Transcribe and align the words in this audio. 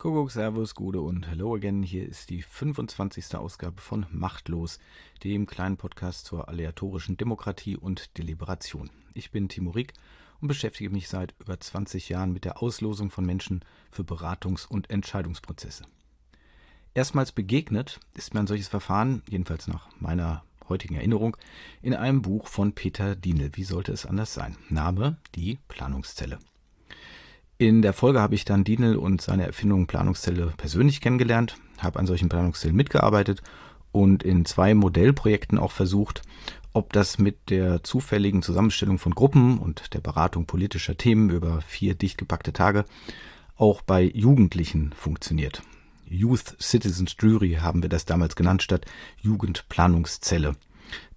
Kuckuck, 0.00 0.30
Servus, 0.30 0.74
Gude 0.74 1.02
und 1.02 1.28
Hello 1.28 1.54
again. 1.54 1.82
Hier 1.82 2.08
ist 2.08 2.30
die 2.30 2.40
25. 2.40 3.34
Ausgabe 3.34 3.82
von 3.82 4.06
Machtlos, 4.10 4.78
dem 5.22 5.44
kleinen 5.44 5.76
Podcast 5.76 6.24
zur 6.24 6.48
aleatorischen 6.48 7.18
Demokratie 7.18 7.76
und 7.76 8.16
Deliberation. 8.16 8.88
Ich 9.12 9.30
bin 9.30 9.50
Timo 9.50 9.72
Rieck 9.72 9.92
und 10.40 10.48
beschäftige 10.48 10.88
mich 10.88 11.10
seit 11.10 11.34
über 11.38 11.60
20 11.60 12.08
Jahren 12.08 12.32
mit 12.32 12.46
der 12.46 12.62
Auslosung 12.62 13.10
von 13.10 13.26
Menschen 13.26 13.60
für 13.90 14.00
Beratungs- 14.00 14.66
und 14.66 14.88
Entscheidungsprozesse. 14.88 15.84
Erstmals 16.94 17.32
begegnet 17.32 18.00
ist 18.14 18.32
mir 18.32 18.40
ein 18.40 18.46
solches 18.46 18.68
Verfahren, 18.68 19.22
jedenfalls 19.28 19.68
nach 19.68 19.86
meiner 20.00 20.44
heutigen 20.70 20.94
Erinnerung, 20.94 21.36
in 21.82 21.92
einem 21.92 22.22
Buch 22.22 22.46
von 22.46 22.72
Peter 22.72 23.16
Dienel. 23.16 23.50
Wie 23.52 23.64
sollte 23.64 23.92
es 23.92 24.06
anders 24.06 24.32
sein? 24.32 24.56
Name 24.70 25.18
Die 25.34 25.58
Planungszelle. 25.68 26.38
In 27.60 27.82
der 27.82 27.92
Folge 27.92 28.22
habe 28.22 28.34
ich 28.34 28.46
dann 28.46 28.64
Dienel 28.64 28.96
und 28.96 29.20
seine 29.20 29.44
Erfindung 29.44 29.86
Planungszelle 29.86 30.54
persönlich 30.56 31.02
kennengelernt, 31.02 31.58
habe 31.76 31.98
an 31.98 32.06
solchen 32.06 32.30
Planungszellen 32.30 32.74
mitgearbeitet 32.74 33.42
und 33.92 34.22
in 34.22 34.46
zwei 34.46 34.72
Modellprojekten 34.72 35.58
auch 35.58 35.70
versucht, 35.70 36.22
ob 36.72 36.94
das 36.94 37.18
mit 37.18 37.50
der 37.50 37.84
zufälligen 37.84 38.40
Zusammenstellung 38.40 38.98
von 38.98 39.14
Gruppen 39.14 39.58
und 39.58 39.92
der 39.92 40.00
Beratung 40.00 40.46
politischer 40.46 40.96
Themen 40.96 41.28
über 41.28 41.60
vier 41.60 41.94
dicht 41.94 42.16
gepackte 42.16 42.54
Tage 42.54 42.86
auch 43.58 43.82
bei 43.82 44.04
Jugendlichen 44.04 44.94
funktioniert. 44.94 45.60
Youth 46.08 46.56
Citizens 46.62 47.14
Jury 47.20 47.58
haben 47.60 47.82
wir 47.82 47.90
das 47.90 48.06
damals 48.06 48.36
genannt 48.36 48.62
statt 48.62 48.86
Jugendplanungszelle. 49.20 50.56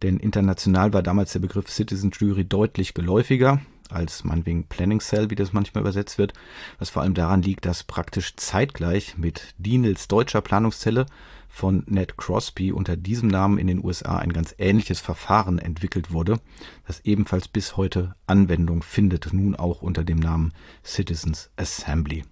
Denn 0.01 0.17
international 0.17 0.91
war 0.91 1.03
damals 1.03 1.31
der 1.31 1.39
Begriff 1.39 1.69
Citizens 1.69 2.19
Jury 2.19 2.43
deutlich 2.43 2.93
geläufiger 2.93 3.61
als 3.93 4.23
meinetwegen 4.23 4.67
Planning 4.67 4.99
Cell, 4.99 5.29
wie 5.29 5.35
das 5.35 5.53
manchmal 5.53 5.81
übersetzt 5.81 6.17
wird, 6.17 6.33
was 6.79 6.89
vor 6.89 7.01
allem 7.01 7.13
daran 7.13 7.41
liegt, 7.41 7.65
dass 7.65 7.83
praktisch 7.83 8.35
zeitgleich 8.35 9.17
mit 9.17 9.53
Dienels 9.57 10.07
deutscher 10.07 10.41
Planungszelle 10.41 11.05
von 11.47 11.83
Ned 11.85 12.17
Crosby 12.17 12.71
unter 12.71 12.97
diesem 12.97 13.27
Namen 13.29 13.59
in 13.59 13.67
den 13.67 13.83
USA 13.83 14.17
ein 14.17 14.33
ganz 14.33 14.55
ähnliches 14.57 14.99
Verfahren 14.99 15.59
entwickelt 15.59 16.11
wurde, 16.11 16.39
das 16.87 17.01
ebenfalls 17.01 17.47
bis 17.47 17.77
heute 17.77 18.15
Anwendung 18.25 18.81
findet, 18.81 19.31
nun 19.33 19.55
auch 19.55 19.83
unter 19.83 20.03
dem 20.03 20.17
Namen 20.17 20.51
Citizens 20.83 21.51
Assembly. 21.55 22.23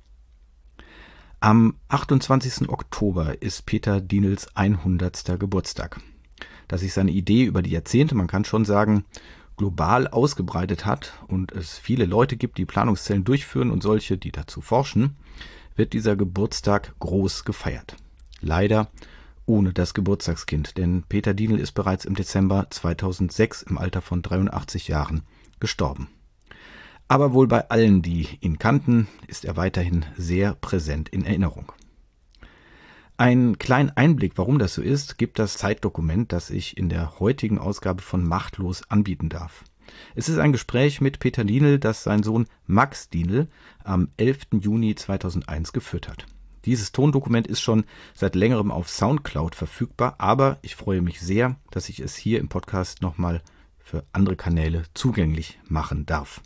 Am 1.39 1.75
28. 1.87 2.69
Oktober 2.69 3.41
ist 3.41 3.65
Peter 3.65 4.01
Dienels 4.01 4.55
100. 4.55 5.39
Geburtstag. 5.39 5.99
Dass 6.67 6.81
sich 6.81 6.93
seine 6.93 7.11
Idee 7.11 7.43
über 7.43 7.61
die 7.61 7.71
Jahrzehnte, 7.71 8.15
man 8.15 8.27
kann 8.27 8.45
schon 8.45 8.65
sagen, 8.65 9.05
global 9.61 10.07
ausgebreitet 10.07 10.87
hat 10.87 11.13
und 11.27 11.51
es 11.51 11.77
viele 11.77 12.05
Leute 12.05 12.35
gibt, 12.35 12.57
die 12.57 12.65
Planungszellen 12.65 13.23
durchführen 13.23 13.69
und 13.69 13.83
solche, 13.83 14.17
die 14.17 14.31
dazu 14.31 14.59
forschen, 14.59 15.15
wird 15.75 15.93
dieser 15.93 16.15
Geburtstag 16.15 16.95
groß 16.97 17.45
gefeiert. 17.45 17.95
Leider 18.39 18.87
ohne 19.45 19.71
das 19.71 19.93
Geburtstagskind, 19.93 20.79
denn 20.79 21.03
Peter 21.07 21.35
Dienel 21.35 21.59
ist 21.59 21.73
bereits 21.73 22.05
im 22.05 22.15
Dezember 22.15 22.71
2006 22.71 23.61
im 23.61 23.77
Alter 23.77 24.01
von 24.01 24.23
83 24.23 24.87
Jahren 24.87 25.21
gestorben. 25.59 26.07
Aber 27.07 27.31
wohl 27.33 27.45
bei 27.45 27.69
allen, 27.69 28.01
die 28.01 28.39
ihn 28.39 28.57
kannten, 28.57 29.09
ist 29.27 29.45
er 29.45 29.57
weiterhin 29.57 30.05
sehr 30.17 30.55
präsent 30.55 31.07
in 31.09 31.23
Erinnerung. 31.23 31.71
Einen 33.21 33.59
kleinen 33.59 33.91
Einblick, 33.91 34.31
warum 34.37 34.57
das 34.57 34.73
so 34.73 34.81
ist, 34.81 35.19
gibt 35.19 35.37
das 35.37 35.55
Zeitdokument, 35.55 36.31
das 36.31 36.49
ich 36.49 36.75
in 36.75 36.89
der 36.89 37.19
heutigen 37.19 37.59
Ausgabe 37.59 38.01
von 38.01 38.27
Machtlos 38.27 38.81
anbieten 38.89 39.29
darf. 39.29 39.63
Es 40.15 40.27
ist 40.27 40.39
ein 40.39 40.51
Gespräch 40.51 41.01
mit 41.01 41.19
Peter 41.19 41.43
Dienel, 41.43 41.77
das 41.77 42.01
sein 42.01 42.23
Sohn 42.23 42.47
Max 42.65 43.09
Dienel 43.09 43.47
am 43.83 44.07
11. 44.17 44.47
Juni 44.61 44.95
2001 44.95 45.71
geführt 45.71 46.09
hat. 46.09 46.25
Dieses 46.65 46.93
Tondokument 46.93 47.45
ist 47.45 47.61
schon 47.61 47.83
seit 48.15 48.33
längerem 48.33 48.71
auf 48.71 48.89
Soundcloud 48.89 49.53
verfügbar, 49.53 50.15
aber 50.17 50.57
ich 50.63 50.75
freue 50.75 51.03
mich 51.03 51.21
sehr, 51.21 51.57
dass 51.69 51.89
ich 51.89 51.99
es 51.99 52.15
hier 52.15 52.39
im 52.39 52.49
Podcast 52.49 53.03
nochmal 53.03 53.43
für 53.77 54.03
andere 54.13 54.35
Kanäle 54.35 54.85
zugänglich 54.95 55.59
machen 55.67 56.07
darf. 56.07 56.41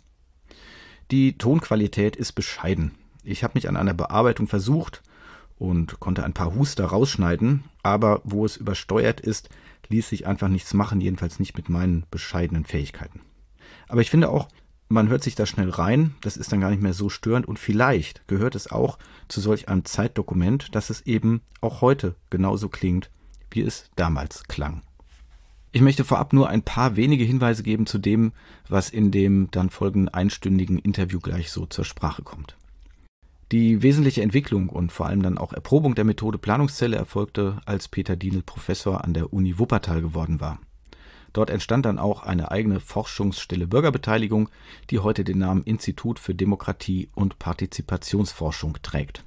Die 1.10 1.38
Tonqualität 1.38 2.16
ist 2.16 2.32
bescheiden. 2.32 2.96
Ich 3.24 3.44
habe 3.44 3.52
mich 3.54 3.66
an 3.66 3.78
einer 3.78 3.94
Bearbeitung 3.94 4.46
versucht 4.46 5.02
und 5.58 6.00
konnte 6.00 6.24
ein 6.24 6.34
paar 6.34 6.54
Huster 6.54 6.86
rausschneiden, 6.86 7.64
aber 7.82 8.20
wo 8.24 8.44
es 8.44 8.56
übersteuert 8.56 9.20
ist, 9.20 9.48
ließ 9.88 10.08
sich 10.08 10.26
einfach 10.26 10.48
nichts 10.48 10.74
machen, 10.74 11.00
jedenfalls 11.00 11.38
nicht 11.38 11.56
mit 11.56 11.68
meinen 11.68 12.04
bescheidenen 12.10 12.64
Fähigkeiten. 12.64 13.20
Aber 13.88 14.00
ich 14.00 14.10
finde 14.10 14.30
auch, 14.30 14.48
man 14.88 15.08
hört 15.08 15.22
sich 15.22 15.34
da 15.34 15.46
schnell 15.46 15.70
rein, 15.70 16.14
das 16.20 16.36
ist 16.36 16.52
dann 16.52 16.60
gar 16.60 16.70
nicht 16.70 16.82
mehr 16.82 16.92
so 16.92 17.08
störend 17.08 17.46
und 17.46 17.58
vielleicht 17.58 18.26
gehört 18.28 18.54
es 18.54 18.70
auch 18.70 18.98
zu 19.28 19.40
solch 19.40 19.68
einem 19.68 19.84
Zeitdokument, 19.84 20.74
dass 20.74 20.90
es 20.90 21.02
eben 21.02 21.40
auch 21.60 21.80
heute 21.80 22.14
genauso 22.30 22.68
klingt, 22.68 23.10
wie 23.50 23.62
es 23.62 23.90
damals 23.96 24.44
klang. 24.44 24.82
Ich 25.72 25.82
möchte 25.82 26.04
vorab 26.04 26.32
nur 26.32 26.48
ein 26.48 26.62
paar 26.62 26.96
wenige 26.96 27.24
Hinweise 27.24 27.62
geben 27.62 27.86
zu 27.86 27.98
dem, 27.98 28.32
was 28.68 28.88
in 28.88 29.10
dem 29.10 29.50
dann 29.50 29.70
folgenden 29.70 30.08
einstündigen 30.08 30.78
Interview 30.78 31.20
gleich 31.20 31.50
so 31.50 31.66
zur 31.66 31.84
Sprache 31.84 32.22
kommt. 32.22 32.56
Die 33.52 33.80
wesentliche 33.82 34.22
Entwicklung 34.22 34.68
und 34.68 34.90
vor 34.90 35.06
allem 35.06 35.22
dann 35.22 35.38
auch 35.38 35.52
Erprobung 35.52 35.94
der 35.94 36.04
Methode 36.04 36.36
Planungszelle 36.36 36.96
erfolgte, 36.96 37.60
als 37.64 37.86
Peter 37.86 38.16
Dienel 38.16 38.42
Professor 38.42 39.04
an 39.04 39.14
der 39.14 39.32
Uni 39.32 39.56
Wuppertal 39.58 40.00
geworden 40.00 40.40
war. 40.40 40.58
Dort 41.32 41.50
entstand 41.50 41.86
dann 41.86 42.00
auch 42.00 42.22
eine 42.22 42.50
eigene 42.50 42.80
Forschungsstelle 42.80 43.68
Bürgerbeteiligung, 43.68 44.48
die 44.90 44.98
heute 44.98 45.22
den 45.22 45.38
Namen 45.38 45.62
Institut 45.62 46.18
für 46.18 46.34
Demokratie 46.34 47.08
und 47.14 47.38
Partizipationsforschung 47.38 48.78
trägt. 48.82 49.22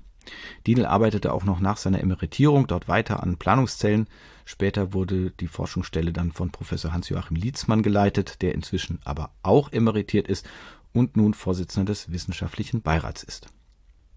Dienel 0.68 0.86
arbeitete 0.86 1.32
auch 1.32 1.46
noch 1.46 1.62
nach 1.62 1.78
seiner 1.78 2.02
Emeritierung 2.02 2.68
dort 2.68 2.90
weiter 2.90 3.24
an 3.24 3.38
Planungszellen. 3.38 4.08
Später 4.44 4.92
wurde 4.94 5.32
die 5.32 5.48
Forschungsstelle 5.48 6.12
dann 6.12 6.34
von 6.34 6.52
Professor 6.52 6.92
Hans-Joachim 6.92 7.38
Lietzmann 7.38 7.84
geleitet, 7.84 8.42
der 8.42 8.54
inzwischen 8.54 9.00
aber 9.06 9.32
auch 9.44 9.72
emeritiert 9.72 10.28
ist 10.28 10.46
und 10.92 11.16
nun 11.16 11.34
Vorsitzender 11.34 11.94
des 11.94 12.12
wissenschaftlichen 12.12 12.82
Beirats 12.82 13.24
ist. 13.24 13.48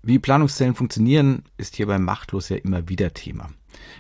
Wie 0.05 0.19
Planungszellen 0.19 0.75
funktionieren, 0.75 1.45
ist 1.59 1.77
hier 1.77 1.87
beim 1.87 2.03
Machtlos 2.03 2.49
ja 2.49 2.57
immer 2.57 2.89
wieder 2.89 3.15
Thema. 3.15 3.51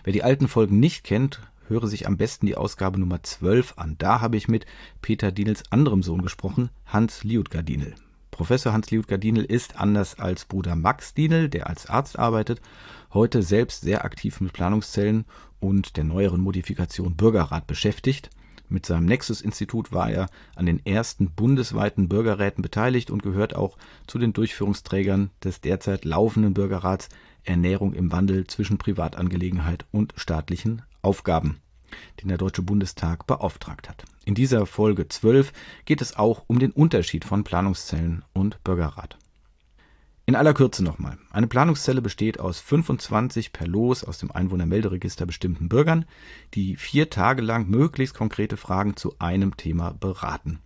Wer 0.02 0.12
die 0.12 0.24
alten 0.24 0.48
Folgen 0.48 0.80
nicht 0.80 1.04
kennt, 1.04 1.40
höre 1.68 1.86
sich 1.86 2.08
am 2.08 2.16
besten 2.16 2.46
die 2.46 2.56
Ausgabe 2.56 2.98
Nummer 2.98 3.22
12 3.22 3.74
an. 3.76 3.94
Da 3.98 4.20
habe 4.20 4.36
ich 4.36 4.48
mit 4.48 4.66
Peter 5.00 5.30
Dienels 5.30 5.62
anderem 5.70 6.02
Sohn 6.02 6.20
gesprochen, 6.20 6.70
Hans 6.86 7.22
Liutgar 7.22 7.62
Dienel. 7.62 7.94
Professor 8.32 8.72
Hans 8.72 8.90
Liutgar 8.90 9.18
Dienel 9.18 9.44
ist, 9.44 9.76
anders 9.76 10.18
als 10.18 10.44
Bruder 10.44 10.74
Max 10.74 11.14
Dienel, 11.14 11.48
der 11.48 11.68
als 11.68 11.86
Arzt 11.86 12.18
arbeitet, 12.18 12.60
heute 13.14 13.44
selbst 13.44 13.82
sehr 13.82 14.04
aktiv 14.04 14.40
mit 14.40 14.52
Planungszellen 14.52 15.24
und 15.60 15.96
der 15.96 16.02
neueren 16.02 16.40
Modifikation 16.40 17.14
Bürgerrat 17.14 17.68
beschäftigt– 17.68 18.30
mit 18.68 18.86
seinem 18.86 19.06
Nexus-Institut 19.06 19.92
war 19.92 20.10
er 20.10 20.28
an 20.54 20.66
den 20.66 20.84
ersten 20.84 21.30
bundesweiten 21.30 22.08
Bürgerräten 22.08 22.62
beteiligt 22.62 23.10
und 23.10 23.22
gehört 23.22 23.54
auch 23.54 23.76
zu 24.06 24.18
den 24.18 24.32
Durchführungsträgern 24.32 25.30
des 25.42 25.60
derzeit 25.60 26.04
laufenden 26.04 26.54
Bürgerrats 26.54 27.08
Ernährung 27.44 27.92
im 27.92 28.12
Wandel 28.12 28.46
zwischen 28.46 28.78
Privatangelegenheit 28.78 29.84
und 29.90 30.14
staatlichen 30.16 30.82
Aufgaben, 31.02 31.58
den 32.20 32.28
der 32.28 32.38
Deutsche 32.38 32.62
Bundestag 32.62 33.26
beauftragt 33.26 33.88
hat. 33.88 34.04
In 34.24 34.34
dieser 34.34 34.66
Folge 34.66 35.08
12 35.08 35.52
geht 35.84 36.00
es 36.00 36.16
auch 36.16 36.44
um 36.46 36.58
den 36.58 36.70
Unterschied 36.70 37.24
von 37.24 37.44
Planungszellen 37.44 38.24
und 38.32 38.62
Bürgerrat. 38.62 39.18
In 40.32 40.36
aller 40.36 40.54
Kürze 40.54 40.82
nochmal. 40.82 41.18
Eine 41.30 41.46
Planungszelle 41.46 42.00
besteht 42.00 42.40
aus 42.40 42.58
25 42.58 43.52
per 43.52 43.66
Los 43.66 44.02
aus 44.02 44.16
dem 44.16 44.32
Einwohnermelderegister 44.32 45.26
bestimmten 45.26 45.68
Bürgern, 45.68 46.06
die 46.54 46.76
vier 46.76 47.10
Tage 47.10 47.42
lang 47.42 47.68
möglichst 47.68 48.16
konkrete 48.16 48.56
Fragen 48.56 48.96
zu 48.96 49.14
einem 49.18 49.58
Thema 49.58 49.92
beraten. 49.92 50.60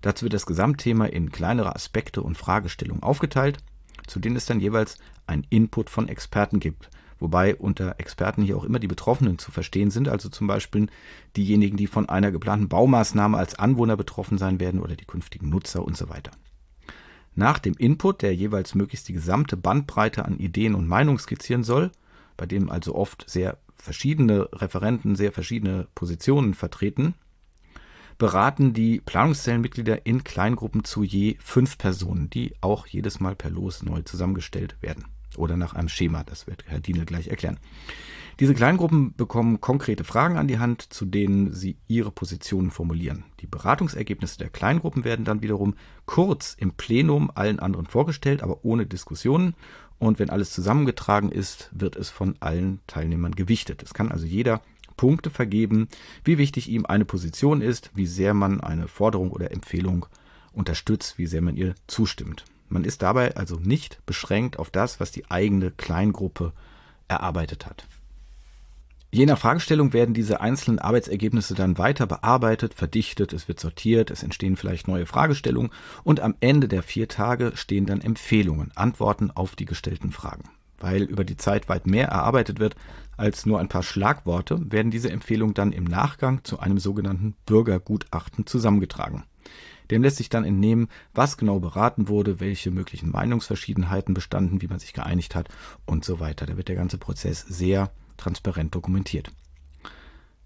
Dazu 0.00 0.22
wird 0.22 0.34
das 0.34 0.46
Gesamtthema 0.46 1.06
in 1.06 1.32
kleinere 1.32 1.74
Aspekte 1.74 2.22
und 2.22 2.38
Fragestellungen 2.38 3.02
aufgeteilt, 3.02 3.58
zu 4.06 4.20
denen 4.20 4.36
es 4.36 4.46
dann 4.46 4.60
jeweils 4.60 4.96
ein 5.26 5.44
Input 5.50 5.90
von 5.90 6.06
Experten 6.06 6.60
gibt. 6.60 6.88
Wobei 7.18 7.56
unter 7.56 7.96
Experten 7.98 8.44
hier 8.44 8.56
auch 8.56 8.64
immer 8.64 8.78
die 8.78 8.86
Betroffenen 8.86 9.40
zu 9.40 9.50
verstehen 9.50 9.90
sind, 9.90 10.08
also 10.08 10.28
zum 10.28 10.46
Beispiel 10.46 10.86
diejenigen, 11.36 11.76
die 11.76 11.88
von 11.88 12.08
einer 12.08 12.30
geplanten 12.30 12.68
Baumaßnahme 12.68 13.36
als 13.36 13.58
Anwohner 13.58 13.96
betroffen 13.96 14.38
sein 14.38 14.60
werden 14.60 14.80
oder 14.80 14.94
die 14.94 15.04
künftigen 15.04 15.48
Nutzer 15.48 15.84
und 15.84 15.96
so 15.96 16.08
weiter. 16.08 16.30
Nach 17.34 17.58
dem 17.58 17.74
Input, 17.74 18.22
der 18.22 18.34
jeweils 18.34 18.74
möglichst 18.74 19.08
die 19.08 19.12
gesamte 19.12 19.56
Bandbreite 19.56 20.24
an 20.24 20.38
Ideen 20.38 20.74
und 20.74 20.88
Meinungen 20.88 21.18
skizzieren 21.18 21.64
soll, 21.64 21.90
bei 22.36 22.46
dem 22.46 22.70
also 22.70 22.94
oft 22.94 23.24
sehr 23.28 23.58
verschiedene 23.76 24.48
Referenten 24.52 25.16
sehr 25.16 25.32
verschiedene 25.32 25.88
Positionen 25.94 26.54
vertreten, 26.54 27.14
beraten 28.18 28.74
die 28.74 29.00
Planungszellenmitglieder 29.00 30.04
in 30.04 30.24
Kleingruppen 30.24 30.84
zu 30.84 31.02
je 31.02 31.36
fünf 31.40 31.78
Personen, 31.78 32.28
die 32.28 32.54
auch 32.60 32.86
jedes 32.86 33.18
Mal 33.18 33.34
per 33.34 33.50
Los 33.50 33.82
neu 33.82 34.02
zusammengestellt 34.02 34.76
werden. 34.82 35.06
Oder 35.40 35.56
nach 35.56 35.74
einem 35.74 35.88
Schema. 35.88 36.24
Das 36.24 36.46
wird 36.46 36.64
Herr 36.66 36.80
Dienel 36.80 37.04
gleich 37.04 37.28
erklären. 37.28 37.58
Diese 38.40 38.54
Kleingruppen 38.54 39.14
bekommen 39.14 39.60
konkrete 39.60 40.02
Fragen 40.02 40.38
an 40.38 40.48
die 40.48 40.58
Hand, 40.58 40.80
zu 40.94 41.04
denen 41.04 41.52
sie 41.52 41.76
ihre 41.88 42.10
Positionen 42.10 42.70
formulieren. 42.70 43.24
Die 43.40 43.46
Beratungsergebnisse 43.46 44.38
der 44.38 44.48
Kleingruppen 44.48 45.04
werden 45.04 45.26
dann 45.26 45.42
wiederum 45.42 45.74
kurz 46.06 46.56
im 46.58 46.72
Plenum 46.72 47.30
allen 47.34 47.58
anderen 47.58 47.84
vorgestellt, 47.84 48.42
aber 48.42 48.64
ohne 48.64 48.86
Diskussionen. 48.86 49.54
Und 49.98 50.18
wenn 50.18 50.30
alles 50.30 50.52
zusammengetragen 50.52 51.30
ist, 51.30 51.68
wird 51.72 51.96
es 51.96 52.08
von 52.08 52.34
allen 52.40 52.80
Teilnehmern 52.86 53.34
gewichtet. 53.34 53.82
Es 53.82 53.92
kann 53.92 54.10
also 54.10 54.24
jeder 54.24 54.62
Punkte 54.96 55.28
vergeben, 55.28 55.88
wie 56.24 56.38
wichtig 56.38 56.70
ihm 56.70 56.86
eine 56.86 57.04
Position 57.04 57.60
ist, 57.60 57.90
wie 57.94 58.06
sehr 58.06 58.32
man 58.32 58.62
eine 58.62 58.88
Forderung 58.88 59.32
oder 59.32 59.50
Empfehlung 59.50 60.06
unterstützt, 60.52 61.18
wie 61.18 61.26
sehr 61.26 61.42
man 61.42 61.56
ihr 61.56 61.74
zustimmt. 61.86 62.44
Man 62.70 62.84
ist 62.84 63.02
dabei 63.02 63.36
also 63.36 63.56
nicht 63.56 64.04
beschränkt 64.06 64.58
auf 64.58 64.70
das, 64.70 65.00
was 65.00 65.10
die 65.10 65.30
eigene 65.30 65.72
Kleingruppe 65.72 66.52
erarbeitet 67.08 67.66
hat. 67.66 67.84
Je 69.12 69.26
nach 69.26 69.38
Fragestellung 69.38 69.92
werden 69.92 70.14
diese 70.14 70.40
einzelnen 70.40 70.78
Arbeitsergebnisse 70.78 71.54
dann 71.54 71.78
weiter 71.78 72.06
bearbeitet, 72.06 72.74
verdichtet, 72.74 73.32
es 73.32 73.48
wird 73.48 73.58
sortiert, 73.58 74.12
es 74.12 74.22
entstehen 74.22 74.56
vielleicht 74.56 74.86
neue 74.86 75.04
Fragestellungen 75.04 75.72
und 76.04 76.20
am 76.20 76.36
Ende 76.38 76.68
der 76.68 76.84
vier 76.84 77.08
Tage 77.08 77.50
stehen 77.56 77.86
dann 77.86 78.02
Empfehlungen, 78.02 78.70
Antworten 78.76 79.32
auf 79.32 79.56
die 79.56 79.64
gestellten 79.64 80.12
Fragen. 80.12 80.44
Weil 80.78 81.02
über 81.02 81.24
die 81.24 81.36
Zeit 81.36 81.68
weit 81.68 81.88
mehr 81.88 82.06
erarbeitet 82.06 82.60
wird 82.60 82.76
als 83.16 83.46
nur 83.46 83.58
ein 83.58 83.68
paar 83.68 83.82
Schlagworte, 83.82 84.60
werden 84.70 84.92
diese 84.92 85.10
Empfehlungen 85.10 85.54
dann 85.54 85.72
im 85.72 85.84
Nachgang 85.84 86.44
zu 86.44 86.60
einem 86.60 86.78
sogenannten 86.78 87.34
Bürgergutachten 87.46 88.46
zusammengetragen. 88.46 89.24
Dem 89.90 90.02
lässt 90.02 90.16
sich 90.16 90.28
dann 90.28 90.44
entnehmen, 90.44 90.88
was 91.14 91.36
genau 91.36 91.58
beraten 91.60 92.08
wurde, 92.08 92.40
welche 92.40 92.70
möglichen 92.70 93.10
Meinungsverschiedenheiten 93.10 94.14
bestanden, 94.14 94.62
wie 94.62 94.68
man 94.68 94.78
sich 94.78 94.92
geeinigt 94.92 95.34
hat 95.34 95.48
und 95.86 96.04
so 96.04 96.20
weiter. 96.20 96.46
Da 96.46 96.56
wird 96.56 96.68
der 96.68 96.76
ganze 96.76 96.98
Prozess 96.98 97.40
sehr 97.40 97.90
transparent 98.16 98.74
dokumentiert. 98.74 99.32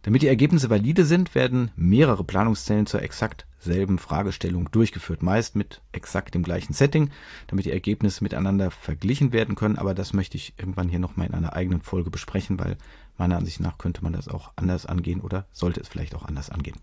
Damit 0.05 0.20
die 0.20 0.29
Ergebnisse 0.29 0.69
valide 0.69 1.06
sind, 1.06 1.35
werden 1.35 1.70
mehrere 1.76 2.25
Planungszellen 2.25 2.85
zur 2.85 3.00
exakt 3.00 3.46
selben 3.58 3.96
Fragestellung 3.96 4.70
durchgeführt, 4.70 5.23
meist 5.23 5.56
mit 5.56 5.81
exakt 5.93 6.35
dem 6.35 6.43
gleichen 6.43 6.75
Setting, 6.75 7.11
damit 7.46 7.64
die 7.64 7.73
Ergebnisse 7.73 8.23
miteinander 8.23 8.70
verglichen 8.70 9.32
werden 9.32 9.55
können. 9.55 9.79
Aber 9.79 9.94
das 9.94 10.12
möchte 10.12 10.37
ich 10.37 10.52
irgendwann 10.58 10.91
hier 10.91 10.99
nochmal 10.99 11.29
in 11.29 11.32
einer 11.32 11.55
eigenen 11.55 11.81
Folge 11.81 12.11
besprechen, 12.11 12.58
weil 12.58 12.76
meiner 13.17 13.38
Ansicht 13.38 13.61
nach 13.61 13.79
könnte 13.79 14.02
man 14.05 14.12
das 14.12 14.29
auch 14.29 14.52
anders 14.56 14.85
angehen 14.85 15.23
oder 15.23 15.46
sollte 15.52 15.81
es 15.81 15.88
vielleicht 15.88 16.14
auch 16.14 16.26
anders 16.26 16.50
angehen. 16.50 16.76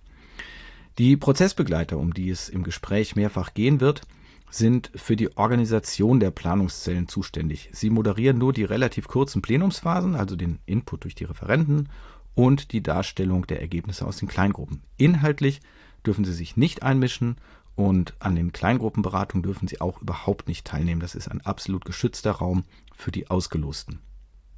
Die 0.97 1.17
Prozessbegleiter, 1.17 1.97
um 1.97 2.13
die 2.13 2.29
es 2.29 2.49
im 2.49 2.63
Gespräch 2.63 3.15
mehrfach 3.15 3.53
gehen 3.53 3.79
wird, 3.79 4.01
sind 4.49 4.91
für 4.95 5.15
die 5.15 5.37
Organisation 5.37 6.19
der 6.19 6.31
Planungszellen 6.31 7.07
zuständig. 7.07 7.69
Sie 7.71 7.89
moderieren 7.89 8.37
nur 8.37 8.51
die 8.51 8.65
relativ 8.65 9.07
kurzen 9.07 9.41
Plenumsphasen, 9.41 10.15
also 10.15 10.35
den 10.35 10.59
Input 10.65 11.05
durch 11.05 11.15
die 11.15 11.23
Referenten 11.23 11.89
und 12.35 12.73
die 12.73 12.83
Darstellung 12.83 13.47
der 13.47 13.61
Ergebnisse 13.61 14.05
aus 14.05 14.17
den 14.17 14.27
Kleingruppen. 14.27 14.83
Inhaltlich 14.97 15.61
dürfen 16.05 16.25
sie 16.25 16.33
sich 16.33 16.57
nicht 16.57 16.83
einmischen 16.83 17.37
und 17.75 18.13
an 18.19 18.35
den 18.35 18.51
Kleingruppenberatungen 18.51 19.43
dürfen 19.43 19.69
sie 19.69 19.79
auch 19.79 20.01
überhaupt 20.01 20.49
nicht 20.49 20.67
teilnehmen. 20.67 20.99
Das 20.99 21.15
ist 21.15 21.29
ein 21.29 21.41
absolut 21.41 21.85
geschützter 21.85 22.31
Raum 22.31 22.65
für 22.95 23.11
die 23.11 23.29
Ausgelosten. 23.29 23.99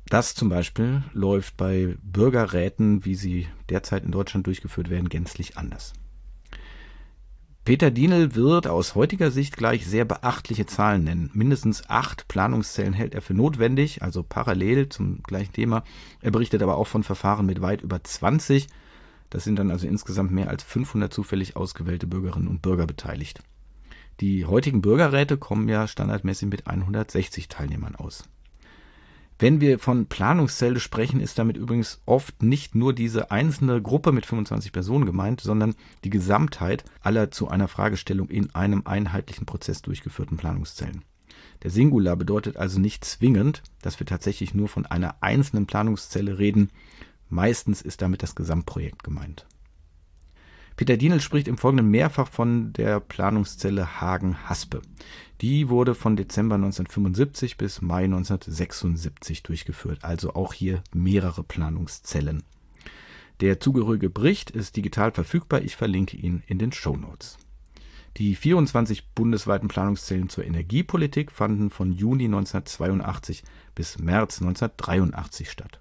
Das 0.07 0.33
zum 0.36 0.50
Beispiel 0.50 1.03
läuft 1.13 1.56
bei 1.56 1.95
Bürgerräten, 2.01 3.06
wie 3.06 3.15
sie 3.15 3.47
derzeit 3.69 4.03
in 4.03 4.12
Deutschland 4.12 4.47
durchgeführt 4.47 4.89
werden, 4.89 5.09
gänzlich 5.09 5.57
anders. 5.57 5.94
Peter 7.65 7.92
Dienel 7.92 8.36
wird 8.36 8.68
aus 8.68 8.94
heutiger 8.94 9.31
Sicht 9.31 9.56
gleich 9.56 9.88
sehr 9.88 10.04
beachtliche 10.04 10.65
Zahlen 10.65 11.06
nennen. 11.06 11.31
Mindestens 11.33 11.89
acht 11.89 12.27
Planungszellen 12.27 12.92
hält 12.92 13.15
er 13.15 13.21
für 13.21 13.33
notwendig, 13.33 14.04
also 14.04 14.21
parallel 14.21 14.89
zum 14.89 15.24
gleichen 15.24 15.54
Thema. 15.54 15.86
Er 16.19 16.31
berichtet 16.31 16.62
aber 16.62 16.75
auch 16.75 16.88
von 16.88 17.04
Verfahren 17.04 17.45
mit 17.45 17.62
weit 17.62 17.81
über 17.81 18.04
20. 18.04 18.68
Das 19.30 19.45
sind 19.45 19.57
dann 19.57 19.71
also 19.71 19.88
insgesamt 19.88 20.31
mehr 20.31 20.50
als 20.50 20.62
500 20.63 21.13
zufällig 21.13 21.56
ausgewählte 21.56 22.06
Bürgerinnen 22.06 22.50
und 22.50 22.62
Bürger 22.62 22.86
beteiligt. 22.86 23.39
Die 24.19 24.45
heutigen 24.45 24.81
Bürgerräte 24.81 25.38
kommen 25.38 25.69
ja 25.69 25.88
standardmäßig 25.88 26.50
mit 26.50 26.68
160 26.68 27.48
Teilnehmern 27.48 27.95
aus. 27.95 28.25
Wenn 29.44 29.60
wir 29.60 29.78
von 29.78 30.06
Planungszelle 30.06 30.80
sprechen, 30.80 31.19
ist 31.19 31.38
damit 31.38 31.57
übrigens 31.57 32.01
oft 32.06 32.42
nicht 32.42 32.75
nur 32.75 32.94
diese 32.94 33.30
einzelne 33.30 33.81
Gruppe 33.81 34.13
mit 34.13 34.25
25 34.25 34.72
Personen 34.72 35.06
gemeint, 35.06 35.42
sondern 35.42 35.75
die 36.06 36.10
Gesamtheit 36.10 36.86
aller 37.01 37.30
zu 37.30 37.50
einer 37.50 37.68
Fragestellung 37.68 38.30
in 38.30 38.56
einem 38.56 38.84
einheitlichen 38.86 39.45
Prozess 39.45 39.81
durchgeführten 39.81 40.38
Planungszellen. 40.38 41.04
Der 41.62 41.72
Singular 41.72 42.16
bedeutet 42.16 42.56
also 42.56 42.80
nicht 42.80 43.04
zwingend, 43.04 43.63
dass 43.81 44.00
wir 44.00 44.07
tatsächlich 44.07 44.54
nur 44.54 44.69
von 44.69 44.86
einer 44.86 45.18
einzelnen 45.19 45.68
Planungszelle 45.68 46.39
reden. 46.39 46.69
Meistens 47.28 47.81
ist 47.81 48.01
damit 48.01 48.24
das 48.24 48.36
Gesamtprojekt 48.36 49.04
gemeint. 49.04 49.46
Peter 50.75 50.98
Dienel 50.98 51.22
spricht 51.22 51.48
im 51.48 51.58
Folgenden 51.58 51.90
mehrfach 51.90 52.28
von 52.28 52.74
der 52.74 53.00
Planungszelle 53.00 54.02
Hagen-Haspe. 54.02 54.81
Die 55.42 55.70
wurde 55.70 55.94
von 55.94 56.16
Dezember 56.16 56.56
1975 56.56 57.58
bis 57.58 57.81
Mai 57.81 58.06
1976 58.06 59.44
durchgeführt, 59.44 60.04
also 60.04 60.34
auch 60.34 60.54
hier 60.54 60.84
mehrere 60.94 61.44
Planungszellen. 61.44 62.44
Der 63.40 63.60
zugehörige 63.60 64.10
Bericht 64.10 64.52
ist 64.52 64.75
digital 64.75 65.12
verfügbar, 65.12 65.62
ich 65.62 65.75
verlinke 65.75 66.18
ihn 66.18 66.44
in 66.48 66.60
den 66.60 66.72
Show 66.72 66.96
Notes. 66.96 67.38
Die 68.18 68.36
24 68.36 69.10
bundesweiten 69.14 69.68
Planungszellen 69.68 70.30
zur 70.30 70.46
Energiepolitik 70.46 71.31
fanden 71.31 71.72
von 71.72 71.92
Juni 71.92 72.25
1982 72.25 73.44
bis 73.74 73.98
März 73.98 74.40
1983 74.42 75.50
statt. 75.50 75.80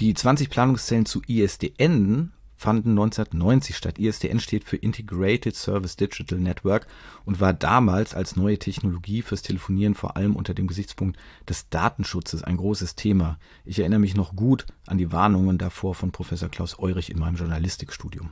Die 0.00 0.12
20 0.14 0.50
Planungszellen 0.50 1.06
zu 1.06 1.22
ISDN 1.26 2.32
fanden 2.62 2.90
1990 2.90 3.76
statt. 3.76 3.98
ISDN 3.98 4.38
steht 4.38 4.64
für 4.64 4.76
Integrated 4.76 5.56
Service 5.56 5.96
Digital 5.96 6.38
Network 6.38 6.86
und 7.24 7.40
war 7.40 7.52
damals 7.52 8.14
als 8.14 8.36
neue 8.36 8.58
Technologie 8.58 9.22
fürs 9.22 9.42
Telefonieren 9.42 9.94
vor 9.94 10.16
allem 10.16 10.36
unter 10.36 10.54
dem 10.54 10.68
Gesichtspunkt 10.68 11.18
des 11.48 11.68
Datenschutzes 11.68 12.44
ein 12.44 12.56
großes 12.56 12.94
Thema. 12.94 13.38
Ich 13.64 13.80
erinnere 13.80 13.98
mich 13.98 14.14
noch 14.14 14.36
gut 14.36 14.66
an 14.86 14.96
die 14.96 15.10
Warnungen 15.10 15.58
davor 15.58 15.94
von 15.96 16.12
Professor 16.12 16.48
Klaus 16.48 16.78
Eurich 16.78 17.10
in 17.10 17.18
meinem 17.18 17.36
Journalistikstudium. 17.36 18.30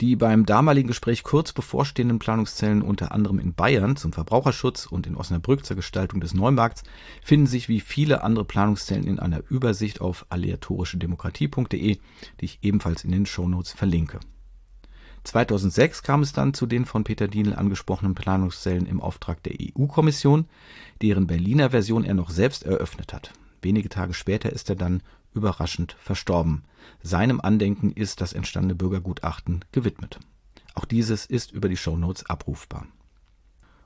Die 0.00 0.16
beim 0.16 0.44
damaligen 0.44 0.88
Gespräch 0.88 1.22
kurz 1.22 1.52
bevorstehenden 1.52 2.18
Planungszellen 2.18 2.82
unter 2.82 3.12
anderem 3.12 3.38
in 3.38 3.54
Bayern 3.54 3.96
zum 3.96 4.12
Verbraucherschutz 4.12 4.86
und 4.86 5.06
in 5.06 5.16
Osnabrück 5.16 5.64
zur 5.64 5.76
Gestaltung 5.76 6.20
des 6.20 6.34
Neumarkts 6.34 6.82
finden 7.22 7.46
sich 7.46 7.68
wie 7.68 7.80
viele 7.80 8.24
andere 8.24 8.44
Planungszellen 8.44 9.06
in 9.06 9.20
einer 9.20 9.42
Übersicht 9.48 10.00
auf 10.00 10.26
aleatorischedemokratie.de, 10.30 11.98
die 12.40 12.44
ich 12.44 12.58
ebenfalls 12.62 13.04
in 13.04 13.12
den 13.12 13.26
Shownotes 13.26 13.72
verlinke. 13.72 14.18
2006 15.22 16.02
kam 16.02 16.22
es 16.22 16.32
dann 16.32 16.54
zu 16.54 16.66
den 16.66 16.84
von 16.84 17.04
Peter 17.04 17.28
Dienel 17.28 17.54
angesprochenen 17.54 18.14
Planungszellen 18.14 18.86
im 18.86 19.00
Auftrag 19.00 19.42
der 19.42 19.54
EU-Kommission, 19.60 20.46
deren 21.02 21.26
Berliner 21.26 21.70
Version 21.70 22.04
er 22.04 22.14
noch 22.14 22.30
selbst 22.30 22.64
eröffnet 22.64 23.12
hat. 23.12 23.32
Wenige 23.62 23.88
Tage 23.88 24.12
später 24.12 24.52
ist 24.52 24.68
er 24.68 24.76
dann 24.76 25.02
überraschend 25.34 25.96
verstorben. 25.98 26.64
Seinem 27.02 27.40
Andenken 27.40 27.92
ist 27.92 28.20
das 28.20 28.32
entstandene 28.32 28.74
Bürgergutachten 28.74 29.64
gewidmet. 29.72 30.20
Auch 30.74 30.84
dieses 30.84 31.26
ist 31.26 31.52
über 31.52 31.68
die 31.68 31.76
Shownotes 31.76 32.26
abrufbar. 32.26 32.86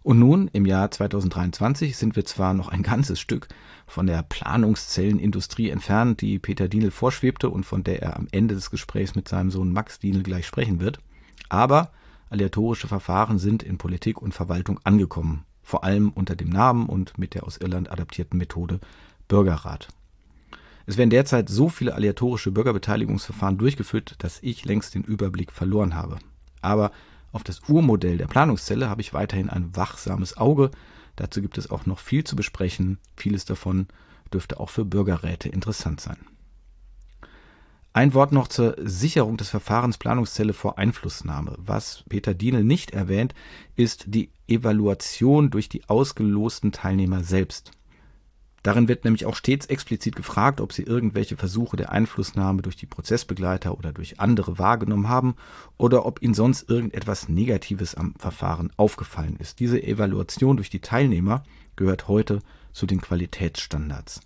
Und 0.03 0.21
nun, 0.21 0.49
im 0.49 0.65
Jahr 0.65 0.91
2023, 0.91 1.97
sind 1.97 2.17
wir 2.17 2.25
zwar 2.25 2.55
noch 2.55 2.69
ein 2.69 2.83
ganzes 2.83 3.21
Stück 3.21 3.49
von 3.87 4.07
der 4.07 4.23
Planungszellenindustrie 4.23 5.71
entfernt, 5.71 6.21
die 6.21 6.39
Peter 6.39 6.69
Dienel 6.69 6.91
vorschwebte 6.91 7.51
und 7.51 7.65
von 7.65 7.85
der 7.85 8.03
er 8.03 8.17
am 8.17 8.29
Ende 8.31 8.55
des 8.55 8.71
Gesprächs 8.71 9.15
mit 9.15 9.29
seinem 9.29 9.51
Sohn 9.51 9.73
Max 9.73 9.99
Dienel 9.99 10.23
gleich 10.23 10.47
sprechen 10.47 10.81
wird, 10.81 11.01
aber 11.49 11.93
aleatorische 12.31 12.89
Verfahren 12.89 13.39
sind 13.39 13.63
in 13.63 13.79
Politik 13.79 14.23
und 14.23 14.33
Verwaltung 14.33 14.81
angekommen, 14.85 15.45
vor 15.63 15.85
allem 15.85 16.11
unter 16.11 16.37
dem 16.37 16.49
Namen 16.49 16.87
und 16.87 17.19
mit 17.19 17.35
der 17.35 17.45
aus 17.45 17.59
Irland 17.59 17.91
adaptierten 17.91 18.39
Methode 18.39 18.81
Bürgerrat. 19.29 19.89
Es 20.89 20.97
werden 20.97 21.11
derzeit 21.11 21.51
so 21.51 21.69
viele 21.69 21.95
aleatorische 21.95 22.51
Bürgerbeteiligungsverfahren 22.51 23.59
durchgeführt, 23.59 24.15
dass 24.21 24.39
ich 24.41 24.65
längst 24.65 24.95
den 24.95 25.05
Überblick 25.05 25.53
verloren 25.53 25.95
habe. 25.95 26.19
Aber 26.63 26.93
auf 27.31 27.45
das 27.45 27.61
Urmodell 27.69 28.17
der 28.17 28.27
Planungszelle 28.27 28.89
habe 28.89 29.03
ich 29.03 29.13
weiterhin 29.13 29.51
ein 29.51 29.77
wachsames 29.77 30.39
Auge. 30.39 30.71
Dazu 31.15 31.43
gibt 31.43 31.59
es 31.59 31.71
auch 31.71 31.85
noch 31.85 31.99
viel 31.99 32.25
zu 32.25 32.37
besprechen. 32.37 32.97
Vieles 33.17 33.45
davon 33.45 33.87
dürfte 34.33 34.59
auch 34.59 34.71
für 34.71 34.87
Bürgerräte 34.87 35.51
interessant 35.51 36.01
sein. 36.01 36.17
Ein 37.93 38.15
Wort 38.15 38.33
noch 38.33 38.49
zur 38.49 38.75
Sicherung 38.79 39.37
des 39.37 39.51
Verfahrens 39.51 39.99
Planungszelle 39.99 40.55
vor 40.55 40.79
Einflussnahme. 40.79 41.55
Was 41.59 42.03
Peter 42.09 42.33
Dienel 42.33 42.65
nicht 42.65 42.93
erwähnt, 42.93 43.35
ist 43.77 44.05
die 44.07 44.31
Evaluation 44.47 45.51
durch 45.51 45.69
die 45.69 45.87
ausgelosten 45.87 46.73
Teilnehmer 46.73 47.25
selbst. 47.25 47.73
Darin 48.69 48.87
wird 48.87 49.05
nämlich 49.05 49.25
auch 49.25 49.35
stets 49.35 49.65
explizit 49.65 50.15
gefragt, 50.15 50.61
ob 50.61 50.75
sie 50.75 50.83
irgendwelche 50.83 51.39
Versuche 51.39 51.79
der 51.79 51.91
Einflussnahme 51.91 52.61
durch 52.61 52.77
die 52.77 52.85
Prozessbegleiter 52.85 53.79
oder 53.79 53.93
durch 53.93 54.21
andere 54.21 54.59
wahrgenommen 54.59 55.09
haben 55.09 55.37
oder 55.79 56.05
ob 56.05 56.21
ihnen 56.21 56.35
sonst 56.35 56.69
irgendetwas 56.69 57.31
Negatives 57.31 57.95
am 57.95 58.13
Verfahren 58.19 58.71
aufgefallen 58.77 59.39
ist. 59.39 59.61
Diese 59.61 59.83
Evaluation 59.83 60.57
durch 60.57 60.69
die 60.69 60.81
Teilnehmer 60.81 61.45
gehört 61.77 62.09
heute 62.09 62.41
zu 62.75 62.85
den 62.85 63.01
Qualitätsstandards. 63.01 64.21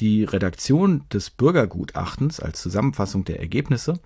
Die 0.00 0.24
Redaktion 0.24 1.04
des 1.12 1.28
Bürgergutachtens 1.28 2.40
als 2.40 2.62
Zusammenfassung 2.62 3.26
der 3.26 3.40
Ergebnisse 3.40 4.00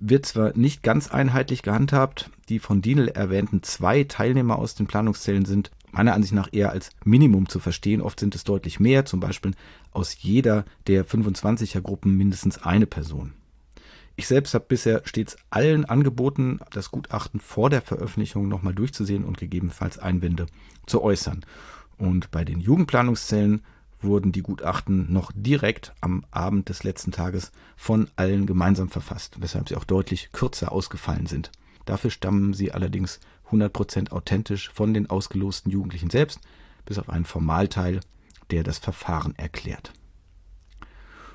wird 0.00 0.26
zwar 0.26 0.50
nicht 0.56 0.82
ganz 0.82 1.12
einheitlich 1.12 1.62
gehandhabt, 1.62 2.28
die 2.48 2.58
von 2.58 2.82
Dienel 2.82 3.06
erwähnten 3.06 3.62
zwei 3.62 4.02
Teilnehmer 4.02 4.58
aus 4.58 4.74
den 4.74 4.88
Planungszellen 4.88 5.44
sind 5.44 5.70
meiner 5.94 6.14
Ansicht 6.14 6.34
nach 6.34 6.48
eher 6.52 6.70
als 6.70 6.90
Minimum 7.04 7.48
zu 7.48 7.60
verstehen. 7.60 8.00
Oft 8.00 8.20
sind 8.20 8.34
es 8.34 8.44
deutlich 8.44 8.80
mehr, 8.80 9.04
zum 9.04 9.20
Beispiel 9.20 9.52
aus 9.92 10.16
jeder 10.20 10.64
der 10.86 11.06
25er 11.06 11.80
Gruppen 11.80 12.16
mindestens 12.16 12.58
eine 12.58 12.86
Person. 12.86 13.32
Ich 14.16 14.28
selbst 14.28 14.54
habe 14.54 14.66
bisher 14.68 15.02
stets 15.04 15.36
allen 15.50 15.84
angeboten, 15.84 16.60
das 16.70 16.90
Gutachten 16.90 17.40
vor 17.40 17.70
der 17.70 17.82
Veröffentlichung 17.82 18.48
nochmal 18.48 18.74
durchzusehen 18.74 19.24
und 19.24 19.38
gegebenenfalls 19.38 19.98
Einwände 19.98 20.46
zu 20.86 21.02
äußern. 21.02 21.44
Und 21.98 22.30
bei 22.30 22.44
den 22.44 22.60
Jugendplanungszellen 22.60 23.62
wurden 24.00 24.32
die 24.32 24.42
Gutachten 24.42 25.12
noch 25.12 25.32
direkt 25.34 25.94
am 26.00 26.24
Abend 26.30 26.68
des 26.68 26.84
letzten 26.84 27.10
Tages 27.10 27.50
von 27.76 28.08
allen 28.16 28.46
gemeinsam 28.46 28.88
verfasst, 28.88 29.36
weshalb 29.40 29.68
sie 29.68 29.76
auch 29.76 29.84
deutlich 29.84 30.30
kürzer 30.32 30.70
ausgefallen 30.70 31.26
sind. 31.26 31.50
Dafür 31.84 32.10
stammen 32.10 32.54
sie 32.54 32.72
allerdings 32.72 33.20
100% 33.50 34.10
authentisch 34.10 34.70
von 34.70 34.94
den 34.94 35.10
ausgelosten 35.10 35.70
Jugendlichen 35.70 36.10
selbst, 36.10 36.40
bis 36.84 36.98
auf 36.98 37.08
einen 37.08 37.24
Formalteil, 37.24 38.00
der 38.50 38.62
das 38.62 38.78
Verfahren 38.78 39.34
erklärt. 39.36 39.92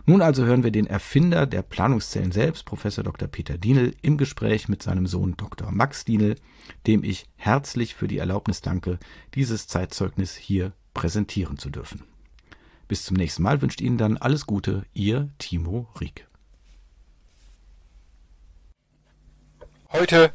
Nun 0.05 0.21
also 0.21 0.43
hören 0.43 0.63
wir 0.63 0.71
den 0.71 0.87
Erfinder 0.87 1.45
der 1.45 1.61
Planungszellen 1.61 2.31
selbst, 2.31 2.65
Professor 2.65 3.03
Dr. 3.03 3.27
Peter 3.27 3.57
Dienel, 3.57 3.95
im 4.01 4.17
Gespräch 4.17 4.67
mit 4.67 4.81
seinem 4.81 5.05
Sohn 5.05 5.37
Dr. 5.37 5.71
Max 5.71 6.03
Dienel, 6.03 6.35
dem 6.87 7.03
ich 7.03 7.27
herzlich 7.35 7.93
für 7.93 8.07
die 8.07 8.17
Erlaubnis 8.17 8.61
danke, 8.61 8.97
dieses 9.35 9.67
Zeitzeugnis 9.67 10.35
hier 10.35 10.73
präsentieren 10.95 11.59
zu 11.59 11.69
dürfen. 11.69 12.05
Bis 12.87 13.05
zum 13.05 13.17
nächsten 13.17 13.43
Mal 13.43 13.61
wünscht 13.61 13.81
Ihnen 13.81 13.99
dann 13.99 14.17
alles 14.17 14.47
Gute, 14.47 14.83
Ihr 14.93 15.29
Timo 15.37 15.87
Rieck. 16.01 16.27
Heute 19.91 20.33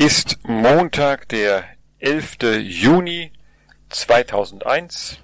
ist 0.00 0.38
Montag, 0.44 1.28
der 1.28 1.62
11. 1.98 2.38
Juni 2.62 3.32
2001. 3.90 5.18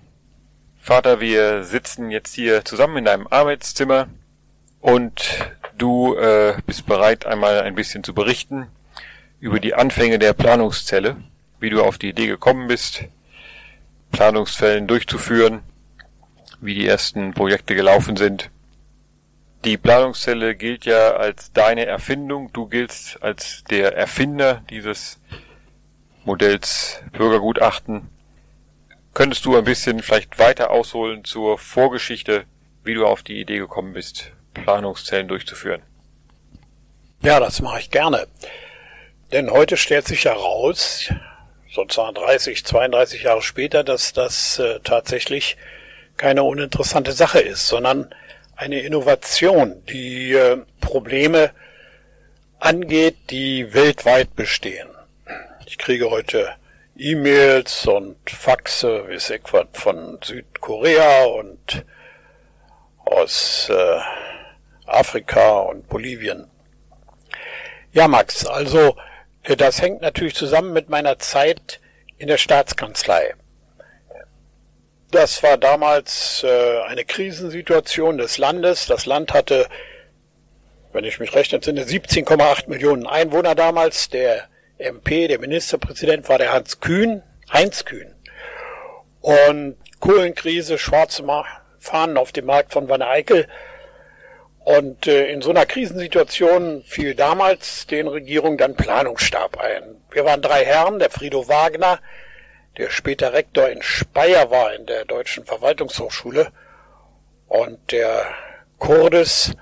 Vater, 0.79 1.19
wir 1.19 1.65
sitzen 1.65 2.11
jetzt 2.11 2.35
hier 2.35 2.63
zusammen 2.63 2.99
in 2.99 3.07
deinem 3.07 3.27
Arbeitszimmer 3.27 4.09
und 4.83 5.51
du 5.79 6.15
äh, 6.17 6.59
bist 6.67 6.85
bereit, 6.85 7.25
einmal 7.25 7.63
ein 7.63 7.75
bisschen 7.75 8.05
zu 8.05 8.13
berichten 8.13 8.67
über 9.41 9.61
die 9.61 9.73
Anfänge 9.73 10.19
der 10.19 10.35
Planungszelle, 10.35 11.17
wie 11.59 11.71
du 11.71 11.83
auf 11.83 11.97
die 11.97 12.11
Idee 12.11 12.27
gekommen 12.27 12.69
bist, 12.69 13.05
Planungsfällen 14.13 14.87
durchzuführen 14.87 15.63
wie 16.61 16.75
die 16.75 16.87
ersten 16.87 17.33
Projekte 17.33 17.75
gelaufen 17.75 18.17
sind. 18.17 18.51
Die 19.67 19.77
Planungszelle 19.77 20.55
gilt 20.55 20.85
ja 20.85 21.17
als 21.17 21.53
deine 21.53 21.87
Erfindung. 21.87 22.53
Du 22.53 22.69
giltst 22.69 23.21
als 23.21 23.65
der 23.69 23.97
Erfinder 23.97 24.63
dieses 24.71 25.19
Modells 26.25 27.03
Bürgergutachten. 27.11 28.09
Könntest 29.13 29.45
du 29.45 29.57
ein 29.57 29.65
bisschen 29.65 30.05
vielleicht 30.05 30.39
weiter 30.39 30.71
ausholen 30.71 31.25
zur 31.25 31.59
Vorgeschichte, 31.59 32.45
wie 32.85 32.95
du 32.95 33.05
auf 33.09 33.25
die 33.25 33.41
Idee 33.41 33.59
gekommen 33.59 33.95
bist, 33.95 34.31
Planungszellen 34.55 35.27
durchzuführen? 35.27 35.83
Ja, 37.23 37.41
das 37.41 37.61
mache 37.61 37.81
ich 37.81 37.91
gerne. 37.91 38.29
Denn 39.33 39.51
heute 39.51 39.77
stellt 39.77 40.07
sich 40.07 40.27
heraus, 40.27 41.13
sozusagen 41.69 42.15
30, 42.15 42.65
32 42.65 43.25
Jahre 43.25 43.43
später, 43.43 43.83
dass 43.83 44.13
das 44.13 44.61
äh, 44.61 44.79
tatsächlich 44.85 45.57
keine 46.17 46.45
uninteressante 46.45 47.11
Sache 47.11 47.41
ist, 47.41 47.67
sondern 47.67 48.15
eine 48.57 48.81
Innovation, 48.81 49.85
die 49.87 50.33
äh, 50.33 50.59
Probleme 50.81 51.51
angeht, 52.59 53.17
die 53.31 53.75
weltweit 53.75 54.35
bestehen. 54.35 54.89
Ich 55.67 55.79
kriege 55.79 56.11
heute 56.11 56.55
E-Mails 56.97 57.87
und 57.87 58.17
Faxe, 58.31 59.05
wie 59.09 59.15
es 59.15 59.29
etwa 59.29 59.67
von 59.73 60.19
Südkorea 60.23 61.25
und 61.25 61.85
aus 63.05 63.69
äh, 63.69 64.01
Afrika 64.87 65.59
und 65.61 65.89
Bolivien. 65.89 66.49
Ja, 67.93 68.09
Max, 68.09 68.47
also 68.47 68.97
äh, 69.43 69.57
das 69.57 69.83
hängt 69.83 70.01
natürlich 70.01 70.35
zusammen 70.35 70.73
mit 70.73 70.89
meiner 70.89 71.19
Zeit 71.19 71.81
in 72.17 72.29
der 72.29 72.39
Staatskanzlei. 72.39 73.35
Das 75.11 75.43
war 75.43 75.57
damals 75.57 76.43
äh, 76.43 76.81
eine 76.83 77.05
Krisensituation 77.05 78.19
des 78.19 78.39
Landes. 78.39 78.87
Das 78.87 79.07
Land 79.07 79.33
hatte, 79.33 79.69
wenn 80.93 81.05
ich 81.05 81.21
mich 81.21 81.35
recht 81.35 81.53
entsinne, 81.53 81.85
17,8 81.85 82.69
Millionen 82.69 83.07
Einwohner 83.07 83.55
damals. 83.55 84.09
Der 84.09 84.49
MP, 84.79 85.29
der 85.29 85.39
Ministerpräsident, 85.39 86.29
war 86.29 86.39
der 86.39 86.53
Hans 86.53 86.81
Kühn, 86.81 87.23
Heinz 87.53 87.85
Kühn. 87.85 88.15
Und 89.21 89.77
Kohlenkrise, 90.01 90.79
schwarze 90.79 91.25
Fahnen 91.79 92.17
auf 92.17 92.33
dem 92.33 92.47
Markt 92.47 92.73
von 92.73 92.89
Wanne 92.89 93.07
Eickel. 93.07 93.47
Und 94.65 95.07
äh, 95.07 95.27
in 95.29 95.43
so 95.43 95.51
einer 95.51 95.65
Krisensituation 95.65 96.83
fiel 96.85 97.15
damals 97.15 97.87
den 97.87 98.09
Regierungen 98.09 98.59
dann 98.59 98.75
Planungsstab 98.75 99.59
ein. 99.59 99.83
Wir 100.11 100.25
waren 100.25 100.43
drei 100.43 100.65
Herren, 100.65 100.99
der 100.99 101.11
Frido 101.11 101.47
Wagner, 101.47 102.01
der 102.79 102.91
später 102.91 103.33
Rektor 103.33 103.69
in 103.69 103.83
Speyer 103.83 104.51
war 104.51 104.75
in 104.75 104.87
der 104.87 105.05
Deutschen 105.05 105.45
Verwaltungshochschule 105.45 106.53
und 107.49 107.93
der 107.93 108.27
Kurdes, 108.79 109.57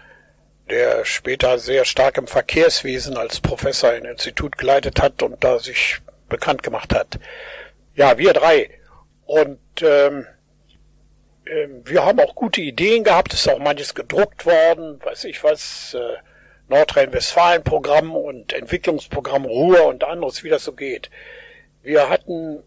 der 0.69 1.05
später 1.05 1.59
sehr 1.59 1.85
stark 1.85 2.19
im 2.19 2.27
Verkehrswesen 2.27 3.17
als 3.17 3.41
Professor 3.41 3.91
ein 3.91 4.05
Institut 4.05 4.59
geleitet 4.59 5.01
hat 5.01 5.23
und 5.23 5.45
da 5.45 5.59
sich 5.59 5.99
bekannt 6.29 6.63
gemacht 6.63 6.95
hat. 6.95 7.19
Ja, 7.95 8.19
wir 8.19 8.33
drei. 8.33 8.71
Und 9.27 9.61
ähm, 9.83 10.27
äh, 11.45 11.69
wir 11.85 12.05
haben 12.05 12.21
auch 12.21 12.35
gute 12.35 12.61
Ideen 12.61 13.05
gehabt, 13.05 13.33
ist 13.35 13.49
auch 13.49 13.59
manches 13.59 13.95
gedruckt 13.95 14.47
worden, 14.47 15.01
weiß 15.05 15.25
ich 15.25 15.45
was, 15.45 15.95
äh, 15.95 16.17
Nordrhein-Westfalen-Programm 16.69 18.17
und 18.17 18.53
Entwicklungsprogramm 18.53 19.45
Ruhr 19.45 19.85
und 19.87 20.03
anderes, 20.03 20.43
wie 20.45 20.49
das 20.49 20.65
so 20.65 20.73
geht. 20.73 21.11
Wir 21.83 22.09
hatten 22.09 22.63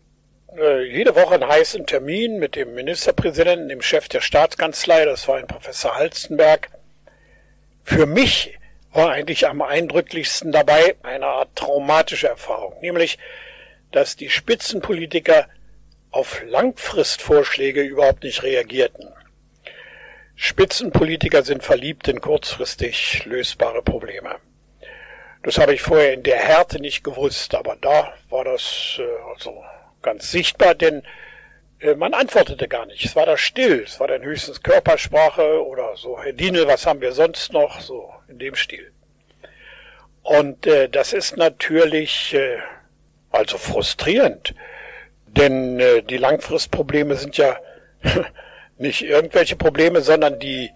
jede 0.56 1.16
Woche 1.16 1.36
einen 1.36 1.48
heißen 1.48 1.86
Termin 1.86 2.40
mit 2.40 2.56
dem 2.56 2.74
Ministerpräsidenten, 2.74 3.70
dem 3.70 3.82
Chef 3.82 4.08
der 4.08 4.22
Staatskanzlei, 4.22 5.06
das 5.06 5.28
war 5.28 5.38
ein 5.38 5.48
Professor 5.48 5.96
Halstenberg. 5.96 6.70
Für 7.84 8.06
mich 8.06 8.58
war 8.92 9.12
eigentlich 9.12 9.48
am 9.48 9.62
eindrücklichsten 9.62 10.52
dabei 10.52 10.96
eine 11.04 11.28
Art 11.28 11.56
traumatische 11.56 12.28
Erfahrung, 12.28 12.80
nämlich, 12.82 13.20
dass 13.92 14.16
die 14.16 14.30
Spitzenpolitiker 14.30 15.48
auf 16.12 16.42
Langfristvorschläge 16.46 17.82
überhaupt 17.82 18.24
nicht 18.24 18.44
reagierten. 18.44 19.08
Spitzenpolitiker 20.36 21.44
sind 21.44 21.64
verliebt 21.64 22.08
in 22.08 22.22
kurzfristig 22.22 23.26
lösbare 23.26 23.82
Probleme. 23.82 24.36
Das 25.44 25.58
habe 25.58 25.74
ich 25.74 25.82
vorher 25.82 26.14
in 26.14 26.24
der 26.24 26.38
Härte 26.38 26.80
nicht 26.80 27.04
gewusst, 27.04 27.56
aber 27.56 27.76
da 27.80 28.14
war 28.30 28.44
das 28.44 29.00
äh, 29.00 29.32
also 29.34 29.64
ganz 30.02 30.32
sichtbar, 30.32 30.76
denn 30.76 31.04
äh, 31.80 31.96
man 31.96 32.14
antwortete 32.14 32.68
gar 32.68 32.86
nicht. 32.86 33.06
Es 33.06 33.16
war 33.16 33.26
da 33.26 33.38
still. 33.38 33.84
Es 33.86 34.00
war 34.00 34.08
dann 34.08 34.24
höchstens 34.24 34.64
Körpersprache 34.64 35.66
oder 35.66 35.96
so, 35.96 36.22
Herr 36.22 36.34
Dienel, 36.34 36.68
was 36.68 36.86
haben 36.86 37.02
wir 37.02 37.12
sonst 37.12 37.54
noch? 37.54 37.82
So 37.82 38.14
in 38.28 38.40
dem 38.40 38.56
Stil. 38.56 38.92
Und 40.24 40.68
äh, 40.68 40.90
das 40.90 41.14
ist 41.14 41.38
natürlich 41.38 42.34
äh, 42.34 42.58
also 43.32 43.58
frustrierend, 43.58 44.54
denn 45.26 45.80
äh, 45.80 46.04
die 46.04 46.18
Langfristprobleme 46.18 47.16
sind 47.16 47.38
ja 47.38 47.58
nicht 48.78 49.04
irgendwelche 49.04 49.56
Probleme, 49.56 50.02
sondern 50.02 50.40
die 50.40 50.72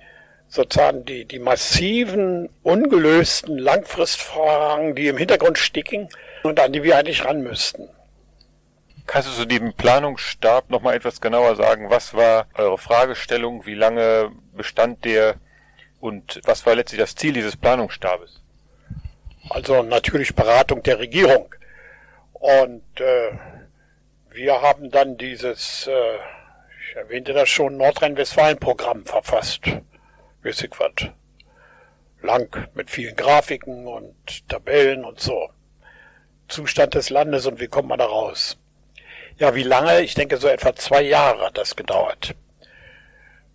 sozusagen 0.48 1.06
die, 1.06 1.26
die 1.26 1.40
massiven, 1.40 2.50
ungelösten 2.62 3.58
Langfristfragen, 3.58 4.96
die 4.96 5.08
im 5.08 5.18
Hintergrund 5.18 5.58
sticken 5.58 6.10
und 6.44 6.60
an 6.60 6.74
die 6.74 6.84
wir 6.84 6.98
eigentlich 6.98 7.24
ran 7.24 7.42
müssten. 7.42 7.90
Kannst 9.08 9.30
du 9.30 9.34
zu 9.34 9.46
diesem 9.46 9.74
Planungsstab 9.74 10.70
nochmal 10.70 10.96
etwas 10.96 11.22
genauer 11.22 11.56
sagen? 11.56 11.90
Was 11.90 12.14
war 12.14 12.48
eure 12.56 12.78
Fragestellung? 12.78 13.66
Wie 13.66 13.76
lange 13.76 14.32
bestand 14.54 15.06
der? 15.06 15.36
Und 16.00 16.42
was 16.46 16.66
war 16.66 16.76
letztlich 16.76 17.00
das 17.00 17.16
Ziel 17.16 17.34
dieses 17.34 17.58
Planungsstabes? 17.58 18.42
Also 19.50 19.84
natürlich 19.84 20.36
Beratung 20.36 20.82
der 20.84 21.00
Regierung. 21.00 21.54
Und 22.34 23.00
äh, 23.00 23.32
wir 24.32 24.62
haben 24.62 24.90
dann 24.90 25.18
dieses, 25.18 25.88
äh, 25.88 26.16
ich 26.90 26.96
erwähnte 26.96 27.34
das 27.34 27.50
schon, 27.50 27.78
Nordrhein-Westfalen-Programm 27.78 29.06
verfasst. 29.06 29.64
Was. 30.44 30.68
Lang, 32.24 32.68
mit 32.74 32.90
vielen 32.90 33.16
Grafiken 33.16 33.88
und 33.88 34.48
Tabellen 34.48 35.06
und 35.06 35.20
so. 35.20 35.50
Zustand 36.48 36.96
des 36.96 37.10
Landes 37.10 37.46
und 37.46 37.60
wie 37.60 37.68
kommt 37.68 37.90
man 37.90 38.00
da 38.00 38.06
raus. 38.06 38.58
Ja, 39.38 39.56
wie 39.56 39.64
lange? 39.64 40.02
Ich 40.02 40.14
denke, 40.14 40.38
so 40.38 40.48
etwa 40.48 40.76
zwei 40.76 41.02
Jahre 41.02 41.46
hat 41.46 41.58
das 41.58 41.76
gedauert. 41.76 42.36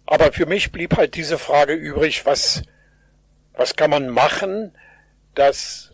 Aber 0.07 0.33
für 0.33 0.47
mich 0.47 0.73
blieb 0.73 0.97
halt 0.97 1.17
diese 1.17 1.39
Frage 1.39 1.75
übrig, 1.75 2.27
was, 2.27 2.63
was 3.55 3.77
kann 3.77 3.91
man 3.91 4.09
machen, 4.09 4.77
dass 5.35 5.93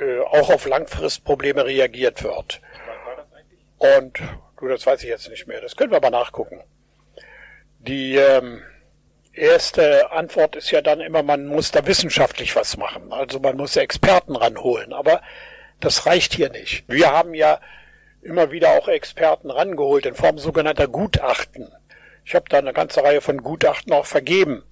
äh, 0.00 0.20
auch 0.20 0.50
auf 0.50 0.66
Langfristprobleme 0.66 1.64
reagiert 1.64 2.22
wird. 2.22 2.60
Und 3.78 4.20
du, 4.58 4.68
das 4.68 4.86
weiß 4.86 5.02
ich 5.02 5.08
jetzt 5.08 5.28
nicht 5.28 5.46
mehr. 5.46 5.60
Das 5.60 5.76
können 5.76 5.90
wir 5.90 5.96
aber 5.96 6.10
nachgucken. 6.10 6.60
Die 7.78 8.16
ähm, 8.16 8.62
erste 9.32 10.10
Antwort 10.12 10.56
ist 10.56 10.70
ja 10.70 10.82
dann 10.82 11.00
immer, 11.00 11.22
man 11.22 11.46
muss 11.46 11.70
da 11.70 11.86
wissenschaftlich 11.86 12.56
was 12.56 12.76
machen. 12.76 13.12
Also 13.12 13.40
man 13.40 13.56
muss 13.56 13.76
Experten 13.76 14.36
ranholen. 14.36 14.92
Aber 14.92 15.22
das 15.80 16.06
reicht 16.06 16.34
hier 16.34 16.50
nicht. 16.50 16.84
Wir 16.88 17.10
haben 17.10 17.34
ja 17.34 17.60
immer 18.22 18.50
wieder 18.50 18.70
auch 18.70 18.88
Experten 18.88 19.50
rangeholt 19.50 20.06
in 20.06 20.14
Form 20.14 20.38
sogenannter 20.38 20.88
Gutachten. 20.88 21.68
Ich 22.24 22.34
habe 22.34 22.48
da 22.48 22.58
eine 22.58 22.72
ganze 22.72 23.02
Reihe 23.02 23.20
von 23.20 23.42
Gutachten 23.42 23.92
auch 23.92 24.06
vergeben. 24.06 24.62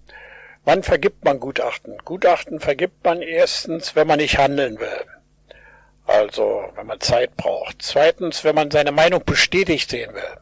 Wann 0.65 0.83
vergibt 0.83 1.25
man 1.25 1.41
Gutachten? 1.41 1.99
Gutachten 2.05 2.61
vergibt 2.61 3.05
man 3.05 3.23
erstens, 3.23 3.97
wenn 3.97 4.07
man 4.07 4.19
nicht 4.19 4.39
handeln 4.39 4.79
will. 4.79 5.05
Also, 6.07 6.65
wenn 6.75 6.87
man 6.87 7.01
Zeit 7.01 7.37
braucht. 7.37 7.83
Zweitens, 7.83 8.45
wenn 8.45 8.55
man 8.55 8.71
seine 8.71 8.93
Meinung 8.93 9.25
bestätigt 9.25 9.91
sehen 9.91 10.15
will. 10.15 10.37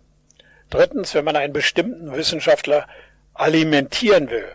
Drittens, 0.71 1.15
wenn 1.15 1.25
man 1.25 1.37
einen 1.37 1.53
bestimmten 1.53 2.13
Wissenschaftler 2.15 2.87
alimentieren 3.35 4.31
will. 4.31 4.49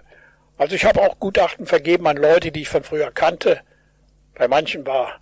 Also 0.58 0.75
ich 0.75 0.86
habe 0.86 1.01
auch 1.01 1.20
Gutachten 1.20 1.65
vergeben 1.65 2.08
an 2.08 2.17
Leute, 2.17 2.51
die 2.51 2.62
ich 2.62 2.70
von 2.70 2.84
früher 2.84 3.12
kannte. 3.12 3.62
Bei 4.36 4.48
manchen 4.48 4.86
war, 4.86 5.20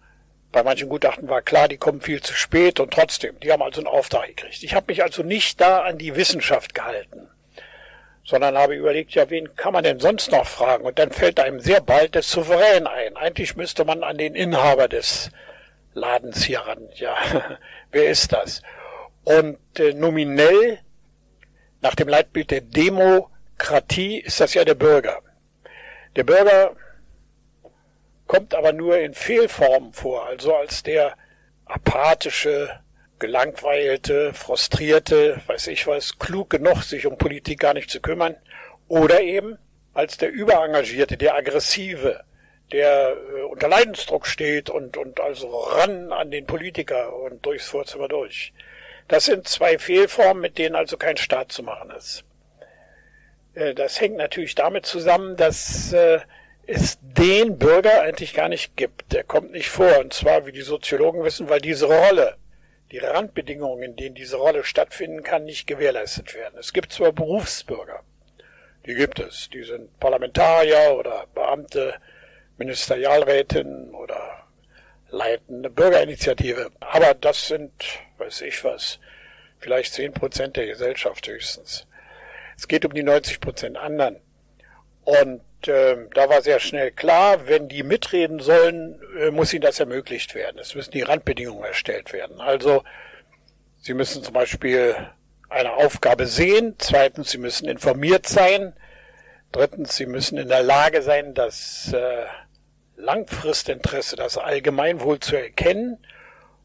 bei 0.51 0.63
manchen 0.63 0.89
Gutachten 0.89 1.29
war 1.29 1.41
klar, 1.41 1.67
die 1.67 1.77
kommen 1.77 2.01
viel 2.01 2.21
zu 2.21 2.33
spät 2.33 2.79
und 2.79 2.91
trotzdem, 2.91 3.39
die 3.39 3.51
haben 3.51 3.61
also 3.61 3.81
einen 3.81 3.87
Auftrag 3.87 4.27
gekriegt. 4.27 4.63
Ich 4.63 4.73
habe 4.73 4.85
mich 4.89 5.03
also 5.03 5.21
nicht 5.21 5.61
da 5.61 5.81
an 5.81 5.97
die 5.97 6.15
Wissenschaft 6.15 6.73
gehalten, 6.73 7.29
sondern 8.23 8.57
habe 8.57 8.75
überlegt, 8.75 9.11
ja, 9.11 9.29
wen 9.29 9.55
kann 9.55 9.73
man 9.73 9.83
denn 9.83 9.99
sonst 9.99 10.31
noch 10.31 10.47
fragen? 10.47 10.85
Und 10.85 10.97
dann 10.97 11.11
fällt 11.11 11.39
einem 11.39 11.59
sehr 11.59 11.81
bald 11.81 12.15
der 12.15 12.23
Souverän 12.23 12.87
ein. 12.87 13.15
Eigentlich 13.15 13.55
müsste 13.55 13.85
man 13.85 14.03
an 14.03 14.17
den 14.17 14.35
Inhaber 14.35 14.87
des 14.87 15.29
Ladens 15.93 16.43
hier 16.43 16.61
ran. 16.61 16.89
Ja, 16.95 17.15
wer 17.91 18.09
ist 18.09 18.33
das? 18.33 18.63
Und 19.23 19.57
äh, 19.77 19.93
nominell 19.93 20.79
nach 21.81 21.95
dem 21.95 22.07
Leitbild 22.07 22.51
der 22.51 22.61
Demokratie 22.61 24.17
ist 24.17 24.39
das 24.39 24.53
ja 24.53 24.65
der 24.65 24.75
Bürger. 24.75 25.21
Der 26.15 26.23
Bürger 26.23 26.75
kommt 28.29 28.53
aber 28.53 28.73
nur 28.73 28.99
in 28.99 29.15
Fehlformen 29.15 29.91
vor, 29.91 30.27
also 30.27 30.55
als 30.55 30.83
der 30.83 31.15
apathische, 31.65 32.69
gelangweilte, 33.17 34.35
frustrierte, 34.35 35.41
weiß 35.47 35.65
ich 35.67 35.87
was, 35.87 36.19
klug 36.19 36.51
genug, 36.51 36.83
sich 36.83 37.07
um 37.07 37.17
Politik 37.17 37.59
gar 37.59 37.73
nicht 37.73 37.89
zu 37.89 37.99
kümmern, 37.99 38.35
oder 38.87 39.21
eben 39.21 39.57
als 39.95 40.17
der 40.17 40.29
überengagierte, 40.29 41.17
der 41.17 41.33
aggressive, 41.33 42.23
der 42.71 43.17
äh, 43.17 43.41
unter 43.41 43.67
Leidensdruck 43.67 44.27
steht 44.27 44.69
und, 44.69 44.95
und 44.95 45.19
also 45.19 45.49
ran 45.49 46.13
an 46.13 46.29
den 46.29 46.45
Politiker 46.45 47.11
und 47.15 47.43
durchs 47.43 47.67
Vorzimmer 47.67 48.07
durch. 48.07 48.53
Das 49.07 49.25
sind 49.25 49.47
zwei 49.47 49.79
Fehlformen, 49.79 50.41
mit 50.41 50.59
denen 50.59 50.75
also 50.75 50.97
kein 50.97 51.17
Staat 51.17 51.51
zu 51.51 51.63
machen 51.63 51.89
ist. 51.97 52.23
Äh, 53.55 53.73
das 53.73 53.99
hängt 53.99 54.17
natürlich 54.17 54.53
damit 54.53 54.85
zusammen, 54.85 55.35
dass 55.35 55.93
äh, 55.93 56.19
es 56.69 56.99
den 57.01 57.57
Bürger 57.57 58.01
eigentlich 58.01 58.33
gar 58.33 58.47
nicht 58.47 58.77
gibt. 58.77 59.11
Der 59.11 59.23
kommt 59.23 59.51
nicht 59.51 59.69
vor. 59.69 59.99
Und 59.99 60.13
zwar, 60.13 60.45
wie 60.45 60.51
die 60.51 60.61
Soziologen 60.61 61.23
wissen, 61.23 61.49
weil 61.49 61.61
diese 61.61 61.87
Rolle, 61.87 62.37
die 62.91 62.99
Randbedingungen, 62.99 63.83
in 63.83 63.95
denen 63.95 64.15
diese 64.15 64.37
Rolle 64.37 64.63
stattfinden 64.63 65.23
kann, 65.23 65.45
nicht 65.45 65.65
gewährleistet 65.65 66.35
werden. 66.35 66.59
Es 66.59 66.71
gibt 66.71 66.93
zwar 66.93 67.11
Berufsbürger, 67.11 68.03
die 68.85 68.93
gibt 68.93 69.19
es. 69.19 69.49
Die 69.51 69.63
sind 69.63 69.99
Parlamentarier 69.99 70.95
oder 70.95 71.25
Beamte, 71.33 71.95
Ministerialrätin 72.57 73.93
oder 73.95 74.43
leitende 75.09 75.71
Bürgerinitiative. 75.71 76.69
Aber 76.79 77.15
das 77.15 77.47
sind, 77.47 77.71
weiß 78.19 78.41
ich 78.41 78.63
was, 78.63 78.99
vielleicht 79.57 79.93
zehn 79.93 80.13
Prozent 80.13 80.55
der 80.55 80.67
Gesellschaft 80.67 81.27
höchstens. 81.27 81.87
Es 82.57 82.67
geht 82.67 82.85
um 82.85 82.93
die 82.93 83.03
90 83.03 83.39
Prozent 83.39 83.77
anderen. 83.77 84.19
Und 85.03 85.41
äh, 85.67 85.97
da 86.13 86.29
war 86.29 86.41
sehr 86.41 86.59
schnell 86.59 86.91
klar, 86.91 87.47
wenn 87.47 87.67
die 87.67 87.83
mitreden 87.83 88.39
sollen, 88.39 89.01
äh, 89.19 89.31
muss 89.31 89.53
ihnen 89.53 89.61
das 89.61 89.79
ermöglicht 89.79 90.35
werden. 90.35 90.59
Es 90.59 90.75
müssen 90.75 90.91
die 90.91 91.01
Randbedingungen 91.01 91.63
erstellt 91.63 92.13
werden. 92.13 92.39
Also 92.39 92.83
sie 93.77 93.93
müssen 93.93 94.23
zum 94.23 94.33
Beispiel 94.33 94.95
eine 95.49 95.73
Aufgabe 95.73 96.27
sehen. 96.27 96.75
Zweitens, 96.77 97.31
sie 97.31 97.37
müssen 97.37 97.67
informiert 97.67 98.27
sein. 98.27 98.73
Drittens, 99.51 99.95
sie 99.95 100.05
müssen 100.05 100.37
in 100.37 100.47
der 100.47 100.63
Lage 100.63 101.01
sein, 101.01 101.33
das 101.33 101.91
äh, 101.91 102.25
Langfristinteresse, 102.97 104.15
das 104.15 104.37
Allgemeinwohl 104.37 105.19
zu 105.19 105.35
erkennen 105.35 105.97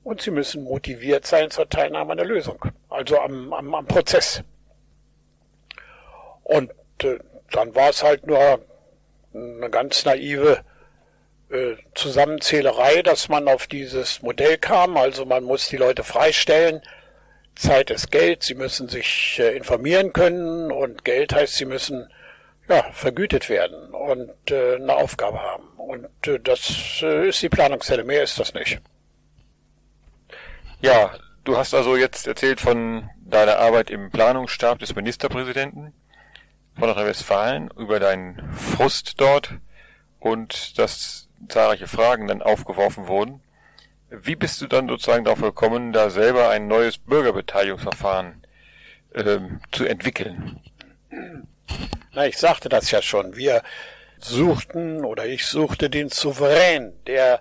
und 0.03 0.21
sie 0.21 0.31
müssen 0.31 0.65
motiviert 0.65 1.27
sein 1.27 1.51
zur 1.51 1.69
Teilnahme 1.69 2.13
an 2.13 2.19
der 2.19 2.27
Lösung, 2.27 2.63
also 2.91 3.19
am, 3.19 3.53
am, 3.53 3.75
am 3.75 3.87
Prozess. 3.87 4.43
Und 6.43 6.71
äh, 7.03 7.19
dann 7.51 7.75
war 7.75 7.89
es 7.89 8.03
halt 8.03 8.27
nur 8.27 8.61
eine 9.35 9.71
ganz 9.71 10.05
naive 10.05 10.65
äh, 11.51 11.77
Zusammenzählerei, 11.95 13.03
dass 13.03 13.29
man 13.29 13.49
auf 13.49 13.67
dieses 13.67 14.23
Modell 14.23 14.59
kam. 14.59 14.97
Also 14.97 15.25
man 15.25 15.45
muss 15.45 15.69
die 15.69 15.77
Leute 15.77 16.05
freistellen. 16.05 16.83
Zeit 17.55 17.91
ist 17.91 18.11
Geld, 18.11 18.43
sie 18.43 18.55
müssen 18.55 18.89
sich 18.89 19.39
äh, 19.39 19.57
informieren 19.57 20.13
können 20.13 20.73
und 20.73 21.05
Geld 21.05 21.33
heißt, 21.33 21.55
sie 21.55 21.67
müssen 21.67 22.09
ja, 22.69 22.83
vergütet 22.93 23.49
werden 23.49 23.91
und 23.91 24.51
äh, 24.51 24.77
eine 24.77 24.97
Aufgabe 24.97 25.41
haben. 25.41 25.69
Und 25.77 26.09
das 26.45 27.03
ist 27.03 27.43
die 27.43 27.49
Planungszelle, 27.49 28.05
mehr 28.05 28.23
ist 28.23 28.41
das 28.41 28.55
nicht. 28.55 28.81
Ja, 30.81 31.15
du 31.45 31.57
hast 31.57 31.75
also 31.75 31.97
jetzt 31.97 32.27
erzählt 32.27 32.61
von 32.61 33.11
deiner 33.21 33.59
Arbeit 33.59 33.91
im 33.91 34.11
Planungsstab 34.11 34.79
des 34.79 34.95
Ministerpräsidenten 34.95 35.93
von 36.75 36.89
Nordrhein-Westfalen, 36.89 37.71
über 37.77 38.01
deinen 38.01 38.53
Frust 38.53 39.21
dort 39.21 39.55
und 40.19 40.79
dass 40.79 41.29
zahlreiche 41.49 41.87
Fragen 41.87 42.27
dann 42.27 42.43
aufgeworfen 42.43 43.07
wurden. 43.07 43.41
Wie 44.11 44.37
bist 44.37 44.61
du 44.61 44.67
dann 44.67 44.89
sozusagen 44.89 45.25
darauf 45.25 45.41
gekommen, 45.41 45.93
da 45.93 46.11
selber 46.11 46.51
ein 46.51 46.69
neues 46.69 46.99
Bürgerbeteiligungsverfahren 46.99 48.43
ähm, 49.15 49.61
zu 49.73 49.85
entwickeln? 49.85 50.61
Na, 52.13 52.27
ich 52.27 52.39
sagte 52.39 52.69
das 52.69 52.91
ja 52.91 53.03
schon. 53.03 53.37
Wir 53.37 53.63
suchten 54.19 55.05
oder 55.05 55.27
ich 55.27 55.47
suchte 55.47 55.91
den 55.91 56.09
Souverän, 56.09 56.93
der 57.07 57.41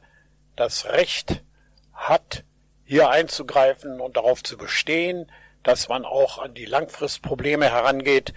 das 0.56 0.86
Recht 0.86 1.44
hat, 1.94 2.44
hier 2.86 3.10
einzugreifen 3.10 4.00
und 4.02 4.18
darauf 4.18 4.44
zu 4.44 4.58
bestehen, 4.58 5.32
dass 5.64 5.88
man 5.90 6.06
auch 6.06 6.40
an 6.40 6.54
die 6.54 6.66
Langfristprobleme 6.66 7.70
herangeht, 7.70 8.34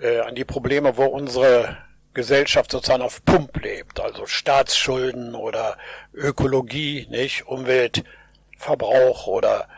äh, 0.00 0.20
an 0.20 0.34
die 0.34 0.44
Probleme, 0.44 0.96
wo 0.96 1.04
unsere 1.04 1.76
Gesellschaft 2.14 2.72
sozusagen 2.72 3.02
auf 3.02 3.24
Pump 3.24 3.56
lebt, 3.62 4.00
also 4.00 4.26
Staatsschulden 4.26 5.34
oder 5.34 5.76
Ökologie, 6.12 7.06
nicht 7.08 7.46
Umweltverbrauch 7.46 9.26
oder 9.26 9.68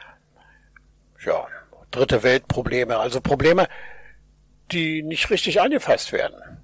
ja 1.24 1.46
dritte 1.90 2.22
Weltprobleme, 2.22 2.96
also 2.98 3.20
Probleme, 3.20 3.68
die 4.70 5.02
nicht 5.02 5.30
richtig 5.30 5.60
angefasst 5.60 6.12
werden. 6.12 6.62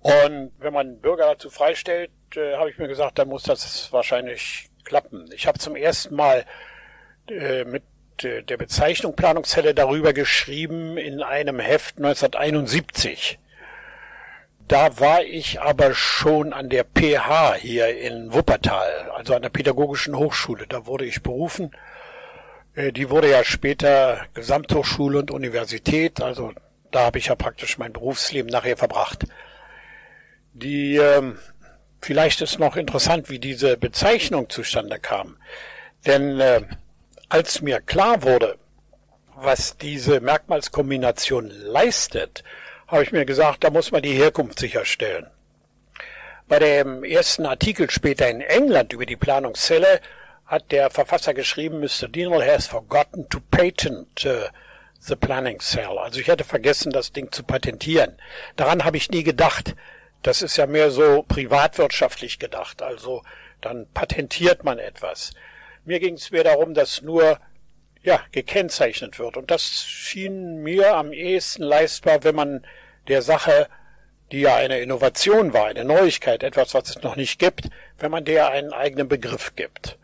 Und 0.00 0.52
wenn 0.58 0.72
man 0.72 1.00
Bürger 1.00 1.26
dazu 1.26 1.50
freistellt, 1.50 2.10
äh, 2.36 2.56
habe 2.56 2.70
ich 2.70 2.78
mir 2.78 2.88
gesagt, 2.88 3.18
dann 3.18 3.28
muss 3.28 3.42
das 3.42 3.92
wahrscheinlich 3.92 4.70
klappen. 4.84 5.28
Ich 5.34 5.46
habe 5.46 5.58
zum 5.58 5.74
ersten 5.74 6.14
Mal 6.14 6.44
äh, 7.28 7.64
mit 7.64 7.82
der 8.22 8.56
Bezeichnung 8.56 9.14
Planungszelle 9.14 9.74
darüber 9.74 10.12
geschrieben 10.12 10.96
in 10.96 11.22
einem 11.22 11.60
Heft 11.60 11.98
1971. 11.98 13.38
Da 14.68 15.00
war 15.00 15.22
ich 15.22 15.60
aber 15.62 15.94
schon 15.94 16.52
an 16.52 16.68
der 16.68 16.84
PH 16.84 17.54
hier 17.54 17.98
in 17.98 18.34
Wuppertal, 18.34 19.10
also 19.16 19.34
an 19.34 19.40
der 19.40 19.48
Pädagogischen 19.48 20.14
Hochschule. 20.14 20.66
Da 20.68 20.84
wurde 20.84 21.06
ich 21.06 21.22
berufen. 21.22 21.70
Äh, 22.74 22.92
die 22.92 23.08
wurde 23.08 23.30
ja 23.30 23.44
später 23.44 24.26
Gesamthochschule 24.34 25.18
und 25.18 25.30
Universität, 25.30 26.20
also 26.20 26.52
da 26.90 27.00
habe 27.00 27.18
ich 27.18 27.26
ja 27.26 27.34
praktisch 27.34 27.78
mein 27.78 27.92
Berufsleben 27.94 28.50
nachher 28.50 28.76
verbracht. 28.76 29.24
Die 30.52 30.96
ähm, 30.96 31.38
vielleicht 32.02 32.40
ist 32.42 32.58
noch 32.58 32.76
interessant, 32.76 33.30
wie 33.30 33.38
diese 33.38 33.76
Bezeichnung 33.78 34.50
zustande 34.50 34.98
kam. 34.98 35.38
Denn 36.06 36.40
äh, 36.40 36.62
als 37.28 37.60
mir 37.60 37.80
klar 37.80 38.22
wurde, 38.22 38.58
was 39.34 39.76
diese 39.76 40.20
Merkmalskombination 40.20 41.50
leistet, 41.50 42.42
habe 42.86 43.02
ich 43.02 43.12
mir 43.12 43.24
gesagt, 43.24 43.64
da 43.64 43.70
muss 43.70 43.92
man 43.92 44.02
die 44.02 44.14
Herkunft 44.14 44.58
sicherstellen. 44.58 45.26
Bei 46.48 46.58
dem 46.58 47.04
ersten 47.04 47.44
Artikel 47.44 47.90
später 47.90 48.28
in 48.28 48.40
England 48.40 48.92
über 48.92 49.04
die 49.04 49.16
Planungszelle 49.16 50.00
hat 50.46 50.72
der 50.72 50.88
Verfasser 50.88 51.34
geschrieben, 51.34 51.80
Mr. 51.80 52.08
Dienel 52.08 52.42
has 52.42 52.66
forgotten 52.66 53.28
to 53.28 53.38
patent 53.50 54.24
uh, 54.24 54.48
the 54.98 55.14
planning 55.14 55.60
cell. 55.60 55.98
Also 55.98 56.20
ich 56.20 56.28
hätte 56.28 56.44
vergessen, 56.44 56.90
das 56.90 57.12
Ding 57.12 57.30
zu 57.30 57.42
patentieren. 57.42 58.16
Daran 58.56 58.84
habe 58.84 58.96
ich 58.96 59.10
nie 59.10 59.22
gedacht. 59.22 59.76
Das 60.22 60.40
ist 60.40 60.56
ja 60.56 60.66
mehr 60.66 60.90
so 60.90 61.22
privatwirtschaftlich 61.22 62.38
gedacht. 62.38 62.80
Also 62.80 63.22
dann 63.60 63.86
patentiert 63.92 64.64
man 64.64 64.78
etwas. 64.78 65.32
Mir 65.88 66.00
ging 66.00 66.16
es 66.16 66.30
mehr 66.30 66.44
darum, 66.44 66.74
dass 66.74 67.00
nur 67.00 67.38
ja, 68.02 68.20
gekennzeichnet 68.30 69.18
wird. 69.18 69.38
Und 69.38 69.50
das 69.50 69.62
schien 69.86 70.62
mir 70.62 70.94
am 70.94 71.14
ehesten 71.14 71.62
leistbar, 71.62 72.24
wenn 72.24 72.34
man 72.34 72.66
der 73.08 73.22
Sache, 73.22 73.68
die 74.30 74.42
ja 74.42 74.54
eine 74.54 74.80
Innovation 74.80 75.54
war, 75.54 75.64
eine 75.64 75.86
Neuigkeit, 75.86 76.42
etwas, 76.42 76.74
was 76.74 76.90
es 76.90 77.02
noch 77.02 77.16
nicht 77.16 77.38
gibt, 77.38 77.70
wenn 77.98 78.10
man 78.10 78.26
der 78.26 78.50
einen 78.50 78.74
eigenen 78.74 79.08
Begriff 79.08 79.56
gibt. 79.56 79.96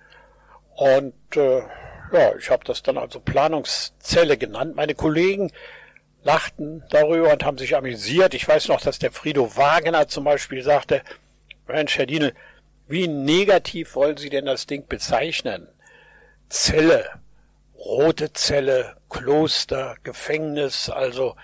Und 0.74 1.12
äh, 1.36 1.58
ja, 2.14 2.34
ich 2.38 2.48
habe 2.48 2.64
das 2.64 2.82
dann 2.82 2.96
also 2.96 3.20
Planungszelle 3.20 4.38
genannt. 4.38 4.76
Meine 4.76 4.94
Kollegen 4.94 5.52
lachten 6.22 6.82
darüber 6.88 7.30
und 7.30 7.44
haben 7.44 7.58
sich 7.58 7.76
amüsiert. 7.76 8.32
Ich 8.32 8.48
weiß 8.48 8.68
noch, 8.68 8.80
dass 8.80 8.98
der 8.98 9.12
Frido 9.12 9.54
Wagner 9.58 10.08
zum 10.08 10.24
Beispiel 10.24 10.62
sagte, 10.62 11.02
Mensch, 11.68 11.98
Herr 11.98 12.06
Dienel, 12.06 12.32
wie 12.88 13.06
negativ 13.06 13.94
wollen 13.96 14.16
Sie 14.16 14.30
denn 14.30 14.46
das 14.46 14.66
Ding 14.66 14.86
bezeichnen? 14.88 15.68
Zelle, 16.54 17.10
rote 17.76 18.32
Zelle, 18.32 18.94
Kloster, 19.10 19.96
Gefängnis, 20.04 20.88
also 20.88 21.34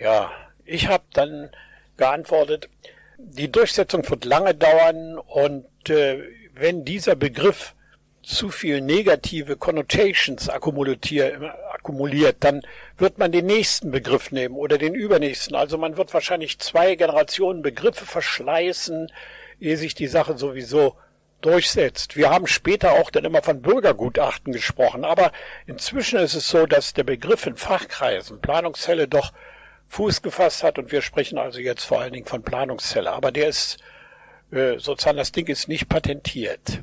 ja, 0.00 0.32
ich 0.64 0.88
habe 0.88 1.04
dann 1.12 1.50
geantwortet, 1.98 2.70
die 3.18 3.52
Durchsetzung 3.52 4.08
wird 4.08 4.24
lange 4.24 4.54
dauern 4.54 5.18
und 5.18 5.90
äh, 5.90 6.22
wenn 6.54 6.86
dieser 6.86 7.14
Begriff 7.14 7.74
zu 8.22 8.48
viel 8.48 8.80
negative 8.80 9.56
Connotations 9.58 10.48
akkumuliert, 10.48 12.36
dann 12.40 12.62
wird 12.96 13.18
man 13.18 13.32
den 13.32 13.44
nächsten 13.44 13.90
Begriff 13.90 14.32
nehmen 14.32 14.56
oder 14.56 14.78
den 14.78 14.94
übernächsten. 14.94 15.54
Also 15.54 15.76
man 15.76 15.98
wird 15.98 16.14
wahrscheinlich 16.14 16.58
zwei 16.58 16.94
Generationen 16.94 17.60
Begriffe 17.60 18.06
verschleißen, 18.06 19.12
ehe 19.60 19.76
sich 19.76 19.94
die 19.94 20.08
Sache 20.08 20.38
sowieso 20.38 20.96
durchsetzt. 21.42 22.16
Wir 22.16 22.30
haben 22.30 22.46
später 22.46 22.92
auch 22.92 23.10
dann 23.10 23.24
immer 23.24 23.42
von 23.42 23.60
Bürgergutachten 23.60 24.52
gesprochen, 24.52 25.04
aber 25.04 25.32
inzwischen 25.66 26.18
ist 26.18 26.34
es 26.34 26.48
so, 26.48 26.66
dass 26.66 26.94
der 26.94 27.04
Begriff 27.04 27.46
in 27.46 27.56
Fachkreisen 27.56 28.40
Planungszelle 28.40 29.08
doch 29.08 29.32
Fuß 29.88 30.22
gefasst 30.22 30.62
hat 30.62 30.78
und 30.78 30.90
wir 30.90 31.02
sprechen 31.02 31.36
also 31.36 31.60
jetzt 31.60 31.84
vor 31.84 32.00
allen 32.00 32.14
Dingen 32.14 32.26
von 32.26 32.42
Planungszelle. 32.42 33.12
Aber 33.12 33.30
der 33.30 33.48
ist 33.48 33.78
äh, 34.50 34.78
sozusagen, 34.78 35.18
das 35.18 35.32
Ding 35.32 35.46
ist 35.48 35.68
nicht 35.68 35.88
patentiert. 35.88 36.82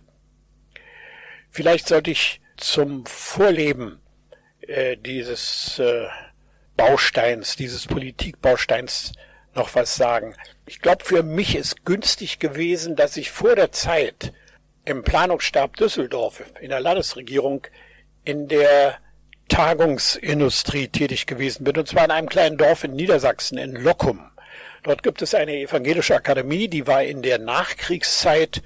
Vielleicht 1.49 1.87
sollte 1.87 2.11
ich 2.11 2.41
zum 2.57 3.05
Vorleben 3.07 3.99
äh, 4.61 4.95
dieses 4.97 5.79
äh, 5.79 6.05
Bausteins, 6.77 7.55
dieses 7.55 7.87
Politikbausteins 7.87 9.13
noch 9.55 9.73
was 9.75 9.95
sagen. 9.95 10.35
Ich 10.67 10.79
glaube, 10.79 11.03
für 11.03 11.23
mich 11.23 11.55
ist 11.55 11.85
günstig 11.85 12.39
gewesen, 12.39 12.95
dass 12.95 13.17
ich 13.17 13.31
vor 13.31 13.55
der 13.55 13.71
Zeit 13.71 14.33
im 14.89 15.03
Planungsstab 15.03 15.77
Düsseldorf 15.77 16.43
in 16.59 16.69
der 16.69 16.79
Landesregierung 16.79 17.67
in 18.23 18.47
der 18.47 18.97
Tagungsindustrie 19.47 20.87
tätig 20.87 21.27
gewesen 21.27 21.63
bin, 21.63 21.77
und 21.77 21.87
zwar 21.87 22.05
in 22.05 22.11
einem 22.11 22.29
kleinen 22.29 22.57
Dorf 22.57 22.83
in 22.83 22.95
Niedersachsen, 22.95 23.57
in 23.57 23.75
Lockum. 23.75 24.19
Dort 24.83 25.03
gibt 25.03 25.21
es 25.21 25.35
eine 25.35 25.57
evangelische 25.57 26.15
Akademie, 26.15 26.67
die 26.67 26.87
war 26.87 27.03
in 27.03 27.21
der 27.21 27.37
Nachkriegszeit 27.37 28.61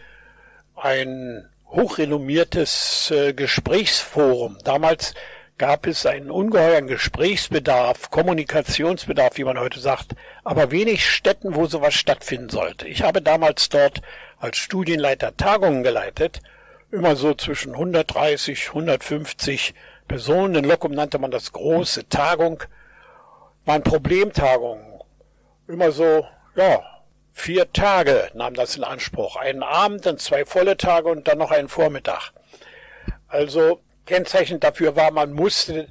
ein 0.75 1.49
hochrenommiertes 1.67 3.11
äh, 3.11 3.33
Gesprächsforum. 3.33 4.57
Damals 4.63 5.13
gab 5.57 5.87
es 5.87 6.05
einen 6.05 6.31
ungeheuren 6.31 6.87
Gesprächsbedarf, 6.87 8.11
Kommunikationsbedarf, 8.11 9.37
wie 9.37 9.43
man 9.43 9.59
heute 9.59 9.79
sagt, 9.79 10.13
aber 10.43 10.71
wenig 10.71 11.09
Städten, 11.09 11.55
wo 11.55 11.65
sowas 11.65 11.93
stattfinden 11.93 12.49
sollte. 12.49 12.87
Ich 12.87 13.01
habe 13.03 13.21
damals 13.21 13.69
dort 13.69 14.01
als 14.43 14.57
Studienleiter 14.57 15.37
Tagungen 15.37 15.83
geleitet, 15.83 16.41
immer 16.91 17.15
so 17.15 17.33
zwischen 17.33 17.71
130, 17.71 18.67
150 18.67 19.73
Personen. 20.09 20.55
In 20.55 20.65
Lockum 20.65 20.91
nannte 20.91 21.17
man 21.17 21.31
das 21.31 21.53
große 21.53 22.09
Tagung. 22.09 22.61
Waren 23.63 23.83
Problemtagungen. 23.83 24.99
Immer 25.67 25.91
so, 25.91 26.27
ja, 26.55 26.83
Vier 27.35 27.73
Tage 27.73 28.29
nahm 28.35 28.53
das 28.53 28.75
in 28.75 28.83
Anspruch. 28.83 29.37
Einen 29.37 29.63
Abend, 29.63 30.05
dann 30.05 30.19
zwei 30.19 30.45
volle 30.45 30.77
Tage 30.77 31.09
und 31.09 31.27
dann 31.27 31.39
noch 31.39 31.49
einen 31.49 31.67
Vormittag. 31.67 32.31
Also 33.27 33.79
kennzeichnend 34.05 34.63
dafür 34.63 34.95
war, 34.95 35.09
man 35.09 35.33
musste 35.33 35.87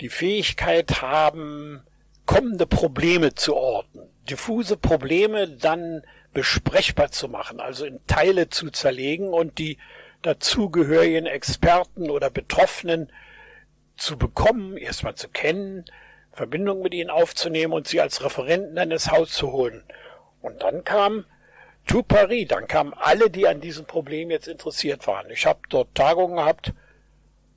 die 0.00 0.08
Fähigkeit 0.08 1.02
haben, 1.02 1.82
kommende 2.24 2.66
Probleme 2.66 3.34
zu 3.34 3.56
orten, 3.56 4.08
diffuse 4.28 4.76
Probleme 4.76 5.48
dann 5.48 6.04
besprechbar 6.32 7.10
zu 7.10 7.28
machen, 7.28 7.60
also 7.60 7.84
in 7.84 8.04
Teile 8.06 8.48
zu 8.48 8.70
zerlegen 8.70 9.28
und 9.28 9.58
die 9.58 9.78
dazugehörigen 10.22 11.26
Experten 11.26 12.10
oder 12.10 12.30
Betroffenen 12.30 13.10
zu 13.96 14.16
bekommen, 14.16 14.76
erstmal 14.76 15.14
zu 15.14 15.28
kennen, 15.28 15.84
Verbindung 16.32 16.82
mit 16.82 16.94
ihnen 16.94 17.10
aufzunehmen 17.10 17.72
und 17.72 17.88
sie 17.88 18.00
als 18.00 18.22
Referenten 18.24 18.76
in 18.76 18.90
das 18.90 19.10
Haus 19.10 19.32
zu 19.32 19.52
holen. 19.52 19.82
Und 20.40 20.62
dann 20.62 20.84
kam 20.84 21.24
to 21.86 22.02
Paris, 22.02 22.48
dann 22.48 22.68
kamen 22.68 22.94
alle, 22.94 23.30
die 23.30 23.46
an 23.46 23.60
diesem 23.60 23.84
Problem 23.84 24.30
jetzt 24.30 24.48
interessiert 24.48 25.06
waren. 25.06 25.28
Ich 25.30 25.46
habe 25.46 25.60
dort 25.68 25.94
Tagungen 25.94 26.36
gehabt, 26.36 26.72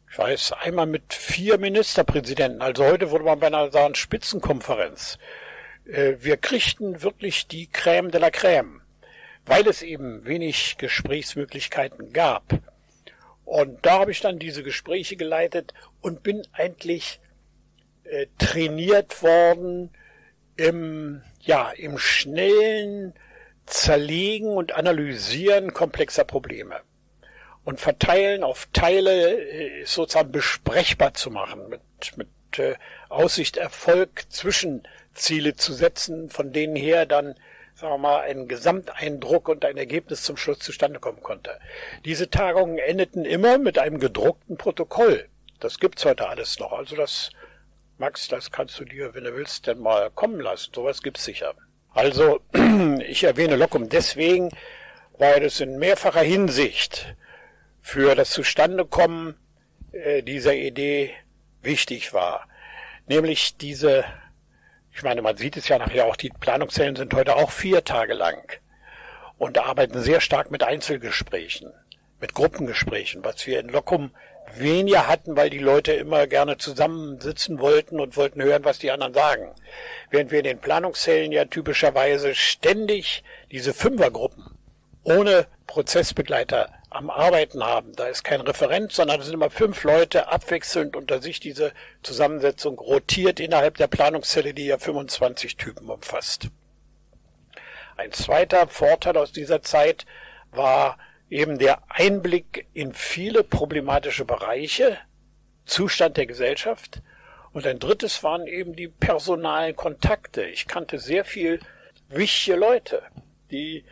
ich 0.09 0.17
weiß, 0.17 0.53
einmal 0.53 0.85
mit 0.85 1.13
vier 1.13 1.57
Ministerpräsidenten. 1.57 2.61
Also 2.61 2.85
heute 2.85 3.11
würde 3.11 3.25
man 3.25 3.39
beinahe 3.39 3.71
sagen 3.71 3.95
Spitzenkonferenz. 3.95 5.17
Äh, 5.85 6.15
wir 6.19 6.37
kriegten 6.37 7.01
wirklich 7.01 7.47
die 7.47 7.67
Crème 7.67 8.11
de 8.11 8.19
la 8.19 8.27
Crème, 8.27 8.81
weil 9.45 9.67
es 9.67 9.81
eben 9.81 10.25
wenig 10.25 10.77
Gesprächsmöglichkeiten 10.77 12.13
gab. 12.13 12.43
Und 13.45 13.85
da 13.85 13.99
habe 13.99 14.11
ich 14.11 14.21
dann 14.21 14.39
diese 14.39 14.63
Gespräche 14.63 15.15
geleitet 15.15 15.73
und 16.01 16.23
bin 16.23 16.47
eigentlich 16.53 17.19
äh, 18.03 18.27
trainiert 18.37 19.21
worden 19.21 19.91
im 20.55 21.21
ja, 21.41 21.71
im 21.71 21.97
schnellen 21.97 23.13
Zerlegen 23.65 24.49
und 24.49 24.73
Analysieren 24.73 25.73
komplexer 25.73 26.23
Probleme 26.23 26.81
und 27.63 27.79
verteilen 27.79 28.43
auf 28.43 28.67
Teile 28.73 29.39
äh, 29.41 29.85
sozusagen 29.85 30.31
besprechbar 30.31 31.13
zu 31.13 31.31
machen, 31.31 31.69
mit, 31.69 31.81
mit 32.17 32.59
äh, 32.59 32.75
Aussicht 33.09 33.57
Erfolg 33.57 34.29
Zwischenziele 35.13 35.55
zu 35.55 35.73
setzen, 35.73 36.29
von 36.29 36.51
denen 36.51 36.75
her 36.75 37.05
dann 37.05 37.35
sagen 37.75 37.93
wir 37.93 37.97
mal, 37.97 38.21
ein 38.21 38.47
Gesamteindruck 38.47 39.49
und 39.49 39.65
ein 39.65 39.77
Ergebnis 39.77 40.21
zum 40.21 40.37
Schluss 40.37 40.59
zustande 40.59 40.99
kommen 40.99 41.23
konnte. 41.23 41.59
Diese 42.05 42.29
Tagungen 42.29 42.77
endeten 42.77 43.25
immer 43.25 43.57
mit 43.57 43.79
einem 43.79 43.99
gedruckten 43.99 44.57
Protokoll. 44.57 45.27
Das 45.59 45.79
gibt's 45.79 46.05
heute 46.05 46.29
alles 46.29 46.59
noch. 46.59 46.71
Also 46.71 46.95
das 46.95 47.31
Max, 47.97 48.27
das 48.27 48.51
kannst 48.51 48.79
du 48.79 48.85
dir, 48.85 49.15
wenn 49.15 49.23
du 49.23 49.35
willst, 49.35 49.65
denn 49.65 49.79
mal 49.79 50.11
kommen 50.11 50.39
lassen. 50.39 50.71
Sowas 50.73 51.01
gibt's 51.01 51.25
sicher. 51.25 51.55
Also, 51.95 52.41
ich 53.07 53.23
erwähne 53.23 53.55
Lockum 53.55 53.89
deswegen, 53.89 54.49
weil 55.17 55.43
es 55.43 55.59
in 55.59 55.79
mehrfacher 55.79 56.21
Hinsicht 56.21 57.15
für 57.81 58.13
das 58.13 58.29
Zustandekommen 58.29 59.35
äh, 59.93 60.21
dieser 60.21 60.53
Idee 60.53 61.11
wichtig 61.63 62.13
war. 62.13 62.47
Nämlich 63.07 63.57
diese, 63.57 64.05
ich 64.95 65.03
meine, 65.03 65.21
man 65.21 65.37
sieht 65.37 65.57
es 65.57 65.67
ja 65.67 65.77
nachher 65.77 66.05
auch, 66.05 66.15
die 66.15 66.29
Planungszellen 66.29 66.95
sind 66.95 67.13
heute 67.13 67.35
auch 67.35 67.51
vier 67.51 67.83
Tage 67.83 68.13
lang 68.13 68.41
und 69.37 69.57
arbeiten 69.57 69.99
sehr 70.01 70.21
stark 70.21 70.51
mit 70.51 70.63
Einzelgesprächen, 70.63 71.73
mit 72.21 72.33
Gruppengesprächen, 72.33 73.23
was 73.23 73.45
wir 73.47 73.59
in 73.59 73.69
Lockum 73.69 74.11
weniger 74.55 75.07
hatten, 75.07 75.35
weil 75.35 75.49
die 75.49 75.59
Leute 75.59 75.93
immer 75.93 76.27
gerne 76.27 76.57
zusammensitzen 76.57 77.59
wollten 77.59 77.99
und 77.99 78.17
wollten 78.17 78.41
hören, 78.41 78.65
was 78.65 78.79
die 78.79 78.91
anderen 78.91 79.13
sagen. 79.13 79.51
Während 80.11 80.31
wir 80.31 80.39
in 80.39 80.45
den 80.45 80.59
Planungszellen 80.59 81.31
ja 81.31 81.45
typischerweise 81.45 82.35
ständig 82.35 83.23
diese 83.51 83.73
Fünfergruppen 83.73 84.45
ohne 85.03 85.47
Prozessbegleiter 85.67 86.69
am 86.93 87.09
Arbeiten 87.09 87.63
haben. 87.63 87.93
Da 87.95 88.07
ist 88.07 88.23
kein 88.23 88.41
Referent, 88.41 88.91
sondern 88.91 89.19
es 89.19 89.25
sind 89.25 89.35
immer 89.35 89.49
fünf 89.49 89.83
Leute 89.83 90.27
abwechselnd 90.29 90.95
unter 90.95 91.21
sich. 91.21 91.39
Diese 91.39 91.73
Zusammensetzung 92.03 92.77
rotiert 92.77 93.39
innerhalb 93.39 93.77
der 93.77 93.87
Planungszelle, 93.87 94.53
die 94.53 94.67
ja 94.67 94.77
25 94.77 95.57
Typen 95.57 95.89
umfasst. 95.89 96.49
Ein 97.97 98.11
zweiter 98.11 98.67
Vorteil 98.67 99.17
aus 99.17 99.31
dieser 99.31 99.61
Zeit 99.61 100.05
war 100.51 100.97
eben 101.29 101.57
der 101.57 101.81
Einblick 101.89 102.67
in 102.73 102.93
viele 102.93 103.43
problematische 103.43 104.25
Bereiche, 104.25 104.97
Zustand 105.65 106.17
der 106.17 106.27
Gesellschaft. 106.27 107.01
Und 107.53 107.67
ein 107.67 107.79
drittes 107.79 108.23
waren 108.23 108.47
eben 108.47 108.75
die 108.75 108.87
personalen 108.87 109.75
Kontakte. 109.75 110.43
Ich 110.43 110.67
kannte 110.67 110.97
sehr 110.99 111.23
viel 111.23 111.59
wichtige 112.09 112.57
Leute, 112.57 113.03
die 113.51 113.85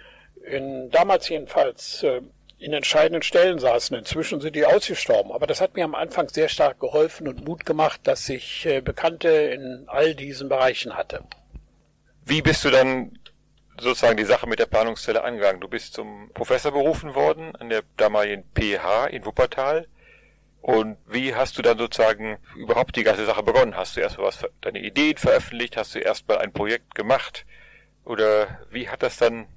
in, 0.43 0.89
damals 0.89 1.29
jedenfalls 1.29 2.03
äh, 2.03 2.21
in 2.61 2.73
entscheidenden 2.73 3.23
Stellen 3.23 3.57
saßen. 3.57 3.97
Inzwischen 3.97 4.39
sind 4.39 4.55
die 4.55 4.65
ausgestorben. 4.65 5.31
Aber 5.31 5.47
das 5.47 5.61
hat 5.61 5.75
mir 5.75 5.83
am 5.83 5.95
Anfang 5.95 6.29
sehr 6.29 6.47
stark 6.47 6.79
geholfen 6.79 7.27
und 7.27 7.43
Mut 7.45 7.65
gemacht, 7.65 8.01
dass 8.03 8.29
ich 8.29 8.65
äh, 8.67 8.81
Bekannte 8.81 9.29
in 9.29 9.85
all 9.87 10.13
diesen 10.13 10.47
Bereichen 10.47 10.95
hatte. 10.95 11.23
Wie 12.23 12.43
bist 12.43 12.63
du 12.63 12.69
dann 12.69 13.17
sozusagen 13.79 14.15
die 14.15 14.25
Sache 14.25 14.47
mit 14.47 14.59
der 14.59 14.67
Planungszelle 14.67 15.23
angegangen? 15.23 15.59
Du 15.59 15.67
bist 15.67 15.95
zum 15.95 16.29
Professor 16.35 16.71
berufen 16.71 17.15
worden 17.15 17.55
an 17.55 17.69
der 17.69 17.81
damaligen 17.97 18.43
PH 18.53 19.07
in 19.07 19.25
Wuppertal. 19.25 19.87
Und 20.61 20.97
wie 21.07 21.33
hast 21.33 21.57
du 21.57 21.63
dann 21.63 21.79
sozusagen 21.79 22.37
überhaupt 22.55 22.95
die 22.95 23.03
ganze 23.03 23.25
Sache 23.25 23.41
begonnen? 23.41 23.75
Hast 23.75 23.97
du 23.97 24.01
erst 24.01 24.19
mal 24.19 24.25
was, 24.25 24.45
deine 24.61 24.79
Ideen 24.79 25.17
veröffentlicht? 25.17 25.75
Hast 25.77 25.95
du 25.95 25.99
erst 25.99 26.27
mal 26.27 26.37
ein 26.37 26.53
Projekt 26.53 26.93
gemacht? 26.93 27.47
Oder 28.05 28.59
wie 28.69 28.87
hat 28.87 29.01
das 29.01 29.17
dann 29.17 29.47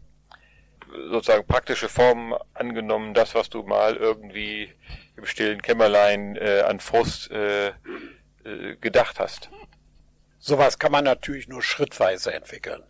sozusagen 1.11 1.47
praktische 1.47 1.89
Formen 1.89 2.35
angenommen, 2.55 3.15
das, 3.15 3.35
was 3.35 3.49
du 3.51 3.63
mal 3.63 3.97
irgendwie 3.97 4.73
im 5.17 5.27
stillen 5.27 5.63
Kämmerlein 5.63 6.37
äh, 6.37 6.63
an 6.67 6.81
Frust 6.81 7.31
äh, 7.31 7.69
äh, 7.69 7.73
gedacht 8.81 9.21
hast? 9.21 9.51
Sowas 10.39 10.79
kann 10.79 10.93
man 10.93 11.05
natürlich 11.05 11.49
nur 11.49 11.63
schrittweise 11.63 12.33
entwickeln. 12.33 12.83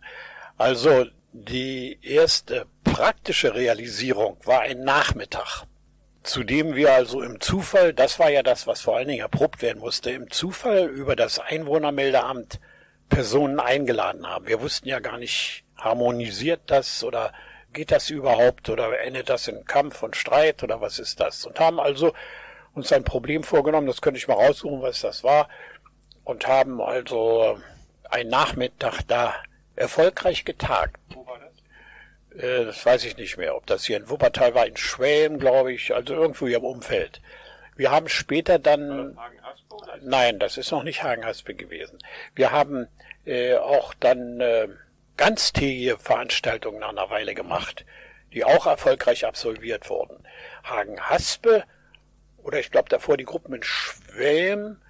Also 0.57 1.05
die 1.31 1.99
erste 2.01 2.65
praktische 2.83 3.53
Realisierung 3.55 4.37
war 4.45 4.61
ein 4.61 4.83
Nachmittag, 4.83 5.63
zu 6.23 6.43
dem 6.43 6.75
wir 6.75 6.93
also 6.93 7.21
im 7.21 7.39
Zufall, 7.39 7.93
das 7.93 8.19
war 8.19 8.29
ja 8.29 8.41
das, 8.41 8.67
was 8.67 8.81
vor 8.81 8.97
allen 8.97 9.07
Dingen 9.07 9.21
erprobt 9.21 9.61
werden 9.61 9.79
musste, 9.79 10.11
im 10.11 10.31
Zufall 10.31 10.87
über 10.87 11.15
das 11.15 11.39
Einwohnermeldeamt 11.39 12.59
Personen 13.09 13.59
eingeladen 13.59 14.25
haben. 14.27 14.47
Wir 14.47 14.61
wussten 14.61 14.87
ja 14.87 14.99
gar 14.99 15.17
nicht, 15.17 15.63
harmonisiert 15.77 16.61
das 16.67 17.03
oder 17.03 17.33
geht 17.75 17.91
das 17.91 18.09
überhaupt 18.09 18.69
oder 18.69 18.99
endet 19.01 19.29
das 19.29 19.47
in 19.47 19.65
Kampf 19.65 20.01
und 20.01 20.15
Streit 20.15 20.63
oder 20.63 20.81
was 20.81 20.97
ist 20.97 21.19
das? 21.19 21.45
Und 21.45 21.59
haben 21.59 21.79
also 21.79 22.13
uns 22.73 22.91
ein 22.91 23.03
Problem 23.03 23.43
vorgenommen, 23.43 23.85
das 23.85 24.01
könnte 24.01 24.17
ich 24.17 24.27
mal 24.27 24.33
raussuchen, 24.33 24.81
was 24.81 25.01
das 25.01 25.23
war, 25.23 25.47
und 26.23 26.47
haben 26.47 26.81
also 26.81 27.59
einen 28.09 28.29
Nachmittag 28.29 29.01
da 29.07 29.35
erfolgreich 29.75 30.45
getagt. 30.45 30.97
Wo 31.13 31.27
war 31.27 31.39
das? 31.39 32.41
Äh, 32.41 32.65
das 32.65 32.85
weiß 32.85 33.03
ich 33.03 33.17
nicht 33.17 33.37
mehr, 33.37 33.55
ob 33.55 33.65
das 33.67 33.85
hier 33.85 33.97
in 33.97 34.09
Wuppertal 34.09 34.55
war, 34.55 34.65
in 34.65 34.77
Schwelm, 34.77 35.37
glaube 35.37 35.73
ich, 35.73 35.93
also 35.93 36.13
irgendwo 36.13 36.47
hier 36.47 36.57
im 36.57 36.63
Umfeld. 36.63 37.21
Wir 37.75 37.91
haben 37.91 38.07
später 38.07 38.57
dann. 38.57 39.17
Nein, 40.01 40.39
das 40.39 40.57
ist 40.57 40.71
noch 40.71 40.83
nicht 40.83 41.03
Hagen-Haspe 41.03 41.55
gewesen. 41.55 41.99
Wir 42.33 42.51
haben 42.51 42.87
äh, 43.25 43.55
auch 43.55 43.93
dann 43.93 44.39
äh, 44.39 44.69
ganztägige 45.17 45.97
Veranstaltungen 45.97 46.79
nach 46.79 46.89
einer 46.89 47.09
Weile 47.09 47.35
gemacht, 47.35 47.85
die 48.33 48.43
auch 48.43 48.65
erfolgreich 48.65 49.25
absolviert 49.25 49.89
wurden. 49.89 50.25
Hagen-Haspe 50.63 51.63
oder 52.37 52.59
ich 52.59 52.71
glaube 52.71 52.89
davor 52.89 53.17
die 53.17 53.25
Gruppen 53.25 53.55
in 53.55 53.63
Schwelm, 53.63 54.81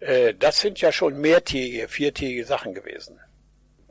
äh, 0.00 0.34
das 0.34 0.60
sind 0.60 0.80
ja 0.80 0.92
schon 0.92 1.20
mehrtägige, 1.20 1.88
viertägige 1.88 2.44
Sachen 2.44 2.74
gewesen. 2.74 3.20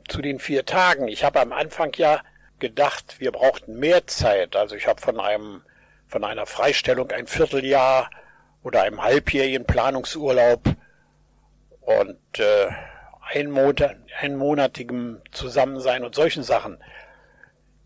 Zu 0.08 0.20
den 0.20 0.38
vier 0.38 0.64
Tagen, 0.64 1.08
ich 1.08 1.24
habe 1.24 1.40
am 1.40 1.52
Anfang 1.52 1.92
ja 1.96 2.22
gedacht, 2.58 3.16
wir 3.18 3.32
brauchten 3.32 3.78
mehr 3.78 4.06
Zeit. 4.06 4.56
Also 4.56 4.76
ich 4.76 4.86
habe 4.86 5.00
von 5.00 5.18
einem 5.20 5.62
von 6.06 6.24
einer 6.24 6.44
Freistellung 6.44 7.10
ein 7.10 7.26
Vierteljahr 7.26 8.10
oder 8.62 8.82
einem 8.82 9.02
halbjährigen 9.02 9.64
Planungsurlaub 9.64 10.62
und 11.80 12.38
äh, 12.38 12.66
einmonatigem 13.32 15.20
Zusammensein 15.32 16.04
und 16.04 16.14
solchen 16.14 16.42
Sachen 16.42 16.82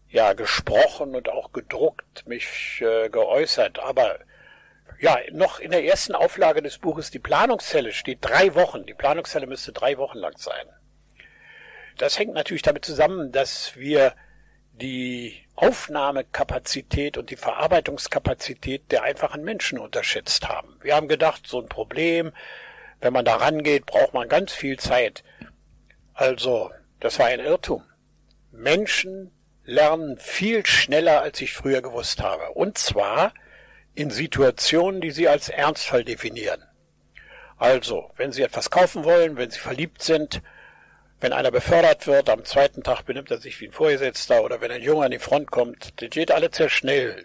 ja 0.09 0.33
gesprochen 0.33 1.15
und 1.15 1.29
auch 1.29 1.53
gedruckt 1.53 2.27
mich 2.27 2.81
äh, 2.81 3.09
geäußert. 3.09 3.79
Aber 3.79 4.19
ja, 4.99 5.19
noch 5.33 5.61
in 5.61 5.71
der 5.71 5.85
ersten 5.85 6.15
Auflage 6.15 6.63
des 6.63 6.79
Buches 6.79 7.11
Die 7.11 7.19
Planungszelle 7.19 7.93
steht 7.93 8.19
drei 8.23 8.55
Wochen. 8.55 8.87
Die 8.87 8.95
Planungszelle 8.95 9.47
müsste 9.47 9.73
drei 9.73 9.99
Wochen 9.99 10.19
lang 10.19 10.37
sein. 10.39 10.67
Das 11.99 12.19
hängt 12.19 12.35
natürlich 12.35 12.63
damit 12.63 12.85
zusammen, 12.85 13.33
dass 13.33 13.77
wir 13.77 14.15
die 14.73 15.47
Aufnahmekapazität 15.55 17.17
und 17.17 17.31
die 17.31 17.37
Verarbeitungskapazität 17.37 18.93
der 18.93 19.05
einfachen 19.05 19.43
Menschen 19.43 19.79
unterschätzt 19.79 20.49
haben. 20.49 20.79
Wir 20.83 20.95
haben 20.95 21.09
gedacht, 21.09 21.47
so 21.47 21.61
ein 21.61 21.69
Problem, 21.69 22.33
wenn 23.07 23.13
man 23.13 23.25
da 23.25 23.37
rangeht, 23.37 23.87
braucht 23.87 24.15
man 24.15 24.29
ganz 24.29 24.53
viel 24.53 24.81
Zeit. 24.81 25.23
Also, 26.13 26.73
das 26.99 27.21
war 27.21 27.27
ein 27.27 27.39
Irrtum. 27.39 27.85
Menschen 28.51 29.31
lernen 29.65 30.19
viel 30.19 30.67
schneller, 30.67 31.23
als 31.23 31.41
ich 31.41 31.53
früher 31.53 31.83
gewusst 31.83 32.21
habe. 32.21 32.51
Und 32.55 32.79
zwar 32.79 33.33
in 33.95 34.11
Situationen, 34.11 35.01
die 35.01 35.13
sie 35.13 35.29
als 35.29 35.49
Ernstfall 35.49 36.03
definieren. 36.03 36.65
Also, 37.59 38.11
wenn 38.17 38.33
sie 38.33 38.43
etwas 38.43 38.71
kaufen 38.71 39.05
wollen, 39.05 39.37
wenn 39.37 39.53
sie 39.53 39.61
verliebt 39.61 40.03
sind, 40.03 40.43
wenn 41.21 41.33
einer 41.33 41.53
befördert 41.53 42.09
wird, 42.09 42.29
am 42.29 42.45
zweiten 42.45 42.83
Tag 42.83 43.05
benimmt 43.05 43.31
er 43.31 43.39
sich 43.39 43.61
wie 43.61 43.69
ein 43.69 43.73
Vorgesetzter 43.73 44.43
oder 44.43 44.61
wenn 44.61 44.73
ein 44.73 44.83
Junge 44.83 45.05
an 45.05 45.13
die 45.13 45.21
Front 45.21 45.53
kommt, 45.53 46.03
das 46.03 46.11
geht 46.11 46.33
alles 46.33 46.57
sehr 46.57 46.71
schnell. 46.71 47.25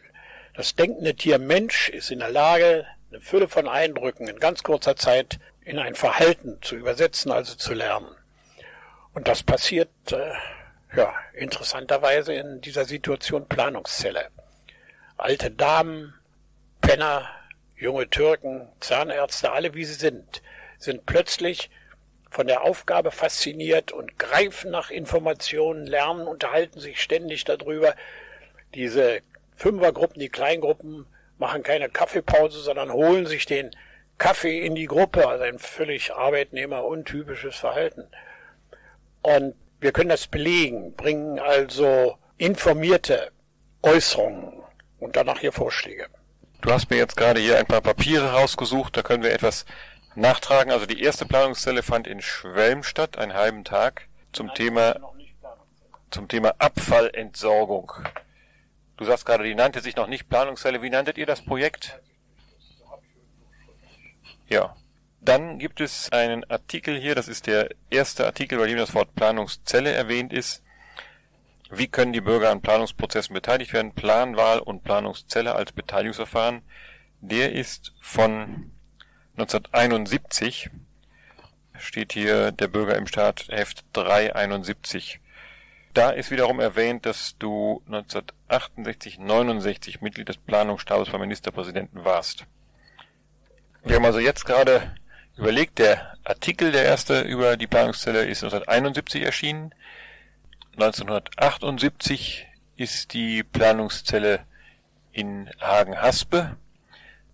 Das 0.54 0.76
denkende 0.76 1.16
Tier 1.16 1.40
Mensch 1.40 1.90
ist 1.90 2.12
in 2.12 2.20
der 2.20 2.30
Lage, 2.30 2.86
eine 3.10 3.20
Fülle 3.20 3.48
von 3.48 3.68
Eindrücken 3.68 4.28
in 4.28 4.40
ganz 4.40 4.62
kurzer 4.62 4.96
Zeit 4.96 5.40
in 5.64 5.80
ein 5.80 5.96
Verhalten 5.96 6.58
zu 6.62 6.76
übersetzen, 6.76 7.32
also 7.32 7.56
zu 7.56 7.74
lernen. 7.74 8.10
Und 9.14 9.28
das 9.28 9.44
passiert, 9.44 9.90
äh, 10.12 10.34
ja, 10.96 11.14
interessanterweise 11.34 12.34
in 12.34 12.62
dieser 12.62 12.86
Situation 12.86 13.48
Planungszelle. 13.48 14.30
Alte 15.18 15.52
Damen, 15.52 16.14
Penner, 16.82 17.30
junge 17.76 18.10
Türken, 18.10 18.70
Zahnärzte, 18.80 19.52
alle 19.52 19.74
wie 19.74 19.86
sie 19.86 19.94
sind, 19.94 20.42
sind 20.78 21.06
plötzlich 21.06 21.70
von 22.30 22.48
der 22.48 22.64
Aufgabe 22.64 23.12
fasziniert 23.12 23.92
und 23.92 24.18
greifen 24.18 24.72
nach 24.72 24.90
Informationen, 24.90 25.86
lernen, 25.86 26.28
unterhalten 26.28 26.80
sich 26.80 27.02
ständig 27.02 27.44
darüber. 27.44 27.94
Diese 28.74 29.22
Fünfergruppen, 29.56 30.20
die 30.20 30.30
Kleingruppen 30.30 31.06
machen 31.38 31.62
keine 31.62 31.90
Kaffeepause, 31.90 32.62
sondern 32.62 32.92
holen 32.92 33.26
sich 33.26 33.46
den 33.46 33.76
Kaffee 34.18 34.66
in 34.66 34.76
die 34.76 34.86
Gruppe, 34.86 35.28
also 35.28 35.44
ein 35.44 35.60
völlig 35.60 36.14
arbeitnehmeruntypisches 36.14 37.56
Verhalten. 37.56 38.08
Und 39.22 39.56
wir 39.80 39.92
können 39.92 40.10
das 40.10 40.28
belegen, 40.28 40.94
bringen 40.94 41.40
also 41.40 42.18
informierte 42.38 43.32
Äußerungen 43.82 44.54
und 45.00 45.16
danach 45.16 45.40
hier 45.40 45.52
Vorschläge. 45.52 46.08
Du 46.62 46.72
hast 46.72 46.90
mir 46.90 46.98
jetzt 46.98 47.18
gerade 47.18 47.40
hier 47.40 47.58
ein 47.58 47.66
paar 47.66 47.82
Papiere 47.82 48.34
rausgesucht, 48.34 48.96
da 48.96 49.02
können 49.02 49.24
wir 49.24 49.34
etwas 49.34 49.66
nachtragen. 50.16 50.72
Also 50.72 50.86
die 50.86 51.02
erste 51.02 51.26
Planungszelle 51.26 51.82
fand 51.82 52.06
in 52.06 52.22
Schwelm 52.22 52.84
statt, 52.84 53.18
einen 53.18 53.34
halben 53.34 53.64
Tag, 53.64 54.08
zum 54.32 54.48
Nein, 54.48 54.56
Thema 54.56 55.12
zum 56.12 56.28
Thema 56.28 56.54
Abfallentsorgung. 56.60 57.94
Du 58.98 59.06
sagst 59.06 59.26
gerade, 59.26 59.46
die 59.46 59.56
nannte 59.56 59.80
sich 59.80 59.96
noch 59.96 60.08
nicht 60.08 60.30
Planungszelle. 60.30 60.82
Wie 60.82 60.90
nanntet 60.90 61.18
ihr 61.18 61.26
das 61.26 61.44
Projekt? 61.44 62.00
Ja. 64.52 64.76
Dann 65.22 65.60
gibt 65.60 65.80
es 65.80 66.12
einen 66.12 66.44
Artikel 66.50 67.00
hier, 67.00 67.16
das 67.16 67.30
ist 67.30 67.48
der 67.48 67.70
erste 67.90 68.26
Artikel, 68.26 68.58
bei 68.58 68.68
dem 68.68 68.78
das 68.78 68.94
Wort 68.94 69.16
Planungszelle 69.16 69.92
erwähnt 69.92 70.34
ist. 70.34 70.62
Wie 71.70 71.88
können 71.88 72.12
die 72.12 72.20
Bürger 72.20 72.52
an 72.52 72.62
Planungsprozessen 72.62 73.34
beteiligt 73.34 73.72
werden? 73.72 73.94
Planwahl 73.94 74.60
und 74.60 74.84
Planungszelle 74.84 75.56
als 75.56 75.72
Beteiligungsverfahren. 75.72 76.64
Der 77.22 77.54
ist 77.54 77.94
von 78.02 78.72
1971. 79.38 80.70
Steht 81.78 82.12
hier 82.12 82.52
der 82.52 82.68
Bürger 82.68 82.98
im 82.98 83.08
Staat 83.08 83.48
Heft 83.48 83.86
371. 83.94 85.22
Da 85.94 86.10
ist 86.10 86.30
wiederum 86.30 86.60
erwähnt, 86.60 87.06
dass 87.06 87.38
du 87.38 87.82
1968, 87.86 89.18
69 89.18 90.02
Mitglied 90.02 90.28
des 90.28 90.38
Planungsstabes 90.38 91.10
beim 91.10 91.22
Ministerpräsidenten 91.22 92.04
warst. 92.04 92.48
Wir 93.84 93.96
haben 93.96 94.06
also 94.06 94.20
jetzt 94.20 94.46
gerade 94.46 94.96
überlegt, 95.38 95.80
der 95.80 96.16
Artikel, 96.24 96.72
der 96.72 96.86
erste 96.86 97.22
über 97.22 97.58
die 97.58 97.66
Planungszelle, 97.66 98.26
ist 98.26 98.44
1971 98.44 99.24
erschienen. 99.24 99.74
1978 100.74 102.48
ist 102.78 103.14
die 103.14 103.44
Planungszelle 103.44 104.46
in 105.12 105.50
Hagen-Haspe. 105.60 106.58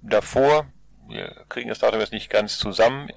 Davor, 0.02 0.68
wir 1.08 1.46
kriegen 1.50 1.70
das 1.70 1.80
Datum 1.80 2.00
jetzt 2.00 2.14
nicht 2.14 2.30
ganz 2.30 2.58
zusammen, 2.58 3.12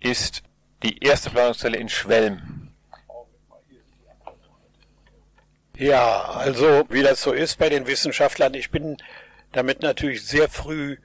ist 0.00 0.42
die 0.82 0.98
erste 0.98 1.30
Planungszelle 1.30 1.76
in 1.76 1.88
Schwelm. 1.88 2.72
Ja, 5.76 6.24
also 6.24 6.86
wie 6.88 7.02
das 7.02 7.22
so 7.22 7.32
ist 7.32 7.56
bei 7.58 7.68
den 7.68 7.86
Wissenschaftlern, 7.86 8.54
ich 8.54 8.72
bin 8.72 8.96
damit 9.52 9.80
natürlich 9.80 10.26
sehr 10.26 10.48
früh 10.48 10.96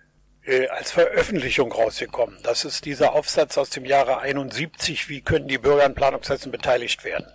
äh, 0.46 0.68
als 0.68 0.92
Veröffentlichung 0.92 1.72
rausgekommen. 1.72 2.38
Das 2.44 2.66
ist 2.66 2.86
dieser 2.86 3.14
Aufsatz 3.14 3.58
aus 3.58 3.70
dem 3.70 3.86
Jahre 3.86 4.20
71, 4.20 5.10
wie 5.10 5.22
können 5.22 5.48
die 5.48 5.58
Bürger 5.58 5.86
an 5.86 5.96
Planungssätzen 5.96 6.52
beteiligt 6.52 7.04
werden. 7.04 7.28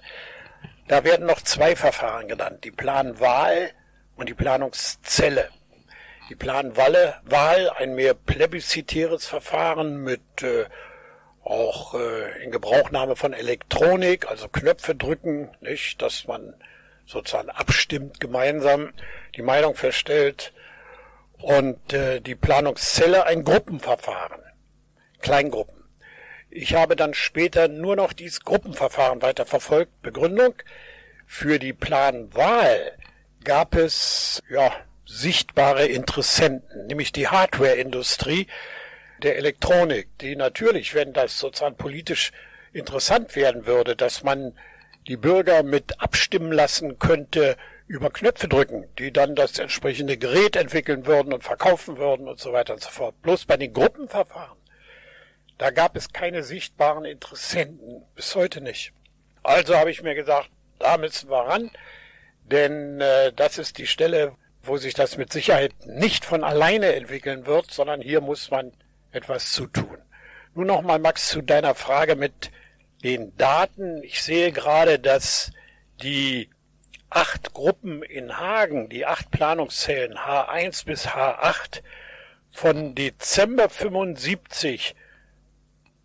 Da 0.89 1.05
werden 1.05 1.27
noch 1.27 1.43
zwei 1.43 1.77
Verfahren 1.77 2.29
genannt, 2.29 2.65
die 2.65 2.71
Planwahl 2.71 3.71
und 4.17 4.29
die 4.29 4.35
Planungszelle. 4.35 5.49
die 6.29 6.35
Planwahl, 6.35 7.71
ein 7.77 7.95
mehr 7.95 8.13
plebiszitäres 8.13 9.27
Verfahren 9.27 10.03
mit 10.03 10.43
äh, 10.43 10.67
auch 11.43 11.95
äh, 11.95 12.45
in 12.45 12.51
Gebrauchnahme 12.51 13.17
von 13.17 13.33
Elektronik, 13.33 14.29
also 14.29 14.49
Knöpfe 14.49 14.95
drücken, 14.95 15.49
nicht, 15.63 16.03
dass 16.03 16.27
man 16.27 16.53
sozusagen 17.07 17.49
abstimmt 17.49 18.21
gemeinsam, 18.21 18.93
die 19.37 19.43
Meinung 19.43 19.75
feststellt 19.75 20.53
und 21.41 21.93
äh, 21.93 22.21
die 22.21 22.35
Planungszelle 22.35 23.27
ein 23.27 23.45
Gruppenverfahren, 23.45 24.43
Kleingruppen. 25.21 25.85
Ich 26.51 26.75
habe 26.75 26.97
dann 26.97 27.15
später 27.15 27.69
nur 27.69 27.97
noch 27.97 28.13
dieses 28.13 28.41
Gruppenverfahren 28.41 29.23
weiter 29.23 29.47
verfolgt. 29.47 30.03
Begründung 30.03 30.55
für 31.27 31.59
die 31.59 31.75
Planwahl 31.75 32.97
gab 33.45 33.75
es 33.75 34.43
ja 34.51 34.73
sichtbare 35.05 35.87
Interessenten, 35.87 36.87
nämlich 36.87 37.13
die 37.13 37.29
Hardwareindustrie 37.29 38.47
der 39.23 39.37
Elektronik, 39.37 40.09
die 40.21 40.37
natürlich, 40.37 40.95
wenn 40.95 41.13
das 41.13 41.39
sozusagen 41.39 41.77
politisch 41.77 42.33
interessant 42.73 43.37
werden 43.37 43.67
würde, 43.67 43.97
dass 43.97 44.23
man 44.23 44.57
die 45.07 45.17
Bürger 45.17 45.63
mit 45.63 46.01
abstimmen 46.01 46.53
lassen 46.53 46.99
könnte 46.99 47.57
über 47.89 48.11
Knöpfe 48.11 48.49
drücken, 48.49 48.87
die 48.99 49.13
dann 49.13 49.35
das 49.35 49.59
entsprechende 49.59 50.19
Gerät 50.19 50.57
entwickeln 50.57 51.07
würden 51.07 51.33
und 51.33 51.43
verkaufen 51.43 51.97
würden 51.97 52.29
und 52.29 52.39
so 52.39 52.53
weiter 52.53 52.75
und 52.75 52.83
so 52.83 52.91
fort. 52.91 53.21
Bloß 53.23 53.47
bei 53.47 53.57
den 53.57 53.73
Gruppenverfahren, 53.73 54.59
da 55.57 55.71
gab 55.71 55.97
es 55.97 56.13
keine 56.13 56.45
sichtbaren 56.45 57.07
Interessenten, 57.07 58.05
bis 58.15 58.35
heute 58.35 58.61
nicht. 58.61 58.93
Also 59.43 59.77
habe 59.77 59.91
ich 59.91 60.03
mir 60.03 60.15
gesagt, 60.15 60.51
da 60.79 60.99
müssen 60.99 61.31
wir 61.31 61.47
ran, 61.47 61.71
denn 62.45 63.01
äh, 63.01 63.33
das 63.33 63.57
ist 63.57 63.79
die 63.79 63.87
Stelle, 63.87 64.35
wo 64.63 64.77
sich 64.77 64.93
das 64.93 65.17
mit 65.17 65.33
Sicherheit 65.33 65.73
nicht 65.87 66.27
von 66.27 66.45
alleine 66.45 66.95
entwickeln 66.95 67.47
wird, 67.47 67.71
sondern 67.71 68.03
hier 68.03 68.21
muss 68.21 68.51
man 68.51 68.73
etwas 69.13 69.53
zu 69.53 69.67
tun. 69.67 69.97
Nun 70.55 70.67
nochmal, 70.67 70.99
Max, 70.99 71.29
zu 71.29 71.41
deiner 71.41 71.75
Frage 71.75 72.17
mit 72.17 72.51
den 73.03 73.35
Daten. 73.37 74.03
Ich 74.03 74.23
sehe 74.23 74.53
gerade, 74.53 74.99
dass 74.99 75.53
die 76.03 76.51
acht 77.11 77.55
Gruppen 77.55 78.03
in 78.03 78.39
Hagen, 78.39 78.89
die 78.89 79.07
acht 79.07 79.31
Planungszellen 79.31 80.17
H1 80.17 80.85
bis 80.85 81.09
H8 81.09 81.83
von 82.51 82.95
Dezember 82.95 83.69
75, 83.69 84.95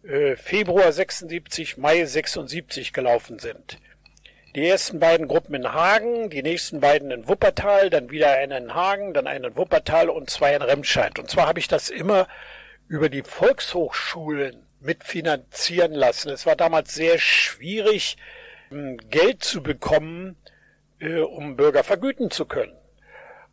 äh, 0.03 0.35
Februar 0.35 0.91
76, 0.91 1.77
Mai 1.77 2.05
76 2.05 2.93
gelaufen 2.93 3.39
sind. 3.39 3.79
Die 4.55 4.67
ersten 4.67 4.99
beiden 4.99 5.27
Gruppen 5.27 5.55
in 5.55 5.73
Hagen, 5.73 6.29
die 6.29 6.43
nächsten 6.43 6.79
beiden 6.79 7.09
in 7.09 7.27
Wuppertal, 7.27 7.89
dann 7.89 8.11
wieder 8.11 8.33
einen 8.33 8.65
in 8.65 8.73
Hagen, 8.75 9.13
dann 9.13 9.25
einen 9.25 9.45
in 9.45 9.57
Wuppertal 9.57 10.09
und 10.09 10.29
zwei 10.29 10.53
in 10.55 10.61
Remscheid. 10.61 11.17
Und 11.17 11.29
zwar 11.29 11.47
habe 11.47 11.59
ich 11.59 11.67
das 11.67 11.89
immer 11.89 12.27
über 12.87 13.09
die 13.09 13.23
Volkshochschulen 13.23 14.67
mitfinanzieren 14.79 15.93
lassen. 15.93 16.29
Es 16.29 16.45
war 16.45 16.55
damals 16.55 16.93
sehr 16.93 17.17
schwierig, 17.17 18.17
ähm, 18.71 18.97
Geld 19.09 19.43
zu 19.43 19.63
bekommen, 19.63 20.37
äh, 21.03 21.19
um 21.19 21.55
Bürger 21.55 21.83
vergüten 21.83 22.31
zu 22.31 22.45
können. 22.45 22.73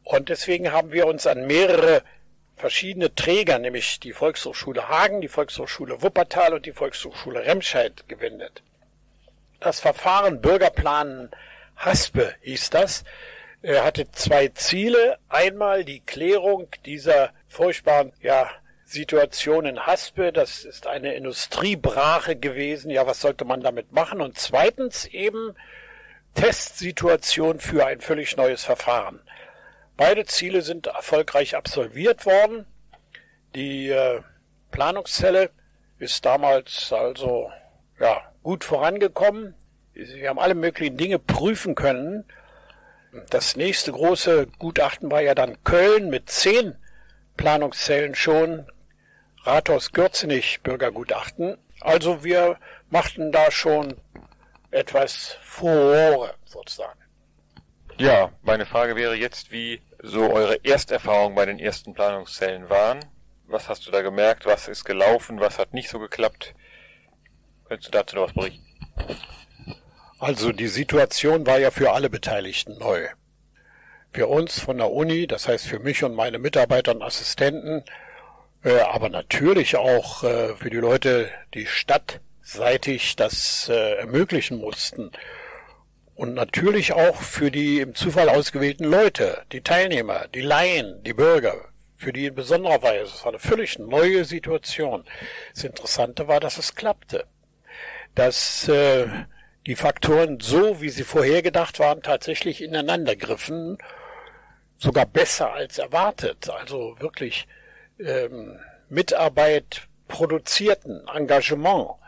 Und 0.04 0.28
deswegen 0.28 0.72
haben 0.72 0.92
wir 0.92 1.06
uns 1.06 1.26
an 1.26 1.46
mehrere 1.46 2.02
verschiedene 2.56 3.14
Träger, 3.14 3.58
nämlich 3.58 4.00
die 4.00 4.12
Volkshochschule 4.12 4.88
Hagen, 4.88 5.20
die 5.20 5.28
Volkshochschule 5.28 6.02
Wuppertal 6.02 6.54
und 6.54 6.66
die 6.66 6.72
Volkshochschule 6.72 7.44
Remscheid 7.44 8.08
gewendet. 8.08 8.62
Das 9.60 9.80
Verfahren 9.80 10.40
Bürgerplanen 10.40 11.30
Haspe 11.76 12.34
hieß 12.42 12.70
das, 12.70 13.04
Er 13.62 13.84
hatte 13.84 14.10
zwei 14.12 14.48
Ziele. 14.48 15.18
Einmal 15.28 15.84
die 15.84 16.00
Klärung 16.00 16.68
dieser 16.86 17.30
furchtbaren, 17.48 18.12
ja, 18.22 18.50
Situation 18.86 19.66
in 19.66 19.86
Haspe. 19.86 20.32
Das 20.32 20.64
ist 20.64 20.86
eine 20.86 21.14
Industriebrache 21.14 22.36
gewesen. 22.36 22.90
Ja, 22.90 23.06
was 23.06 23.20
sollte 23.20 23.44
man 23.44 23.60
damit 23.60 23.92
machen? 23.92 24.20
Und 24.20 24.38
zweitens 24.38 25.04
eben 25.06 25.54
Testsituation 26.34 27.60
für 27.60 27.86
ein 27.86 28.00
völlig 28.00 28.36
neues 28.36 28.64
Verfahren. 28.64 29.20
Beide 29.96 30.24
Ziele 30.24 30.62
sind 30.62 30.86
erfolgreich 30.86 31.56
absolviert 31.56 32.24
worden. 32.24 32.66
Die 33.54 33.88
äh, 33.90 34.22
Planungszelle 34.70 35.50
ist 35.98 36.24
damals 36.24 36.92
also 36.92 37.50
ja, 37.98 38.22
gut 38.42 38.64
vorangekommen. 38.64 39.54
Wir 39.92 40.30
haben 40.30 40.38
alle 40.38 40.54
möglichen 40.54 40.96
Dinge 40.96 41.18
prüfen 41.18 41.74
können. 41.74 42.24
Das 43.28 43.56
nächste 43.56 43.92
große 43.92 44.46
Gutachten 44.58 45.10
war 45.10 45.20
ja 45.20 45.34
dann 45.34 45.62
Köln 45.64 46.08
mit 46.08 46.30
zehn 46.30 46.76
Planungszellen 47.36 48.14
schon. 48.14 48.66
Rathaus 49.44 49.92
Gürzenich 49.92 50.60
Bürgergutachten. 50.62 51.58
Also 51.80 52.24
wir 52.24 52.58
machten 52.88 53.32
da 53.32 53.50
schon 53.50 53.94
etwas 54.70 55.36
Furore 55.42 56.34
sozusagen. 56.44 57.00
Ja, 57.98 58.32
meine 58.42 58.66
Frage 58.66 58.96
wäre 58.96 59.14
jetzt, 59.14 59.52
wie 59.52 59.82
so 60.02 60.32
eure 60.32 60.64
Ersterfahrungen 60.64 61.34
bei 61.34 61.44
den 61.44 61.58
ersten 61.58 61.92
Planungszellen 61.92 62.70
waren. 62.70 63.00
Was 63.46 63.68
hast 63.68 63.86
du 63.86 63.90
da 63.90 64.00
gemerkt? 64.00 64.46
Was 64.46 64.68
ist 64.68 64.84
gelaufen? 64.84 65.40
Was 65.40 65.58
hat 65.58 65.74
nicht 65.74 65.90
so 65.90 65.98
geklappt? 65.98 66.54
Könntest 67.68 67.88
du 67.88 67.98
dazu 67.98 68.16
noch 68.16 68.28
was 68.28 68.32
berichten? 68.32 68.64
Also 70.18 70.52
die 70.52 70.68
Situation 70.68 71.46
war 71.46 71.58
ja 71.58 71.70
für 71.70 71.92
alle 71.92 72.10
Beteiligten 72.10 72.78
neu. 72.78 73.08
Für 74.12 74.26
uns 74.26 74.58
von 74.58 74.78
der 74.78 74.90
Uni, 74.90 75.26
das 75.26 75.48
heißt 75.48 75.66
für 75.66 75.78
mich 75.78 76.02
und 76.02 76.14
meine 76.14 76.38
Mitarbeiter 76.38 76.92
und 76.92 77.02
Assistenten, 77.02 77.84
äh, 78.64 78.80
aber 78.80 79.08
natürlich 79.08 79.76
auch 79.76 80.24
äh, 80.24 80.54
für 80.56 80.70
die 80.70 80.76
Leute, 80.76 81.30
die 81.54 81.66
stadtseitig 82.42 83.16
das 83.16 83.68
äh, 83.68 83.94
ermöglichen 83.96 84.58
mussten. 84.58 85.10
Und 86.14 86.34
natürlich 86.34 86.92
auch 86.92 87.16
für 87.16 87.50
die 87.50 87.80
im 87.80 87.94
Zufall 87.94 88.28
ausgewählten 88.28 88.84
Leute, 88.84 89.42
die 89.52 89.62
Teilnehmer, 89.62 90.28
die 90.28 90.42
Laien, 90.42 91.02
die 91.02 91.14
Bürger, 91.14 91.68
für 91.96 92.12
die 92.12 92.26
in 92.26 92.34
besonderer 92.34 92.82
Weise. 92.82 93.12
Es 93.14 93.24
war 93.24 93.32
eine 93.32 93.38
völlig 93.38 93.78
neue 93.78 94.24
Situation. 94.24 95.04
Das 95.54 95.64
Interessante 95.64 96.28
war, 96.28 96.40
dass 96.40 96.58
es 96.58 96.74
klappte 96.74 97.26
dass 98.16 98.66
äh, 98.66 99.06
die 99.66 99.76
Faktoren 99.76 100.40
so, 100.40 100.80
wie 100.80 100.88
sie 100.88 101.04
vorhergedacht 101.04 101.78
waren, 101.78 102.02
tatsächlich 102.02 102.60
ineinander 102.60 103.14
griffen, 103.14 103.78
sogar 104.78 105.06
besser 105.06 105.52
als 105.52 105.78
erwartet. 105.78 106.50
Also 106.50 106.96
wirklich 106.98 107.46
ähm, 108.00 108.58
Mitarbeit 108.88 109.82
produzierten, 110.08 111.06
Engagement 111.14 111.99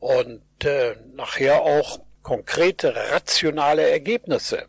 und 0.00 0.42
äh, 0.64 0.96
nachher 1.14 1.62
auch 1.62 2.00
konkrete, 2.22 2.94
rationale 3.12 3.88
Ergebnisse. 3.88 4.66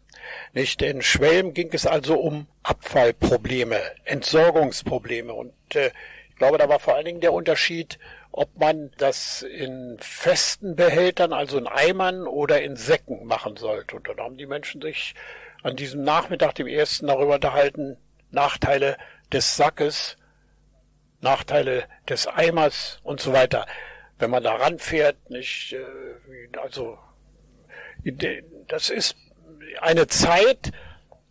Nicht? 0.54 0.82
In 0.82 1.02
Schwelm 1.02 1.54
ging 1.54 1.70
es 1.72 1.86
also 1.86 2.20
um 2.20 2.48
Abfallprobleme, 2.64 3.80
Entsorgungsprobleme 4.06 5.34
und 5.34 5.54
äh, 5.76 5.92
ich 6.30 6.36
glaube, 6.36 6.58
da 6.60 6.70
war 6.70 6.80
vor 6.80 6.96
allen 6.96 7.06
Dingen 7.06 7.22
der 7.22 7.34
Unterschied 7.34 7.98
ob 8.38 8.56
man 8.60 8.92
das 9.00 9.42
in 9.42 9.98
festen 10.00 10.76
Behältern, 10.76 11.34
also 11.34 11.58
in 11.58 11.66
Eimern 11.66 12.28
oder 12.28 12.62
in 12.62 12.76
Säcken 12.76 13.26
machen 13.26 13.58
sollte. 13.58 13.96
Und 13.96 14.08
dann 14.08 14.20
haben 14.20 14.38
die 14.38 14.46
Menschen 14.46 14.80
sich 14.80 15.16
an 15.64 15.76
diesem 15.76 16.04
Nachmittag, 16.04 16.54
dem 16.54 16.68
ersten, 16.68 17.08
darüber 17.08 17.36
unterhalten, 17.36 17.98
Nachteile 18.30 18.98
des 19.34 19.56
Sackes, 19.56 20.18
Nachteile 21.20 21.86
des 22.08 22.28
Eimers 22.28 23.00
und 23.02 23.20
so 23.20 23.34
weiter. 23.34 23.66
Wenn 24.20 24.32
man 24.32 24.44
da 24.44 24.56
ranfährt, 24.56 25.30
nicht, 25.30 25.74
äh, 25.74 26.58
also, 26.58 26.98
das 28.68 28.90
ist 28.90 29.16
eine 29.82 30.08
Zeit, 30.08 30.72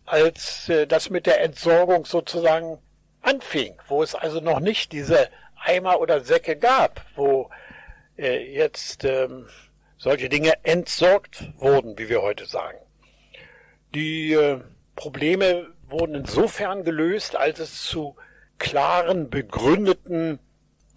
als 0.05 0.69
äh, 0.69 0.87
das 0.87 1.09
mit 1.09 1.25
der 1.25 1.41
Entsorgung 1.41 2.05
sozusagen 2.05 2.79
anfing, 3.21 3.75
wo 3.87 4.01
es 4.01 4.15
also 4.15 4.39
noch 4.39 4.59
nicht 4.59 4.91
diese 4.93 5.29
Eimer 5.55 5.99
oder 5.99 6.21
Säcke 6.21 6.55
gab, 6.55 7.05
wo 7.15 7.49
äh, 8.17 8.53
jetzt 8.53 9.03
ähm, 9.03 9.47
solche 9.97 10.29
Dinge 10.29 10.53
entsorgt 10.63 11.51
wurden, 11.57 11.97
wie 11.97 12.09
wir 12.09 12.21
heute 12.21 12.45
sagen. 12.45 12.77
Die 13.93 14.33
äh, 14.33 14.61
Probleme 14.95 15.73
wurden 15.89 16.15
insofern 16.15 16.83
gelöst, 16.83 17.35
als 17.35 17.59
es 17.59 17.83
zu 17.83 18.15
klaren, 18.59 19.29
begründeten 19.29 20.39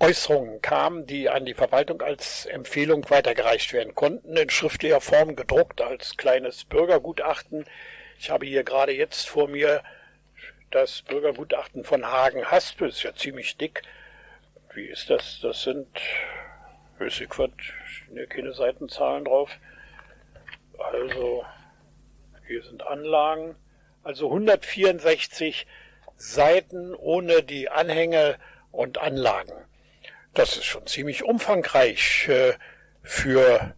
Äußerungen 0.00 0.62
kam, 0.62 1.06
die 1.06 1.28
an 1.28 1.44
die 1.44 1.54
Verwaltung 1.54 2.00
als 2.00 2.46
Empfehlung 2.46 3.08
weitergereicht 3.10 3.74
werden 3.74 3.94
konnten, 3.94 4.36
in 4.36 4.48
schriftlicher 4.48 5.02
Form 5.02 5.36
gedruckt 5.36 5.82
als 5.82 6.16
kleines 6.16 6.64
Bürgergutachten. 6.64 7.66
Ich 8.18 8.30
habe 8.30 8.46
hier 8.46 8.64
gerade 8.64 8.92
jetzt 8.92 9.28
vor 9.28 9.46
mir 9.46 9.82
das 10.70 11.02
Bürgergutachten 11.02 11.84
von 11.84 12.06
Hagen 12.06 12.50
Haspe, 12.50 12.86
ist 12.86 13.02
ja 13.02 13.14
ziemlich 13.14 13.58
dick, 13.58 13.82
wie 14.72 14.86
ist 14.86 15.10
das? 15.10 15.40
Das 15.42 15.62
sind, 15.62 15.88
weiß 16.98 17.20
ich 17.20 17.38
was, 17.38 17.50
ja 18.14 18.24
keine 18.26 18.54
Seitenzahlen 18.54 19.24
drauf. 19.24 19.50
Also, 20.78 21.44
hier 22.46 22.62
sind 22.62 22.86
Anlagen. 22.86 23.56
Also 24.02 24.28
164 24.28 25.66
Seiten 26.16 26.94
ohne 26.94 27.42
die 27.42 27.68
Anhänge 27.68 28.38
und 28.70 28.98
Anlagen. 28.98 29.52
Das 30.34 30.56
ist 30.56 30.64
schon 30.64 30.86
ziemlich 30.86 31.24
umfangreich 31.24 32.28
äh, 32.28 32.52
für 33.02 33.74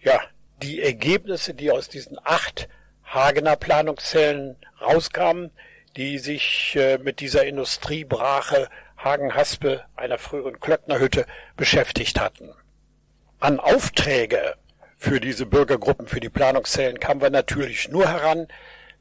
ja, 0.00 0.20
die 0.62 0.82
Ergebnisse, 0.82 1.54
die 1.54 1.70
aus 1.70 1.88
diesen 1.88 2.18
acht 2.22 2.68
Hagener 3.04 3.56
Planungszellen 3.56 4.56
rauskamen, 4.80 5.50
die 5.96 6.18
sich 6.18 6.74
äh, 6.76 6.98
mit 6.98 7.20
dieser 7.20 7.44
Industriebrache 7.44 8.68
Hagen-Haspe, 8.96 9.84
einer 9.96 10.18
früheren 10.18 10.58
Klöcknerhütte, 10.58 11.26
beschäftigt 11.56 12.18
hatten. 12.18 12.50
An 13.38 13.60
Aufträge 13.60 14.54
für 14.96 15.20
diese 15.20 15.44
Bürgergruppen, 15.44 16.08
für 16.08 16.20
die 16.20 16.30
Planungszellen 16.30 16.98
kamen 16.98 17.20
wir 17.20 17.30
natürlich 17.30 17.90
nur 17.90 18.08
heran, 18.08 18.48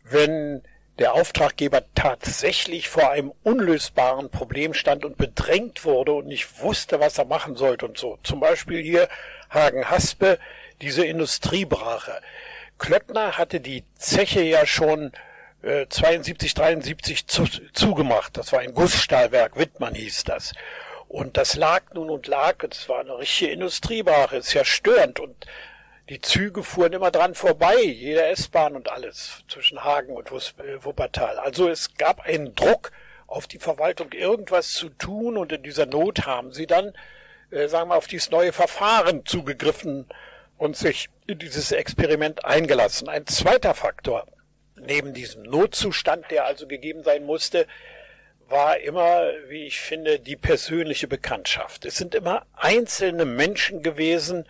wenn 0.04 0.64
der 1.00 1.14
Auftraggeber 1.14 1.84
tatsächlich 1.96 2.90
vor 2.90 3.10
einem 3.10 3.34
unlösbaren 3.44 4.30
Problem 4.30 4.74
stand 4.74 5.06
und 5.06 5.18
bedrängt 5.18 5.86
wurde 5.86 6.14
und 6.14 6.28
nicht 6.28 6.62
wusste, 6.62 7.00
was 7.00 7.18
er 7.18 7.26
machen 7.26 7.56
sollte 7.56 7.86
und 7.88 7.98
so. 7.98 8.20
Zum 8.24 8.40
Beispiel 8.40 8.82
hier 8.82 9.08
Hagen-Haspe, 9.50 10.40
diese 10.82 11.06
Industriebrache. 11.06 12.22
Klöckner 12.78 13.38
hatte 13.38 13.60
die 13.60 13.84
Zeche 13.96 14.42
ja 14.42 14.66
schon 14.66 15.12
72, 15.90 16.54
73 16.54 17.26
zu, 17.28 17.46
zugemacht. 17.72 18.38
Das 18.38 18.52
war 18.52 18.60
ein 18.60 18.74
Gussstahlwerk, 18.74 19.58
Wittmann 19.58 19.96
hieß 19.96 20.26
das. 20.26 20.54
Und 21.08 21.38
das 21.38 21.56
lag 21.56 21.94
nun 21.94 22.10
und 22.10 22.28
lag, 22.28 22.64
es 22.70 22.90
war 22.90 23.00
eine 23.00 23.18
richtige 23.18 23.52
Industriebrache, 23.52 24.38
ist 24.38 24.54
ja 24.54 24.66
störend 24.66 25.20
und 25.20 25.46
die 26.10 26.20
Züge 26.20 26.64
fuhren 26.64 26.94
immer 26.94 27.12
dran 27.12 27.34
vorbei, 27.34 27.82
jede 27.82 28.26
S-Bahn 28.26 28.76
und 28.76 28.92
alles 28.92 29.44
zwischen 29.48 29.84
Hagen 29.84 30.16
und 30.16 30.30
äh, 30.32 30.84
Wuppertal. 30.84 31.40
Also 31.40 31.70
es 31.70 31.96
gab 31.96 32.22
einen 32.22 32.56
Druck 32.56 32.92
auf 33.28 33.48
die 33.48 33.60
Verwaltung, 33.60 34.12
irgendwas 34.12 34.72
zu 34.72 34.90
tun 34.90 35.38
und 35.38 35.52
in 35.52 35.64
dieser 35.64 35.86
Not 35.86 36.26
haben 36.26 36.52
sie 36.52 36.68
dann, 36.68 36.94
äh, 37.52 37.68
sagen 37.68 37.90
wir, 37.90 37.96
auf 37.96 38.08
dieses 38.08 38.32
neue 38.32 38.52
Verfahren 38.52 39.26
zugegriffen 39.26 40.08
und 40.58 40.76
sich 40.76 41.10
in 41.26 41.40
dieses 41.40 41.72
Experiment 41.72 42.44
eingelassen. 42.44 43.08
Ein 43.08 43.26
zweiter 43.26 43.74
Faktor 43.74 44.28
neben 44.76 45.14
diesem 45.14 45.44
Notzustand, 45.44 46.30
der 46.32 46.46
also 46.46 46.68
gegeben 46.68 47.04
sein 47.04 47.26
musste, 47.26 47.66
war 48.50 48.78
immer, 48.80 49.32
wie 49.48 49.66
ich 49.66 49.80
finde, 49.80 50.20
die 50.20 50.36
persönliche 50.36 51.08
Bekanntschaft. 51.08 51.86
Es 51.86 51.96
sind 51.96 52.14
immer 52.14 52.46
einzelne 52.54 53.24
Menschen 53.24 53.82
gewesen, 53.82 54.46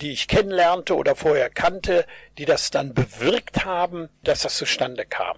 die 0.00 0.12
ich 0.12 0.28
kennenlernte 0.28 0.96
oder 0.96 1.14
vorher 1.14 1.50
kannte, 1.50 2.06
die 2.38 2.44
das 2.44 2.70
dann 2.70 2.94
bewirkt 2.94 3.64
haben, 3.64 4.08
dass 4.22 4.42
das 4.42 4.56
zustande 4.56 5.04
kam. 5.04 5.36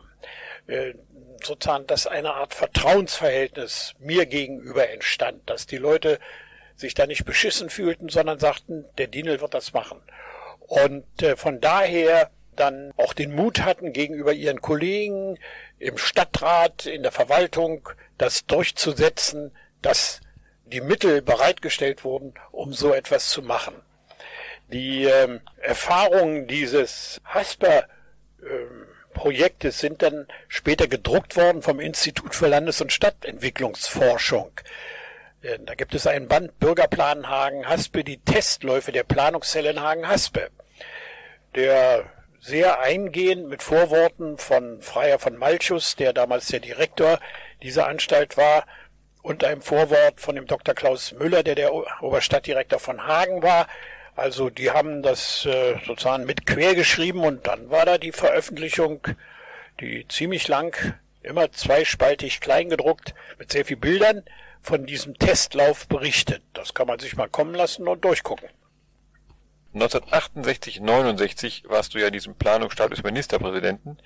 Äh, 0.67 0.95
sozusagen, 1.45 1.87
dass 1.87 2.07
eine 2.07 2.35
Art 2.35 2.55
Vertrauensverhältnis 2.55 3.95
mir 3.99 4.27
gegenüber 4.27 4.89
entstand, 4.91 5.49
dass 5.51 5.67
die 5.67 5.79
Leute 5.79 6.19
sich 6.77 6.95
da 6.95 7.07
nicht 7.07 7.25
beschissen 7.25 7.71
fühlten, 7.71 8.09
sondern 8.09 8.39
sagten, 8.39 8.85
der 8.99 9.09
Dienel 9.09 9.41
wird 9.41 9.55
das 9.55 9.73
machen. 9.73 10.01
Und 10.61 11.23
äh, 11.23 11.37
von 11.37 11.61
daher 11.61 12.31
dann 12.57 12.93
auch 12.97 13.13
den 13.13 13.35
Mut 13.35 13.63
hatten, 13.63 13.93
gegenüber 13.93 14.33
ihren 14.33 14.61
Kollegen 14.61 15.39
im 15.79 15.97
Stadtrat, 15.99 16.87
in 16.87 17.03
der 17.03 17.13
Verwaltung, 17.13 17.89
das 18.19 18.47
durchzusetzen, 18.47 19.53
dass 19.81 20.21
die 20.67 20.81
Mittel 20.81 21.23
bereitgestellt 21.23 22.05
wurden, 22.05 22.35
um 22.51 22.73
so 22.73 22.93
etwas 22.93 23.29
zu 23.29 23.43
machen. 23.43 23.75
Die 24.73 25.05
ähm, 25.05 25.41
Erfahrungen 25.59 26.47
dieses 26.47 27.21
Hasper 27.25 27.87
ähm, 28.43 28.87
Projektes 29.13 29.79
sind 29.79 30.03
dann 30.03 30.27
später 30.49 30.89
gedruckt 30.89 31.37
worden 31.37 31.63
vom 31.63 31.79
Institut 31.79 32.35
für 32.35 32.49
Landes- 32.49 32.81
und 32.81 32.93
Stadtentwicklungsforschung. 32.93 34.51
Äh, 35.43 35.59
da 35.61 35.75
gibt 35.75 35.95
es 35.95 36.07
einen 36.07 36.29
Band 36.29 36.59
Bürgerplan 36.59 37.29
Hagen-Haspe, 37.29 38.05
die 38.05 38.19
Testläufe 38.19 38.93
der 38.93 39.05
Planungszelle 39.05 39.71
in 39.71 39.81
Hagen-Haspe. 39.81 40.51
Der 41.55 42.07
sehr 42.41 42.81
eingehend 42.81 43.49
mit 43.49 43.63
Vorworten 43.63 44.39
von 44.39 44.81
Freier 44.81 45.19
von 45.19 45.37
Malchus, 45.37 45.97
der 45.97 46.13
damals 46.13 46.47
der 46.47 46.61
Direktor 46.61 47.21
dieser 47.63 47.87
Anstalt 47.87 48.37
war, 48.37 48.65
und 49.23 49.45
einem 49.45 49.63
Vorwort 49.63 50.21
von 50.21 50.35
dem 50.35 50.47
Dr. 50.47 50.75
Klaus 50.75 51.13
Müller, 51.13 51.45
der 51.45 51.55
der 51.55 51.73
Oberstadtdirektor 52.03 52.81
von 52.81 53.07
Hagen 53.07 53.43
war. 53.43 53.69
Also 54.15 54.51
die 54.51 54.71
haben 54.71 55.03
das 55.03 55.47
äh, 55.47 55.79
sozusagen 55.87 56.25
mit 56.25 56.47
quer 56.47 56.75
geschrieben 56.75 57.25
und 57.25 57.47
dann 57.47 57.71
war 57.71 57.87
da 57.87 57.99
die 57.99 58.13
Veröffentlichung, 58.13 59.01
die 59.81 60.07
ziemlich 60.09 60.49
lang, 60.49 60.95
immer 61.23 61.51
zweispaltig 61.51 62.41
klein 62.41 62.69
gedruckt, 62.69 63.15
mit 63.39 63.53
sehr 63.53 63.65
viel 63.65 63.77
Bildern 63.77 64.23
von 64.61 64.87
diesem 64.87 65.19
Testlauf 65.19 65.89
berichtet. 65.89 66.43
Das 66.53 66.75
kann 66.75 66.87
man 66.87 66.99
sich 66.99 67.17
mal 67.17 67.29
kommen 67.29 67.55
lassen 67.55 67.89
und 67.89 68.05
durchgucken. 68.05 68.49
1968, 69.75 70.81
69 70.81 71.65
warst 71.69 71.95
du 71.95 71.99
ja 71.99 72.09
in 72.09 72.13
diesem 72.13 72.35
Planungsstab 72.35 72.91
des 72.91 73.03
Ministerpräsidenten. 73.03 73.97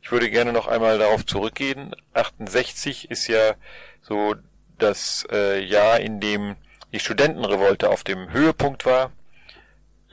Ich 0.00 0.12
würde 0.12 0.30
gerne 0.30 0.52
noch 0.52 0.68
einmal 0.68 0.98
darauf 0.98 1.26
zurückgehen. 1.26 1.96
68 2.14 3.10
ist 3.10 3.26
ja 3.26 3.54
so 4.00 4.36
das 4.78 5.26
äh, 5.32 5.58
Jahr, 5.58 5.98
in 5.98 6.20
dem 6.20 6.54
die 6.92 7.00
Studentenrevolte 7.00 7.90
auf 7.90 8.04
dem 8.04 8.32
Höhepunkt 8.32 8.86
war. 8.86 9.10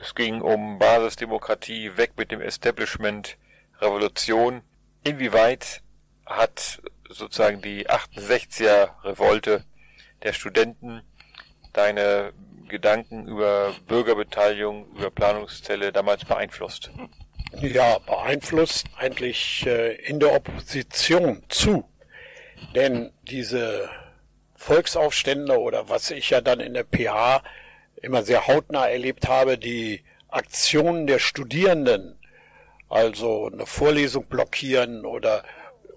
Es 0.06 0.14
ging 0.14 0.40
um 0.40 0.78
Basisdemokratie, 0.78 1.96
weg 1.96 2.12
mit 2.16 2.30
dem 2.30 2.40
Establishment, 2.40 3.36
Revolution. 3.80 4.62
Inwieweit 5.02 5.82
hat 6.24 6.80
sozusagen 7.08 7.60
die 7.60 7.88
68er 7.90 8.90
Revolte 9.02 9.64
der 10.22 10.32
Studenten 10.32 11.02
deine 11.72 12.32
Gedanken 12.68 13.26
über 13.26 13.74
Bürgerbeteiligung, 13.88 14.86
über 14.96 15.10
Planungszelle 15.10 15.90
damals 15.92 16.24
beeinflusst? 16.24 16.92
Ja, 17.60 17.98
beeinflusst 17.98 18.86
eigentlich 18.96 19.66
äh, 19.66 19.96
in 19.96 20.20
der 20.20 20.34
Opposition 20.34 21.42
zu. 21.48 21.84
Denn 22.76 23.12
diese 23.24 23.90
Volksaufstände 24.54 25.58
oder 25.58 25.88
was 25.88 26.12
ich 26.12 26.30
ja 26.30 26.40
dann 26.40 26.60
in 26.60 26.74
der 26.74 26.84
PH 26.84 27.42
immer 28.02 28.22
sehr 28.22 28.46
hautnah 28.46 28.88
erlebt 28.88 29.28
habe, 29.28 29.58
die 29.58 30.02
Aktionen 30.28 31.06
der 31.06 31.18
Studierenden, 31.18 32.18
also 32.88 33.50
eine 33.52 33.66
Vorlesung 33.66 34.26
blockieren 34.26 35.04
oder 35.04 35.44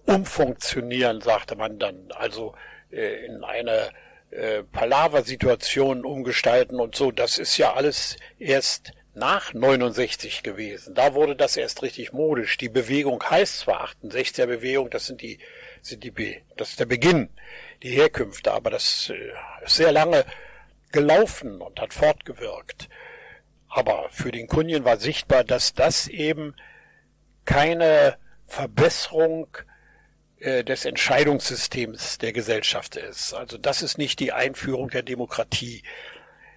umfunktionieren, 0.06 1.22
sagte 1.22 1.56
man 1.56 1.78
dann, 1.78 2.12
also 2.16 2.56
äh, 2.92 3.26
in 3.26 3.44
eine 3.44 3.92
äh, 4.32 4.64
Palaver-Situationen 4.64 6.06
umgestalten 6.06 6.80
und 6.80 6.96
so, 6.96 7.12
das 7.12 7.38
ist 7.38 7.58
ja 7.58 7.74
alles 7.74 8.18
erst 8.40 8.92
nach 9.14 9.54
69 9.54 10.44
gewesen. 10.44 10.96
Da 10.96 11.14
wurde 11.14 11.36
das 11.36 11.58
erst 11.58 11.82
richtig 11.84 12.14
modisch. 12.14 12.58
Die 12.58 12.70
Bewegung 12.70 13.22
heißt 13.24 13.60
zwar 13.60 13.90
68er 14.04 14.46
Bewegung, 14.46 14.90
das 14.90 15.08
sind 15.08 15.22
die, 15.22 15.40
sind 15.82 16.04
die, 16.04 16.42
das 16.58 16.72
ist 16.72 16.80
der 16.80 16.86
Beginn, 16.86 17.30
die 17.84 17.92
Herkünfte, 17.92 18.52
aber 18.52 18.70
das 18.70 19.12
äh, 19.14 19.32
ist 19.66 19.76
sehr 19.76 19.92
lange 19.92 20.26
gelaufen 20.92 21.62
und 21.62 21.80
hat 21.80 21.94
fortgewirkt. 21.94 22.90
Aber 23.68 24.10
für 24.10 24.32
den 24.32 24.48
Kunien 24.48 24.84
war 24.84 24.98
sichtbar, 24.98 25.44
dass 25.44 25.74
das 25.74 26.08
eben 26.08 26.56
keine 27.46 28.18
Verbesserung 28.48 29.48
äh, 30.40 30.64
des 30.64 30.86
Entscheidungssystems 30.86 32.18
der 32.18 32.34
Gesellschaft 32.34 32.96
ist. 32.96 33.34
Also 33.34 33.58
das 33.58 33.82
ist 33.82 33.98
nicht 33.98 34.20
die 34.20 34.32
Einführung 34.32 34.90
der 34.90 35.04
Demokratie. 35.04 35.84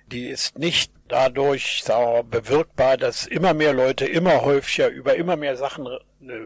Die 0.07 0.27
ist 0.27 0.59
nicht 0.59 0.93
dadurch 1.13 1.85
bewirkbar, 2.31 2.97
dass 2.97 3.27
immer 3.27 3.53
mehr 3.53 3.75
Leute 3.75 4.07
immer 4.07 4.43
häufiger 4.43 4.89
über 4.89 5.15
immer 5.15 5.37
mehr 5.37 5.57
Sachen 5.57 5.87
äh, 5.87 5.99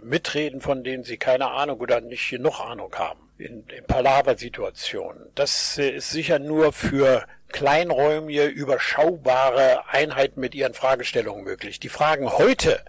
mitreden, 0.03 0.61
von 0.61 0.83
denen 0.83 1.05
sie 1.05 1.17
keine 1.17 1.51
Ahnung 1.51 1.79
oder 1.79 2.01
nicht 2.01 2.29
genug 2.29 2.61
Ahnung 2.61 2.93
haben. 2.97 3.21
In, 3.39 3.65
in 3.69 3.85
Palaver-Situationen. 3.87 5.29
Das 5.35 5.79
äh, 5.79 5.91
ist 5.91 6.11
sicher 6.11 6.39
nur 6.39 6.73
für 6.73 7.27
kleinräumige, 7.49 8.47
überschaubare 8.47 9.89
Einheiten 9.89 10.41
mit 10.41 10.55
ihren 10.55 10.75
Fragestellungen 10.75 11.45
möglich. 11.45 11.79
Die 11.79 11.89
Fragen 11.89 12.31
heute 12.31 12.83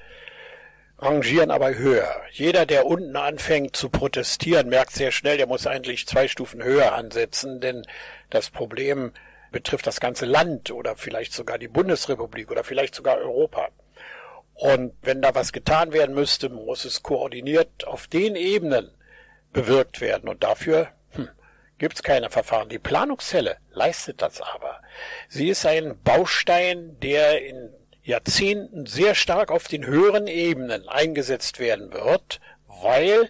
rangieren 0.97 1.51
aber 1.51 1.75
höher. 1.75 2.23
Jeder, 2.31 2.65
der 2.65 2.87
unten 2.87 3.15
anfängt 3.15 3.75
zu 3.75 3.89
protestieren, 3.89 4.69
merkt 4.69 4.93
sehr 4.93 5.11
schnell, 5.11 5.37
der 5.37 5.45
muss 5.45 5.67
eigentlich 5.67 6.07
zwei 6.07 6.27
Stufen 6.27 6.63
höher 6.63 6.93
ansetzen, 6.93 7.61
denn 7.61 7.85
das 8.31 8.49
Problem 8.49 9.11
betrifft 9.51 9.87
das 9.87 9.99
ganze 9.99 10.25
Land 10.25 10.71
oder 10.71 10.95
vielleicht 10.95 11.33
sogar 11.33 11.57
die 11.57 11.67
Bundesrepublik 11.67 12.51
oder 12.51 12.63
vielleicht 12.63 12.95
sogar 12.95 13.17
Europa. 13.17 13.69
Und 14.53 14.93
wenn 15.01 15.21
da 15.21 15.35
was 15.35 15.51
getan 15.51 15.93
werden 15.93 16.15
müsste, 16.15 16.49
muss 16.49 16.83
es 16.85 17.03
koordiniert 17.03 17.85
auf 17.85 18.07
den 18.07 18.35
Ebenen 18.35 18.89
bewirkt 19.53 20.01
werden. 20.01 20.27
Und 20.29 20.43
dafür 20.43 20.89
hm, 21.11 21.29
gibt 21.77 21.95
es 21.95 22.03
keine 22.03 22.29
Verfahren. 22.29 22.69
Die 22.69 22.79
Planungszelle 22.79 23.57
leistet 23.71 24.21
das 24.21 24.41
aber. 24.41 24.81
Sie 25.29 25.49
ist 25.49 25.65
ein 25.65 26.01
Baustein, 26.03 26.99
der 27.01 27.45
in 27.45 27.69
Jahrzehnten 28.01 28.85
sehr 28.87 29.13
stark 29.15 29.51
auf 29.51 29.67
den 29.67 29.85
höheren 29.85 30.27
Ebenen 30.27 30.87
eingesetzt 30.87 31.59
werden 31.59 31.93
wird, 31.93 32.39
weil 32.67 33.29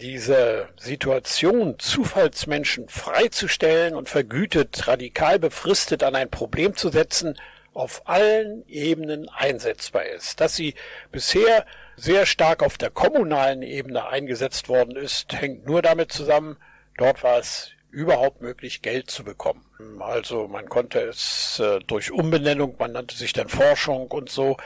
diese 0.00 0.68
Situation, 0.78 1.78
Zufallsmenschen 1.78 2.88
freizustellen 2.88 3.94
und 3.94 4.08
vergütet, 4.08 4.88
radikal 4.88 5.38
befristet 5.38 6.02
an 6.02 6.16
ein 6.16 6.30
Problem 6.30 6.74
zu 6.74 6.88
setzen, 6.88 7.38
auf 7.72 8.02
allen 8.06 8.66
Ebenen 8.66 9.28
einsetzbar 9.28 10.04
ist. 10.06 10.40
Dass 10.40 10.56
sie 10.56 10.74
bisher 11.12 11.66
sehr 11.96 12.26
stark 12.26 12.62
auf 12.62 12.78
der 12.78 12.90
kommunalen 12.90 13.62
Ebene 13.62 14.08
eingesetzt 14.08 14.68
worden 14.68 14.96
ist, 14.96 15.32
hängt 15.32 15.66
nur 15.66 15.82
damit 15.82 16.12
zusammen, 16.12 16.56
dort 16.96 17.22
war 17.22 17.38
es 17.38 17.70
überhaupt 17.90 18.40
möglich, 18.40 18.82
Geld 18.82 19.10
zu 19.10 19.24
bekommen. 19.24 19.64
Also 20.00 20.48
man 20.48 20.68
konnte 20.68 21.00
es 21.00 21.60
äh, 21.60 21.80
durch 21.80 22.10
Umbenennung, 22.10 22.76
man 22.78 22.92
nannte 22.92 23.16
sich 23.16 23.32
dann 23.32 23.48
Forschung 23.48 24.08
und 24.08 24.30
so, 24.30 24.56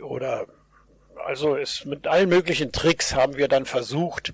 oder 0.00 0.46
also 1.24 1.56
es 1.56 1.84
mit 1.84 2.06
allen 2.06 2.28
möglichen 2.28 2.72
Tricks 2.72 3.14
haben 3.14 3.36
wir 3.36 3.48
dann 3.48 3.66
versucht, 3.66 4.32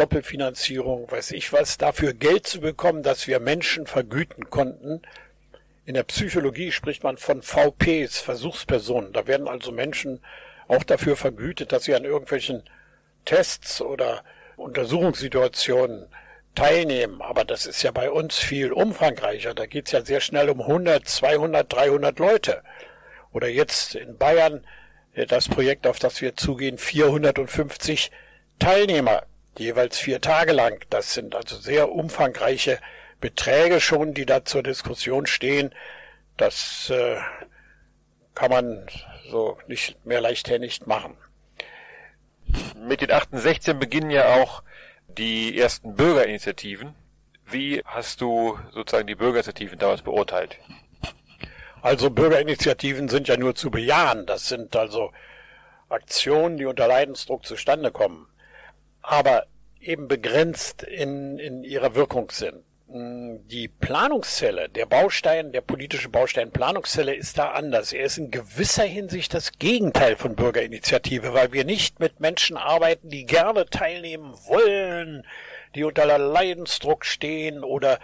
Doppelfinanzierung, 0.00 1.10
weiß 1.10 1.32
ich 1.32 1.52
was, 1.52 1.76
dafür 1.76 2.14
Geld 2.14 2.46
zu 2.46 2.60
bekommen, 2.60 3.02
dass 3.02 3.26
wir 3.26 3.38
Menschen 3.38 3.86
vergüten 3.86 4.48
konnten. 4.48 5.02
In 5.84 5.92
der 5.92 6.04
Psychologie 6.04 6.72
spricht 6.72 7.04
man 7.04 7.18
von 7.18 7.42
VPs, 7.42 8.18
Versuchspersonen. 8.18 9.12
Da 9.12 9.26
werden 9.26 9.46
also 9.46 9.72
Menschen 9.72 10.20
auch 10.68 10.84
dafür 10.84 11.16
vergütet, 11.16 11.72
dass 11.72 11.84
sie 11.84 11.94
an 11.94 12.04
irgendwelchen 12.04 12.62
Tests 13.26 13.82
oder 13.82 14.24
Untersuchungssituationen 14.56 16.06
teilnehmen. 16.54 17.20
Aber 17.20 17.44
das 17.44 17.66
ist 17.66 17.82
ja 17.82 17.90
bei 17.90 18.10
uns 18.10 18.38
viel 18.38 18.72
umfangreicher. 18.72 19.52
Da 19.52 19.66
geht's 19.66 19.92
ja 19.92 20.02
sehr 20.02 20.20
schnell 20.20 20.48
um 20.48 20.62
100, 20.62 21.06
200, 21.06 21.70
300 21.70 22.18
Leute. 22.18 22.62
Oder 23.32 23.48
jetzt 23.48 23.96
in 23.96 24.16
Bayern 24.16 24.64
das 25.28 25.46
Projekt, 25.46 25.86
auf 25.86 25.98
das 25.98 26.22
wir 26.22 26.36
zugehen, 26.36 26.78
450 26.78 28.10
Teilnehmer, 28.58 29.24
jeweils 29.58 29.98
vier 29.98 30.20
Tage 30.20 30.52
lang. 30.52 30.84
Das 30.90 31.12
sind 31.12 31.34
also 31.34 31.56
sehr 31.56 31.90
umfangreiche 31.92 32.78
Beträge 33.20 33.80
schon, 33.80 34.14
die 34.14 34.26
da 34.26 34.44
zur 34.44 34.62
Diskussion 34.62 35.26
stehen. 35.26 35.74
Das 36.36 36.90
äh, 36.90 37.16
kann 38.34 38.50
man 38.50 38.86
so 39.30 39.58
nicht 39.66 40.04
mehr 40.06 40.20
leichthändig 40.20 40.86
machen. 40.86 41.16
Mit 42.74 43.02
den 43.02 43.12
68 43.12 43.74
beginnen 43.74 44.10
ja 44.10 44.34
auch 44.34 44.62
die 45.06 45.58
ersten 45.58 45.94
Bürgerinitiativen. 45.94 46.94
Wie 47.46 47.82
hast 47.84 48.20
du 48.20 48.58
sozusagen 48.72 49.06
die 49.06 49.14
Bürgerinitiativen 49.14 49.78
damals 49.78 50.02
beurteilt? 50.02 50.58
Also 51.82 52.10
Bürgerinitiativen 52.10 53.08
sind 53.08 53.28
ja 53.28 53.36
nur 53.36 53.54
zu 53.54 53.70
bejahen. 53.70 54.26
Das 54.26 54.48
sind 54.48 54.76
also 54.76 55.12
Aktionen, 55.88 56.56
die 56.56 56.66
unter 56.66 56.86
Leidensdruck 56.86 57.44
zustande 57.44 57.90
kommen, 57.90 58.26
aber 59.02 59.46
eben 59.80 60.08
begrenzt 60.08 60.82
in, 60.82 61.38
in 61.38 61.64
ihrer 61.64 61.94
Wirkung 61.94 62.30
sind. 62.30 62.62
Die 62.92 63.68
Planungszelle, 63.68 64.68
der 64.68 64.84
Baustein, 64.84 65.52
der 65.52 65.60
politische 65.60 66.08
Baustein 66.08 66.50
Planungszelle 66.50 67.14
ist 67.14 67.38
da 67.38 67.52
anders. 67.52 67.92
Er 67.92 68.04
ist 68.04 68.18
in 68.18 68.32
gewisser 68.32 68.82
Hinsicht 68.82 69.32
das 69.32 69.52
Gegenteil 69.52 70.16
von 70.16 70.34
Bürgerinitiative, 70.34 71.32
weil 71.32 71.52
wir 71.52 71.64
nicht 71.64 72.00
mit 72.00 72.18
Menschen 72.18 72.56
arbeiten, 72.56 73.08
die 73.08 73.26
gerne 73.26 73.66
teilnehmen 73.66 74.34
wollen, 74.48 75.24
die 75.76 75.84
unter 75.84 76.18
Leidensdruck 76.18 77.06
stehen 77.06 77.62
oder 77.62 78.00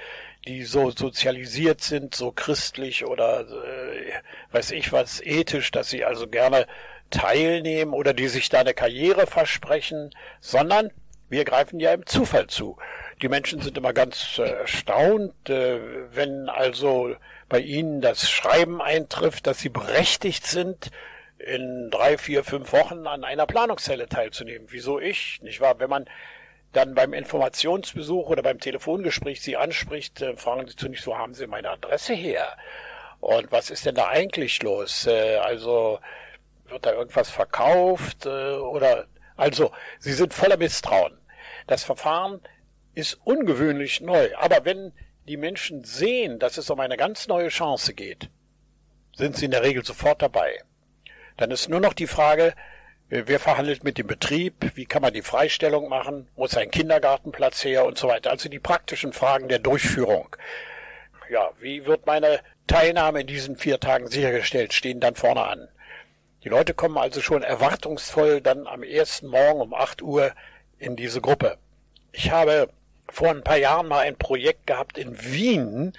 die 0.47 0.63
so 0.63 0.93
sozialisiert 0.93 1.81
sind, 1.81 2.15
so 2.15 2.31
christlich 2.31 3.05
oder 3.05 3.41
äh, 3.41 4.13
weiß 4.53 4.71
ich 4.71 4.93
was, 4.93 5.21
ethisch, 5.21 5.73
dass 5.73 5.91
sie 5.91 6.05
also 6.05 6.29
gerne 6.29 6.69
teilnehmen 7.11 7.93
oder 7.93 8.15
die 8.15 8.29
sich 8.29 8.49
da 8.49 8.61
eine 8.61 8.75
Karriere 8.75 9.27
versprechen, 9.27 10.11
sondern 10.41 10.91
wir 11.29 11.45
greifen 11.45 11.81
ja 11.81 11.93
im 11.93 12.07
Zufall 12.07 12.47
zu. 12.47 12.77
Die 13.23 13.29
Menschen 13.29 13.61
sind 13.61 13.77
immer 13.79 13.93
ganz 13.93 14.39
äh, 14.39 14.43
erstaunt, 14.43 15.49
äh, 15.49 15.81
wenn 16.15 16.49
also 16.49 17.17
bei 17.49 17.61
ihnen 17.61 18.01
das 18.01 18.31
Schreiben 18.31 18.81
eintrifft, 18.81 19.47
dass 19.47 19.59
sie 19.59 19.69
berechtigt 19.71 20.47
sind, 20.47 20.91
in 21.39 21.91
drei, 21.91 22.17
vier, 22.19 22.45
fünf 22.45 22.73
Wochen 22.73 23.07
an 23.07 23.23
einer 23.23 23.47
Planungszelle 23.47 24.09
teilzunehmen. 24.09 24.69
Wieso 24.71 24.99
ich? 24.99 25.41
Nicht 25.43 25.61
wahr? 25.61 25.79
Wenn 25.79 25.91
man 25.91 26.07
dann 26.73 26.95
beim 26.95 27.13
Informationsbesuch 27.13 28.29
oder 28.29 28.43
beim 28.43 28.59
Telefongespräch 28.59 29.41
Sie 29.41 29.57
anspricht, 29.57 30.21
äh, 30.23 30.37
fragen 30.37 30.67
Sie 30.67 30.77
zunächst, 30.77 31.07
wo 31.07 31.17
haben 31.17 31.35
Sie 31.35 31.47
meine 31.47 31.71
Adresse 31.71 32.15
her? 32.15 32.57
Und 33.21 33.51
was 33.51 33.71
ist 33.71 33.87
denn 33.87 33.95
da 33.95 34.09
eigentlich 34.09 34.63
los? 34.63 35.09
Also 35.09 35.99
wird 36.71 36.87
da 36.87 36.93
irgendwas 36.93 37.31
verkauft 37.31 38.27
oder 38.27 39.07
also 39.37 39.73
Sie 39.99 40.13
sind 40.13 40.35
voller 40.35 40.57
Misstrauen. 40.57 41.19
Das 41.67 41.85
Verfahren 41.85 42.41
ist 42.95 43.19
ungewöhnlich 43.25 44.01
neu. 44.01 44.35
Aber 44.37 44.65
wenn 44.65 44.93
die 45.29 45.37
Menschen 45.37 45.85
sehen, 45.85 46.39
dass 46.39 46.57
es 46.57 46.71
um 46.71 46.81
eine 46.81 46.97
ganz 46.97 47.29
neue 47.29 47.49
Chance 47.49 47.95
geht, 47.95 48.31
sind 49.15 49.37
sie 49.37 49.47
in 49.47 49.51
der 49.51 49.63
Regel 49.63 49.85
sofort 49.85 50.23
dabei. 50.23 50.63
Dann 51.37 51.51
ist 51.51 51.69
nur 51.69 51.81
noch 51.81 51.93
die 51.93 52.07
Frage, 52.07 52.55
äh, 53.11 53.25
wer 53.27 53.41
verhandelt 53.41 53.85
mit 53.85 53.99
dem 53.99 54.07
Betrieb, 54.07 54.73
wie 54.75 54.87
kann 54.87 55.03
man 55.03 55.13
die 55.13 55.23
Freistellung 55.23 55.89
machen, 55.89 56.29
muss 56.37 56.57
ein 56.57 56.71
Kindergartenplatz 56.71 57.65
her 57.65 57.85
und 57.85 57.99
so 57.99 58.09
weiter. 58.09 58.31
Also 58.31 58.49
die 58.49 58.59
praktischen 58.59 59.13
Fragen 59.13 59.49
der 59.49 59.59
Durchführung. 59.59 60.35
Ja, 61.29 61.51
wie 61.61 61.87
wird 61.87 62.07
meine 62.07 62.41
Teilnahme 62.67 63.23
in 63.23 63.27
diesen 63.27 63.57
vier 63.57 63.81
Tagen 63.81 64.07
sichergestellt, 64.07 64.73
stehen 64.73 65.01
dann 65.01 65.17
vorne 65.17 65.43
an. 65.43 65.69
Die 66.47 66.51
Leute 66.51 66.75
kommen 66.75 66.97
also 66.97 67.21
schon 67.21 67.43
erwartungsvoll 67.43 68.41
dann 68.41 68.69
am 68.69 68.85
ersten 68.85 69.27
Morgen 69.27 69.61
um 69.61 69.75
8 69.75 70.01
Uhr 70.01 70.31
in 70.79 70.95
diese 70.95 71.21
Gruppe. 71.21 71.59
Ich 72.13 72.31
habe 72.31 72.69
vor 73.09 73.31
ein 73.31 73.43
paar 73.43 73.57
Jahren 73.57 73.89
mal 73.89 74.07
ein 74.07 74.15
Projekt 74.15 74.65
gehabt 74.69 74.97
in 74.97 75.21
Wien, 75.21 75.93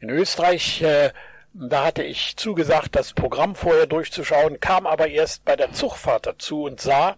in 0.00 0.10
Österreich. 0.10 0.82
Äh, 0.82 1.12
da 1.52 1.84
hatte 1.84 2.02
ich 2.02 2.36
zugesagt, 2.36 2.96
das 2.96 3.12
Programm 3.12 3.54
vorher 3.54 3.86
durchzuschauen, 3.86 4.58
kam 4.58 4.88
aber 4.88 5.06
erst 5.06 5.44
bei 5.44 5.54
der 5.54 5.72
Zugfahrt 5.72 6.26
dazu 6.26 6.64
und 6.64 6.80
sah, 6.80 7.14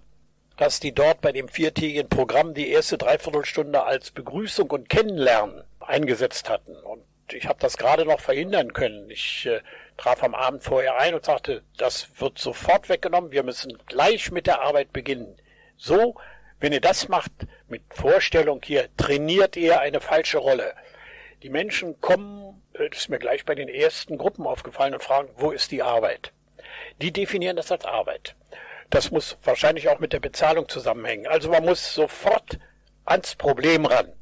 dass 0.59 0.79
die 0.79 0.93
dort 0.93 1.23
bei 1.23 1.33
dem 1.33 1.49
viertägigen 1.49 2.11
Programm 2.11 2.53
die 2.53 2.69
erste 2.69 2.99
Dreiviertelstunde 2.99 3.85
als 3.85 4.11
Begrüßung 4.11 4.71
und 4.71 4.91
Kennenlernen 4.91 5.65
eingesetzt 5.81 6.51
hatten. 6.51 6.77
Und 6.77 7.07
ich 7.33 7.47
habe 7.47 7.59
das 7.59 7.79
gerade 7.79 8.05
noch 8.05 8.21
verhindern 8.21 8.75
können. 8.75 9.09
Ich 9.09 9.47
äh, 9.47 9.61
traf 9.97 10.23
am 10.23 10.35
Abend 10.35 10.63
vorher 10.63 10.97
ein 10.97 11.15
und 11.15 11.25
sagte, 11.25 11.63
das 11.77 12.21
wird 12.21 12.39
sofort 12.39 12.89
weggenommen, 12.89 13.33
wir 13.33 13.43
müssen 13.43 13.79
gleich 13.87 14.31
mit 14.31 14.47
der 14.47 14.61
Arbeit 14.61 14.93
beginnen. 14.93 15.37
So 15.77 16.17
wenn 16.61 16.73
ihr 16.73 16.81
das 16.81 17.09
macht 17.09 17.33
mit 17.69 17.83
Vorstellung 17.91 18.61
hier, 18.65 18.89
trainiert 18.97 19.57
ihr 19.57 19.81
eine 19.81 20.01
falsche 20.01 20.39
Rolle. 20.39 20.75
Die 21.43 21.51
Menschen 21.51 22.01
kommen, 22.01 22.63
äh, 22.73 22.89
das 22.89 23.01
ist 23.01 23.09
mir 23.09 23.19
gleich 23.19 23.45
bei 23.45 23.55
den 23.55 23.69
ersten 23.69 24.17
Gruppen 24.17 24.47
aufgefallen 24.47 24.95
und 24.95 25.03
fragen, 25.03 25.29
wo 25.37 25.51
ist 25.51 25.71
die 25.71 25.83
Arbeit? 25.83 26.33
Die 27.03 27.13
definieren 27.13 27.57
das 27.57 27.71
als 27.71 27.85
Arbeit. 27.85 28.35
Das 28.89 29.11
muss 29.11 29.37
wahrscheinlich 29.43 29.89
auch 29.89 29.99
mit 29.99 30.13
der 30.13 30.21
Bezahlung 30.21 30.69
zusammenhängen. 30.69 31.27
Also 31.27 31.51
man 31.51 31.65
muss 31.65 31.93
sofort 31.95 32.59
ans 33.05 33.35
Problem 33.35 33.85
ran. 33.85 34.13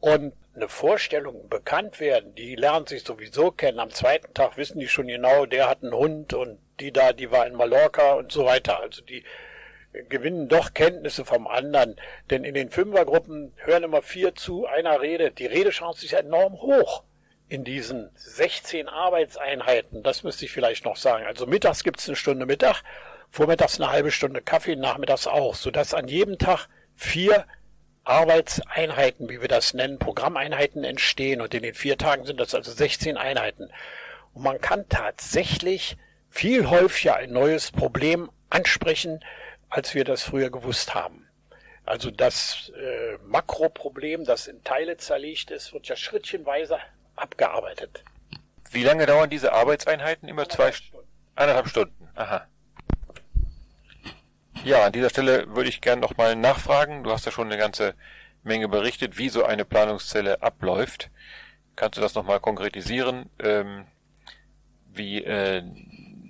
Und 0.00 0.34
eine 0.54 0.68
Vorstellung 0.68 1.48
bekannt 1.48 1.98
werden, 2.00 2.34
die 2.34 2.54
lernen 2.56 2.86
sich 2.86 3.04
sowieso 3.04 3.50
kennen. 3.50 3.80
Am 3.80 3.90
zweiten 3.90 4.34
Tag 4.34 4.56
wissen 4.56 4.80
die 4.80 4.88
schon 4.88 5.06
genau, 5.06 5.46
der 5.46 5.68
hat 5.68 5.82
einen 5.82 5.94
Hund 5.94 6.34
und 6.34 6.58
die 6.80 6.92
da, 6.92 7.12
die 7.12 7.30
war 7.30 7.46
in 7.46 7.54
Mallorca 7.54 8.12
und 8.12 8.32
so 8.32 8.44
weiter. 8.44 8.80
Also 8.80 9.02
die 9.02 9.24
gewinnen 10.08 10.48
doch 10.48 10.74
Kenntnisse 10.74 11.24
vom 11.24 11.46
anderen. 11.46 11.96
Denn 12.30 12.44
in 12.44 12.54
den 12.54 12.70
Fünfergruppen 12.70 13.52
hören 13.56 13.84
immer 13.84 14.02
vier 14.02 14.34
zu, 14.34 14.66
einer 14.66 15.00
redet. 15.00 15.38
Die 15.38 15.46
Redechance 15.46 16.04
ist 16.04 16.12
enorm 16.12 16.54
hoch 16.54 17.04
in 17.48 17.64
diesen 17.64 18.10
16 18.14 18.88
Arbeitseinheiten. 18.88 20.02
Das 20.02 20.22
müsste 20.22 20.46
ich 20.46 20.52
vielleicht 20.52 20.84
noch 20.84 20.96
sagen. 20.96 21.26
Also 21.26 21.46
mittags 21.46 21.84
gibt's 21.84 22.08
eine 22.08 22.16
Stunde 22.16 22.46
Mittag, 22.46 22.82
vormittags 23.30 23.78
eine 23.78 23.90
halbe 23.90 24.10
Stunde 24.10 24.40
Kaffee, 24.40 24.76
nachmittags 24.76 25.26
auch, 25.26 25.54
sodass 25.54 25.92
an 25.92 26.08
jedem 26.08 26.38
Tag 26.38 26.68
vier 26.94 27.46
Arbeitseinheiten, 28.04 29.28
wie 29.28 29.40
wir 29.40 29.48
das 29.48 29.74
nennen, 29.74 29.98
Programmeinheiten 29.98 30.84
entstehen. 30.84 31.40
Und 31.40 31.54
in 31.54 31.62
den 31.62 31.74
vier 31.74 31.98
Tagen 31.98 32.24
sind 32.24 32.40
das 32.40 32.54
also 32.54 32.72
16 32.72 33.16
Einheiten. 33.16 33.70
Und 34.34 34.42
man 34.42 34.60
kann 34.60 34.88
tatsächlich 34.88 35.96
viel 36.30 36.68
häufiger 36.68 37.16
ein 37.16 37.32
neues 37.32 37.70
Problem 37.70 38.30
ansprechen, 38.50 39.20
als 39.68 39.94
wir 39.94 40.04
das 40.04 40.22
früher 40.22 40.50
gewusst 40.50 40.94
haben. 40.94 41.28
Also 41.84 42.10
das 42.10 42.72
äh, 42.76 43.18
Makroproblem, 43.24 44.24
das 44.24 44.46
in 44.46 44.62
Teile 44.62 44.96
zerlegt 44.96 45.50
ist, 45.50 45.72
wird 45.72 45.88
ja 45.88 45.96
schrittchenweise 45.96 46.78
abgearbeitet. 47.16 48.04
Wie 48.70 48.84
lange 48.84 49.06
dauern 49.06 49.28
diese 49.28 49.52
Arbeitseinheiten? 49.52 50.28
Immer 50.28 50.48
zwei 50.48 50.72
Stunden. 50.72 51.08
Eineinhalb 51.34 51.68
Stunden. 51.68 52.08
Aha. 52.14 52.46
Ja, 54.64 54.84
an 54.84 54.92
dieser 54.92 55.10
Stelle 55.10 55.56
würde 55.56 55.68
ich 55.68 55.80
gerne 55.80 56.00
nochmal 56.00 56.36
nachfragen. 56.36 57.02
Du 57.02 57.10
hast 57.10 57.26
ja 57.26 57.32
schon 57.32 57.48
eine 57.48 57.58
ganze 57.58 57.94
Menge 58.44 58.68
berichtet, 58.68 59.18
wie 59.18 59.28
so 59.28 59.44
eine 59.44 59.64
Planungszelle 59.64 60.40
abläuft. 60.40 61.10
Kannst 61.74 61.98
du 61.98 62.00
das 62.00 62.14
nochmal 62.14 62.38
konkretisieren, 62.38 63.28
ähm, 63.40 63.86
wie 64.92 65.24
äh, 65.24 65.64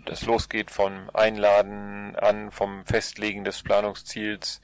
das 0.07 0.25
losgeht 0.25 0.71
vom 0.71 1.11
Einladen 1.13 2.17
an, 2.17 2.51
vom 2.51 2.87
Festlegen 2.87 3.45
des 3.45 3.63
Planungsziels, 3.63 4.63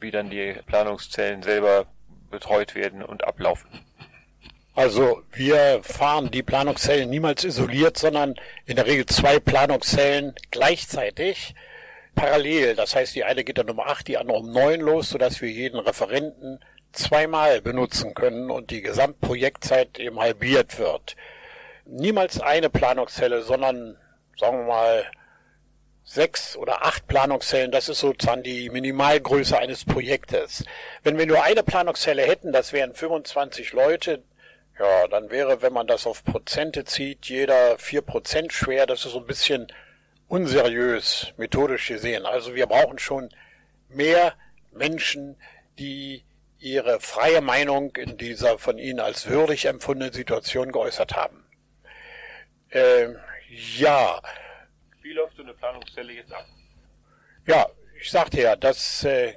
wie 0.00 0.10
dann 0.10 0.28
die 0.28 0.56
Planungszellen 0.66 1.42
selber 1.42 1.86
betreut 2.30 2.74
werden 2.74 3.02
und 3.02 3.24
ablaufen? 3.24 3.70
Also 4.74 5.22
wir 5.32 5.80
fahren 5.82 6.30
die 6.30 6.42
Planungszellen 6.42 7.08
niemals 7.08 7.42
isoliert, 7.42 7.96
sondern 7.96 8.34
in 8.66 8.76
der 8.76 8.86
Regel 8.86 9.06
zwei 9.06 9.40
Planungszellen 9.40 10.34
gleichzeitig 10.50 11.54
parallel. 12.18 12.74
Das 12.74 12.96
heißt, 12.96 13.14
die 13.14 13.24
eine 13.24 13.44
geht 13.44 13.58
dann 13.58 13.70
um 13.70 13.80
acht, 13.80 14.08
die 14.08 14.18
andere 14.18 14.38
um 14.38 14.50
neun 14.50 14.80
los, 14.80 15.10
sodass 15.10 15.40
wir 15.40 15.50
jeden 15.50 15.78
Referenten 15.78 16.60
zweimal 16.92 17.60
benutzen 17.60 18.14
können 18.14 18.50
und 18.50 18.70
die 18.70 18.82
Gesamtprojektzeit 18.82 19.98
eben 20.00 20.18
halbiert 20.18 20.78
wird. 20.78 21.14
Niemals 21.84 22.40
eine 22.40 22.70
Planungszelle, 22.70 23.42
sondern 23.42 23.96
sagen 24.36 24.58
wir 24.58 24.66
mal 24.66 25.04
sechs 26.02 26.56
oder 26.56 26.84
acht 26.84 27.06
Planungszellen, 27.06 27.70
das 27.70 27.88
ist 27.88 28.00
sozusagen 28.00 28.42
die 28.42 28.70
Minimalgröße 28.70 29.58
eines 29.58 29.84
Projektes. 29.84 30.64
Wenn 31.02 31.18
wir 31.18 31.26
nur 31.26 31.42
eine 31.44 31.62
Planungszelle 31.62 32.22
hätten, 32.22 32.52
das 32.52 32.72
wären 32.72 32.94
25 32.94 33.72
Leute, 33.72 34.22
ja, 34.78 35.06
dann 35.08 35.30
wäre, 35.30 35.60
wenn 35.60 35.72
man 35.72 35.86
das 35.86 36.06
auf 36.06 36.24
Prozente 36.24 36.84
zieht, 36.84 37.26
jeder 37.26 37.78
vier 37.78 38.00
Prozent 38.00 38.52
schwer. 38.52 38.86
Das 38.86 39.04
ist 39.04 39.12
so 39.12 39.18
ein 39.18 39.26
bisschen 39.26 39.66
unseriös, 40.28 41.32
methodisch 41.36 41.88
gesehen. 41.88 42.26
Also 42.26 42.54
wir 42.54 42.66
brauchen 42.66 42.98
schon 42.98 43.30
mehr 43.88 44.34
Menschen, 44.72 45.36
die 45.78 46.24
ihre 46.58 47.00
freie 47.00 47.40
Meinung 47.40 47.96
in 47.96 48.18
dieser 48.18 48.58
von 48.58 48.78
Ihnen 48.78 49.00
als 49.00 49.28
würdig 49.28 49.66
empfundenen 49.66 50.12
Situation 50.12 50.72
geäußert 50.72 51.16
haben. 51.16 51.44
Ähm, 52.70 53.16
ja, 53.76 54.20
wie 55.02 55.12
läuft 55.12 55.36
so 55.36 55.42
eine 55.42 55.54
Planungszelle 55.54 56.12
jetzt 56.12 56.32
ab? 56.32 56.44
Ja, 57.46 57.66
ich 58.00 58.10
sagte 58.10 58.42
ja, 58.42 58.56
dass 58.56 59.04
äh, 59.04 59.34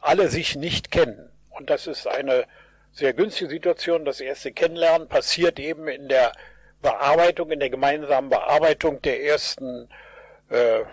alle 0.00 0.28
sich 0.28 0.56
nicht 0.56 0.90
kennen. 0.90 1.30
Und 1.50 1.70
das 1.70 1.86
ist 1.86 2.06
eine 2.06 2.46
sehr 2.92 3.12
günstige 3.12 3.50
Situation. 3.50 4.04
Das 4.04 4.20
erste 4.20 4.52
Kennenlernen 4.52 5.08
passiert 5.08 5.58
eben 5.58 5.88
in 5.88 6.08
der 6.08 6.32
Bearbeitung, 6.80 7.50
in 7.50 7.60
der 7.60 7.70
gemeinsamen 7.70 8.30
Bearbeitung 8.30 9.02
der 9.02 9.22
ersten 9.22 9.88
äh, 10.54 10.84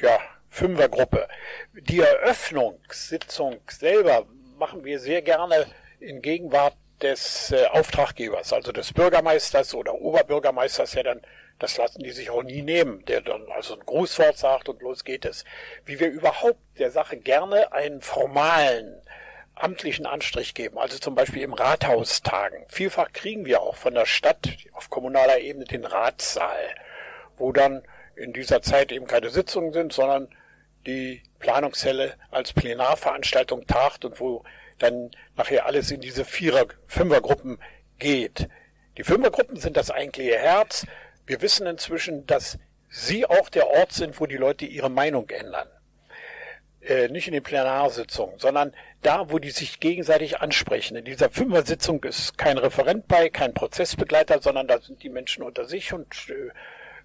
ja, 0.00 0.18
Fünfergruppe. 0.48 1.28
Die 1.74 2.00
Eröffnungssitzung 2.00 3.60
selber 3.68 4.26
machen 4.58 4.84
wir 4.84 4.98
sehr 4.98 5.22
gerne 5.22 5.66
in 6.00 6.22
Gegenwart 6.22 6.74
des 7.02 7.52
äh, 7.52 7.66
Auftraggebers, 7.66 8.52
also 8.52 8.72
des 8.72 8.92
Bürgermeisters 8.92 9.74
oder 9.74 9.94
Oberbürgermeisters, 9.94 10.92
der 10.92 11.04
dann 11.04 11.20
das 11.58 11.76
lassen 11.76 12.02
die 12.02 12.10
sich 12.10 12.30
auch 12.30 12.42
nie 12.42 12.62
nehmen, 12.62 13.04
der 13.06 13.20
dann 13.20 13.50
also 13.50 13.74
ein 13.74 13.84
Grußwort 13.84 14.38
sagt 14.38 14.68
und 14.68 14.80
los 14.80 15.04
geht 15.04 15.24
es. 15.24 15.44
Wie 15.84 15.98
wir 15.98 16.08
überhaupt 16.08 16.60
der 16.78 16.92
Sache 16.92 17.16
gerne 17.16 17.72
einen 17.72 18.00
formalen, 18.00 19.02
amtlichen 19.56 20.06
Anstrich 20.06 20.54
geben, 20.54 20.78
also 20.78 20.98
zum 20.98 21.16
Beispiel 21.16 21.42
im 21.42 21.52
Rathaustagen. 21.52 22.64
Vielfach 22.68 23.12
kriegen 23.12 23.44
wir 23.44 23.60
auch 23.60 23.74
von 23.74 23.94
der 23.94 24.06
Stadt 24.06 24.56
auf 24.72 24.88
kommunaler 24.88 25.40
Ebene 25.40 25.64
den 25.64 25.84
Ratssaal, 25.84 26.74
wo 27.36 27.50
dann 27.50 27.82
in 28.18 28.32
dieser 28.32 28.62
Zeit 28.62 28.92
eben 28.92 29.06
keine 29.06 29.30
Sitzungen 29.30 29.72
sind, 29.72 29.92
sondern 29.92 30.28
die 30.86 31.22
Planungszelle 31.38 32.14
als 32.30 32.52
Plenarveranstaltung 32.52 33.66
tagt 33.66 34.04
und 34.04 34.20
wo 34.20 34.44
dann 34.78 35.10
nachher 35.36 35.66
alles 35.66 35.90
in 35.90 36.00
diese 36.00 36.24
Vierer-, 36.24 36.66
Fünfergruppen 36.86 37.58
geht. 37.98 38.48
Die 38.96 39.04
Fünfergruppen 39.04 39.56
sind 39.56 39.76
das 39.76 39.90
eigentliche 39.90 40.36
Herz. 40.36 40.86
Wir 41.26 41.42
wissen 41.42 41.66
inzwischen, 41.66 42.26
dass 42.26 42.58
Sie 42.90 43.26
auch 43.26 43.50
der 43.50 43.68
Ort 43.68 43.92
sind, 43.92 44.18
wo 44.18 44.26
die 44.26 44.36
Leute 44.36 44.64
ihre 44.64 44.88
Meinung 44.88 45.28
ändern. 45.28 45.68
Äh, 46.80 47.08
nicht 47.08 47.26
in 47.26 47.34
den 47.34 47.42
Plenarsitzungen, 47.42 48.38
sondern 48.38 48.72
da, 49.02 49.30
wo 49.30 49.38
die 49.38 49.50
sich 49.50 49.78
gegenseitig 49.78 50.40
ansprechen. 50.40 50.96
In 50.96 51.04
dieser 51.04 51.28
Fünfer-Sitzung 51.28 52.02
ist 52.04 52.38
kein 52.38 52.56
Referent 52.56 53.06
bei, 53.08 53.28
kein 53.28 53.52
Prozessbegleiter, 53.52 54.40
sondern 54.40 54.68
da 54.68 54.80
sind 54.80 55.02
die 55.02 55.10
Menschen 55.10 55.42
unter 55.42 55.66
sich 55.66 55.92
und 55.92 56.14
äh, 56.30 56.50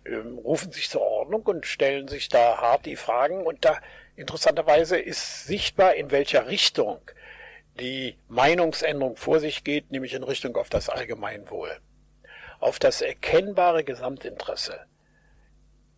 äh, 0.06 0.16
rufen 0.16 0.72
sich 0.72 0.90
zur 0.90 1.02
Ordnung 1.02 1.44
und 1.44 1.66
stellen 1.66 2.08
sich 2.08 2.30
da 2.30 2.58
hart 2.58 2.86
die 2.86 2.96
Fragen. 2.96 3.46
Und 3.46 3.66
da 3.66 3.80
interessanterweise 4.16 4.98
ist 4.98 5.46
sichtbar, 5.46 5.96
in 5.96 6.12
welcher 6.12 6.48
Richtung 6.48 7.00
die 7.80 8.18
Meinungsänderung 8.28 9.16
vor 9.16 9.40
sich 9.40 9.64
geht, 9.64 9.92
nämlich 9.92 10.14
in 10.14 10.24
Richtung 10.24 10.56
auf 10.56 10.70
das 10.70 10.90
Allgemeinwohl 10.90 11.80
auf 12.64 12.80
das 12.80 13.02
erkennbare 13.02 13.84
Gesamtinteresse. 13.84 14.80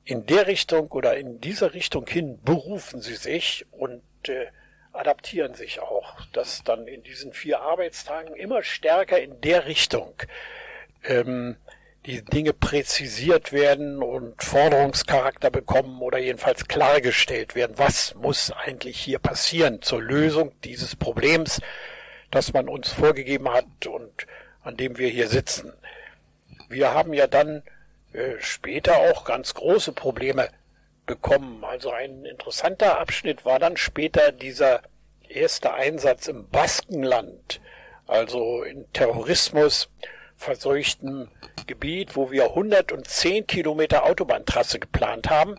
In 0.03 0.25
der 0.25 0.47
Richtung 0.47 0.91
oder 0.91 1.15
in 1.15 1.39
dieser 1.39 1.75
Richtung 1.75 2.07
hin 2.07 2.41
berufen 2.41 3.01
sie 3.01 3.15
sich 3.15 3.65
und 3.71 4.01
äh, 4.27 4.47
adaptieren 4.91 5.53
sich 5.53 5.79
auch, 5.79 6.25
dass 6.33 6.63
dann 6.63 6.87
in 6.87 7.03
diesen 7.03 7.33
vier 7.33 7.61
Arbeitstagen 7.61 8.35
immer 8.35 8.63
stärker 8.63 9.19
in 9.21 9.41
der 9.41 9.67
Richtung 9.67 10.15
ähm, 11.03 11.57
die 12.05 12.23
Dinge 12.23 12.53
präzisiert 12.53 13.51
werden 13.51 14.03
und 14.03 14.41
Forderungscharakter 14.43 15.49
bekommen 15.49 16.01
oder 16.01 16.19
jedenfalls 16.19 16.67
klargestellt 16.67 17.55
werden, 17.55 17.77
was 17.77 18.15
muss 18.15 18.51
eigentlich 18.51 18.99
hier 18.99 19.19
passieren 19.19 19.81
zur 19.81 20.01
Lösung 20.01 20.51
dieses 20.63 20.95
Problems, 20.95 21.61
das 22.31 22.53
man 22.53 22.69
uns 22.69 22.91
vorgegeben 22.91 23.49
hat 23.49 23.87
und 23.87 24.27
an 24.63 24.77
dem 24.77 24.97
wir 24.97 25.09
hier 25.09 25.27
sitzen 25.27 25.73
wir 26.69 26.93
haben 26.93 27.13
ja 27.13 27.27
dann 27.27 27.63
äh, 28.13 28.35
später 28.39 28.97
auch 28.97 29.25
ganz 29.25 29.53
große 29.53 29.91
Probleme 29.91 30.49
bekommen. 31.05 31.63
Also 31.63 31.91
ein 31.91 32.25
interessanter 32.25 32.99
Abschnitt 32.99 33.45
war 33.45 33.59
dann 33.59 33.77
später 33.77 34.31
dieser 34.31 34.81
erste 35.27 35.73
Einsatz 35.73 36.27
im 36.27 36.47
Baskenland, 36.49 37.61
also 38.07 38.63
in 38.63 38.91
Terrorismus 38.93 39.89
verseuchten 40.35 41.29
Gebiet, 41.67 42.15
wo 42.15 42.31
wir 42.31 42.45
110 42.45 43.47
Kilometer 43.47 44.05
Autobahntrasse 44.05 44.79
geplant 44.79 45.29
haben. 45.29 45.55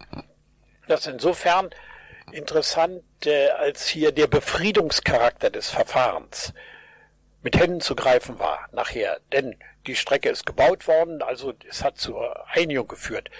Das 0.86 1.00
ist 1.00 1.12
insofern 1.12 1.70
interessant, 2.32 3.02
äh, 3.24 3.48
als 3.50 3.86
hier 3.86 4.12
der 4.12 4.26
Befriedungscharakter 4.26 5.50
des 5.50 5.70
Verfahrens 5.70 6.52
mit 7.42 7.56
Händen 7.56 7.80
zu 7.80 7.94
greifen 7.94 8.38
war 8.38 8.68
nachher. 8.72 9.20
Denn 9.32 9.56
die 9.86 9.96
Strecke 9.96 10.28
ist 10.28 10.46
gebaut 10.46 10.88
worden, 10.88 11.22
also 11.22 11.54
es 11.68 11.84
hat 11.84 11.98
zur 11.98 12.44
Einigung 12.48 12.88
geführt. 12.88 13.30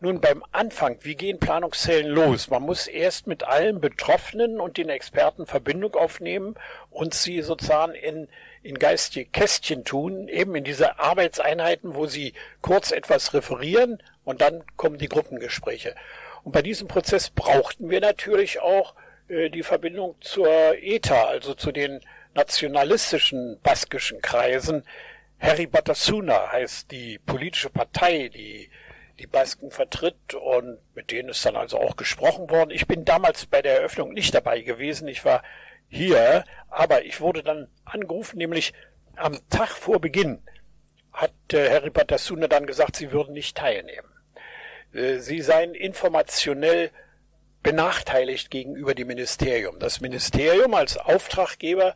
Nun 0.00 0.20
beim 0.20 0.44
Anfang, 0.52 0.98
wie 1.00 1.14
gehen 1.14 1.38
Planungszellen 1.38 2.10
los? 2.10 2.50
Man 2.50 2.62
muss 2.62 2.88
erst 2.88 3.26
mit 3.26 3.44
allen 3.44 3.80
Betroffenen 3.80 4.60
und 4.60 4.76
den 4.76 4.90
Experten 4.90 5.46
Verbindung 5.46 5.94
aufnehmen 5.94 6.56
und 6.90 7.14
sie 7.14 7.40
sozusagen 7.40 7.94
in, 7.94 8.28
in 8.64 8.78
geistige 8.78 9.30
Kästchen 9.30 9.84
tun, 9.84 10.26
eben 10.26 10.56
in 10.56 10.64
diese 10.64 10.98
Arbeitseinheiten, 10.98 11.94
wo 11.94 12.06
sie 12.06 12.32
kurz 12.60 12.90
etwas 12.90 13.32
referieren 13.34 14.02
und 14.24 14.40
dann 14.40 14.64
kommen 14.76 14.98
die 14.98 15.08
Gruppengespräche. 15.08 15.94
Und 16.42 16.52
bei 16.52 16.62
diesem 16.62 16.88
Prozess 16.88 17.30
brauchten 17.30 17.90
wir 17.90 18.00
natürlich 18.00 18.60
auch 18.60 18.94
äh, 19.28 19.50
die 19.50 19.62
Verbindung 19.62 20.16
zur 20.20 20.48
ETA, 20.80 21.26
also 21.26 21.54
zu 21.54 21.70
den 21.70 22.00
nationalistischen 22.34 23.60
baskischen 23.62 24.20
Kreisen, 24.20 24.82
Harry 25.44 25.66
Batasuna 25.66 26.52
heißt 26.52 26.90
die 26.90 27.18
politische 27.18 27.68
Partei, 27.68 28.30
die 28.34 28.70
die 29.18 29.26
Basken 29.26 29.70
vertritt 29.70 30.34
und 30.34 30.78
mit 30.94 31.10
denen 31.10 31.28
ist 31.28 31.44
dann 31.44 31.54
also 31.54 31.78
auch 31.78 31.96
gesprochen 31.96 32.50
worden. 32.50 32.70
Ich 32.70 32.86
bin 32.86 33.04
damals 33.04 33.46
bei 33.46 33.62
der 33.62 33.76
Eröffnung 33.78 34.12
nicht 34.12 34.34
dabei 34.34 34.62
gewesen. 34.62 35.06
Ich 35.06 35.24
war 35.24 35.42
hier, 35.88 36.44
aber 36.68 37.04
ich 37.04 37.20
wurde 37.20 37.42
dann 37.42 37.68
angerufen, 37.84 38.38
nämlich 38.38 38.72
am 39.16 39.38
Tag 39.48 39.68
vor 39.68 40.00
Beginn 40.00 40.42
hat 41.12 41.32
äh, 41.52 41.70
Harry 41.70 41.90
Batasuna 41.90 42.48
dann 42.48 42.66
gesagt, 42.66 42.96
sie 42.96 43.12
würden 43.12 43.34
nicht 43.34 43.56
teilnehmen. 43.56 44.08
Äh, 44.92 45.18
sie 45.18 45.40
seien 45.40 45.74
informationell 45.74 46.90
benachteiligt 47.62 48.50
gegenüber 48.50 48.94
dem 48.94 49.08
Ministerium. 49.08 49.78
Das 49.78 50.00
Ministerium 50.00 50.74
als 50.74 50.96
Auftraggeber 50.98 51.94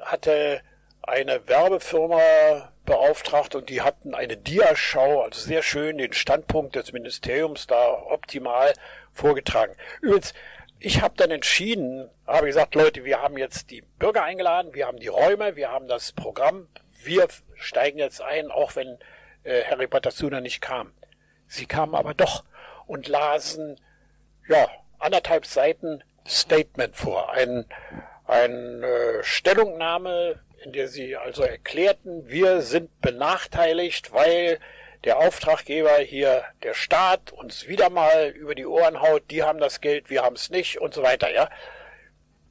hatte 0.00 0.62
eine 1.02 1.46
Werbefirma 1.46 2.72
beauftragt 2.84 3.54
und 3.54 3.68
die 3.68 3.82
hatten 3.82 4.14
eine 4.14 4.36
Diaschau, 4.36 5.22
also 5.22 5.40
sehr 5.40 5.62
schön 5.62 5.98
den 5.98 6.12
Standpunkt 6.12 6.74
des 6.74 6.92
Ministeriums 6.92 7.66
da 7.66 7.92
optimal 7.92 8.72
vorgetragen. 9.12 9.74
Übrigens, 10.00 10.34
ich 10.80 11.02
habe 11.02 11.14
dann 11.16 11.30
entschieden, 11.30 12.08
habe 12.26 12.46
gesagt, 12.46 12.74
Leute, 12.74 13.04
wir 13.04 13.20
haben 13.20 13.36
jetzt 13.38 13.70
die 13.70 13.82
Bürger 13.98 14.22
eingeladen, 14.22 14.74
wir 14.74 14.86
haben 14.86 14.98
die 14.98 15.08
Räume, 15.08 15.56
wir 15.56 15.70
haben 15.70 15.88
das 15.88 16.12
Programm, 16.12 16.68
wir 17.02 17.26
steigen 17.54 17.98
jetzt 17.98 18.20
ein, 18.20 18.50
auch 18.50 18.76
wenn 18.76 18.98
äh, 19.44 19.64
Harry 19.64 19.86
Batasuna 19.86 20.40
nicht 20.40 20.60
kam. 20.60 20.92
Sie 21.46 21.66
kamen 21.66 21.94
aber 21.94 22.14
doch 22.14 22.44
und 22.86 23.08
lasen, 23.08 23.80
ja, 24.48 24.68
anderthalb 24.98 25.46
Seiten 25.46 26.02
Statement 26.26 26.94
vor, 26.94 27.32
ein, 27.32 27.64
ein 28.26 28.82
äh, 28.82 29.22
Stellungnahme 29.22 30.40
in 30.64 30.72
der 30.72 30.88
sie 30.88 31.16
also 31.16 31.42
erklärten, 31.42 32.28
wir 32.28 32.62
sind 32.62 33.00
benachteiligt, 33.00 34.12
weil 34.12 34.58
der 35.08 35.20
Auftraggeber 35.20 35.96
hier, 36.00 36.44
der 36.62 36.74
Staat, 36.74 37.32
uns 37.32 37.66
wieder 37.66 37.88
mal 37.88 38.28
über 38.28 38.54
die 38.54 38.66
Ohren 38.66 39.00
haut, 39.00 39.22
die 39.30 39.42
haben 39.42 39.58
das 39.58 39.80
Geld, 39.80 40.10
wir 40.10 40.22
haben 40.22 40.36
es 40.36 40.50
nicht 40.50 40.82
und 40.82 40.92
so 40.92 41.02
weiter, 41.02 41.32
ja. 41.32 41.48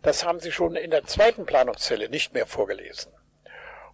das 0.02 0.26
haben 0.26 0.40
sie 0.40 0.52
schon 0.52 0.76
in 0.76 0.90
der 0.90 1.04
zweiten 1.04 1.46
Planungszelle 1.46 2.10
nicht 2.10 2.34
mehr 2.34 2.48
vorgelesen. 2.48 3.12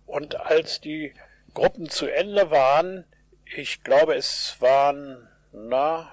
Und 0.06 0.38
als 0.38 0.80
die 0.80 1.14
Gruppen 1.54 1.90
zu 1.90 2.08
Ende 2.08 2.52
waren, 2.52 3.04
ich 3.54 3.84
glaube, 3.84 4.16
es 4.16 4.56
waren, 4.62 5.28
na, 5.52 6.10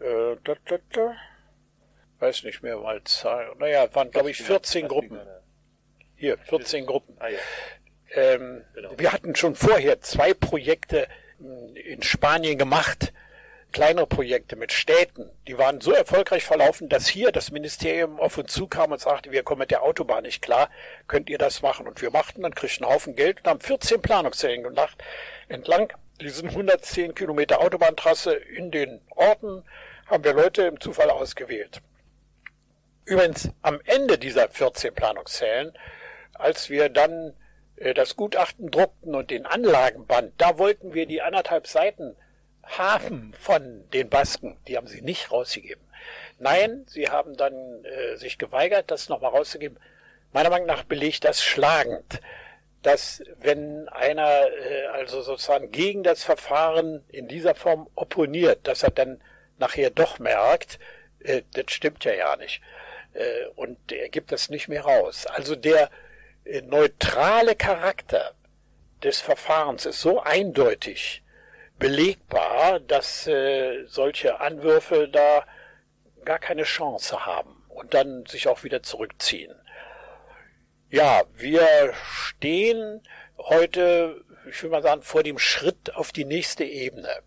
äh, 0.00 0.34
da, 0.42 0.54
da, 0.64 0.78
da, 0.90 1.14
weiß 2.18 2.42
nicht 2.42 2.60
mehr 2.64 2.78
mal 2.78 3.04
Zahl, 3.04 3.54
naja, 3.60 3.88
waren, 3.94 4.10
glaube 4.10 4.32
ich, 4.32 4.42
14 4.42 4.88
Gruppen. 4.88 5.20
Hier, 6.16 6.38
14 6.38 6.86
Gruppen. 6.86 7.16
Ah, 7.20 7.28
ähm, 8.14 8.64
genau. 8.74 8.98
Wir 8.98 9.12
hatten 9.12 9.36
schon 9.36 9.54
vorher 9.54 10.00
zwei 10.00 10.34
Projekte 10.34 11.06
in 11.38 12.02
Spanien 12.02 12.58
gemacht, 12.58 13.12
kleinere 13.72 14.06
Projekte 14.06 14.56
mit 14.56 14.72
Städten, 14.72 15.30
die 15.46 15.58
waren 15.58 15.80
so 15.80 15.92
erfolgreich 15.92 16.44
verlaufen, 16.44 16.88
dass 16.88 17.06
hier 17.06 17.32
das 17.32 17.50
Ministerium 17.50 18.18
auf 18.18 18.38
uns 18.38 18.52
zukam 18.52 18.92
und 18.92 19.00
sagte, 19.00 19.30
wir 19.30 19.42
kommen 19.42 19.60
mit 19.60 19.70
der 19.70 19.82
Autobahn 19.82 20.22
nicht 20.22 20.42
klar, 20.42 20.70
könnt 21.06 21.28
ihr 21.28 21.38
das 21.38 21.62
machen? 21.62 21.86
Und 21.86 22.00
wir 22.00 22.10
machten, 22.10 22.42
dann 22.42 22.54
kriegten 22.54 22.84
einen 22.84 22.94
Haufen 22.94 23.14
Geld 23.14 23.38
und 23.38 23.46
haben 23.48 23.60
14 23.60 24.00
Planungszellen 24.00 24.62
gemacht, 24.62 25.02
entlang 25.48 25.92
diesen 26.20 26.48
110 26.48 27.14
Kilometer 27.14 27.60
Autobahntrasse 27.60 28.34
in 28.34 28.70
den 28.70 29.00
Orten 29.10 29.62
haben 30.06 30.24
wir 30.24 30.32
Leute 30.32 30.62
im 30.62 30.80
Zufall 30.80 31.10
ausgewählt. 31.10 31.80
Übrigens, 33.04 33.50
am 33.62 33.80
Ende 33.84 34.18
dieser 34.18 34.48
14 34.48 34.94
Planungszellen, 34.94 35.72
als 36.34 36.70
wir 36.70 36.88
dann 36.88 37.34
das 37.94 38.16
Gutachten 38.16 38.70
druckten 38.70 39.14
und 39.14 39.30
den 39.30 39.46
Anlagenband, 39.46 40.32
da 40.38 40.58
wollten 40.58 40.94
wir 40.94 41.06
die 41.06 41.22
anderthalb 41.22 41.66
Seiten 41.66 42.16
haben 42.62 43.32
von 43.38 43.88
den 43.90 44.08
Basken. 44.08 44.56
Die 44.66 44.76
haben 44.76 44.86
sie 44.86 45.00
nicht 45.00 45.30
rausgegeben. 45.30 45.82
Nein, 46.38 46.84
sie 46.86 47.08
haben 47.08 47.36
dann 47.36 47.84
äh, 47.84 48.16
sich 48.16 48.38
geweigert, 48.38 48.90
das 48.90 49.08
nochmal 49.08 49.32
rauszugeben. 49.32 49.78
Meiner 50.32 50.50
Meinung 50.50 50.66
nach 50.66 50.84
belegt 50.84 51.24
das 51.24 51.42
schlagend, 51.42 52.20
dass 52.82 53.22
wenn 53.38 53.88
einer 53.88 54.46
äh, 54.46 54.86
also 54.92 55.22
sozusagen 55.22 55.70
gegen 55.70 56.02
das 56.02 56.22
Verfahren 56.22 57.04
in 57.08 57.26
dieser 57.28 57.54
Form 57.54 57.88
opponiert, 57.94 58.66
dass 58.66 58.82
er 58.82 58.90
dann 58.90 59.20
nachher 59.58 59.90
doch 59.90 60.18
merkt, 60.18 60.78
äh, 61.20 61.42
das 61.54 61.72
stimmt 61.72 62.04
ja 62.04 62.12
ja 62.12 62.36
nicht. 62.36 62.60
Äh, 63.14 63.46
und 63.56 63.90
er 63.90 64.08
gibt 64.08 64.30
das 64.30 64.48
nicht 64.48 64.68
mehr 64.68 64.82
raus. 64.82 65.26
Also 65.26 65.56
der 65.56 65.84
äh, 65.84 65.88
neutrale 66.62 67.54
Charakter 67.54 68.34
des 69.02 69.20
Verfahrens 69.20 69.86
ist 69.86 70.00
so 70.00 70.20
eindeutig, 70.20 71.22
belegbar, 71.78 72.80
dass 72.80 73.26
äh, 73.26 73.84
solche 73.86 74.40
Anwürfe 74.40 75.08
da 75.08 75.44
gar 76.24 76.38
keine 76.38 76.64
Chance 76.64 77.24
haben 77.24 77.64
und 77.68 77.94
dann 77.94 78.26
sich 78.26 78.48
auch 78.48 78.64
wieder 78.64 78.82
zurückziehen. 78.82 79.54
Ja, 80.90 81.22
wir 81.34 81.92
stehen 81.92 83.02
heute, 83.38 84.24
ich 84.50 84.62
will 84.62 84.70
mal 84.70 84.82
sagen, 84.82 85.02
vor 85.02 85.22
dem 85.22 85.38
Schritt 85.38 85.94
auf 85.94 86.12
die 86.12 86.24
nächste 86.24 86.64
Ebene. 86.64 87.22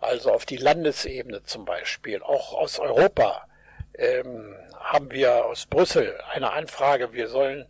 Also 0.00 0.32
auf 0.32 0.44
die 0.44 0.56
Landesebene 0.56 1.44
zum 1.44 1.64
Beispiel. 1.64 2.22
Auch 2.22 2.54
aus 2.54 2.80
Europa 2.80 3.46
ähm, 3.94 4.56
haben 4.80 5.12
wir 5.12 5.46
aus 5.46 5.66
Brüssel 5.66 6.20
eine 6.32 6.52
Anfrage, 6.52 7.12
wir 7.12 7.28
sollen 7.28 7.66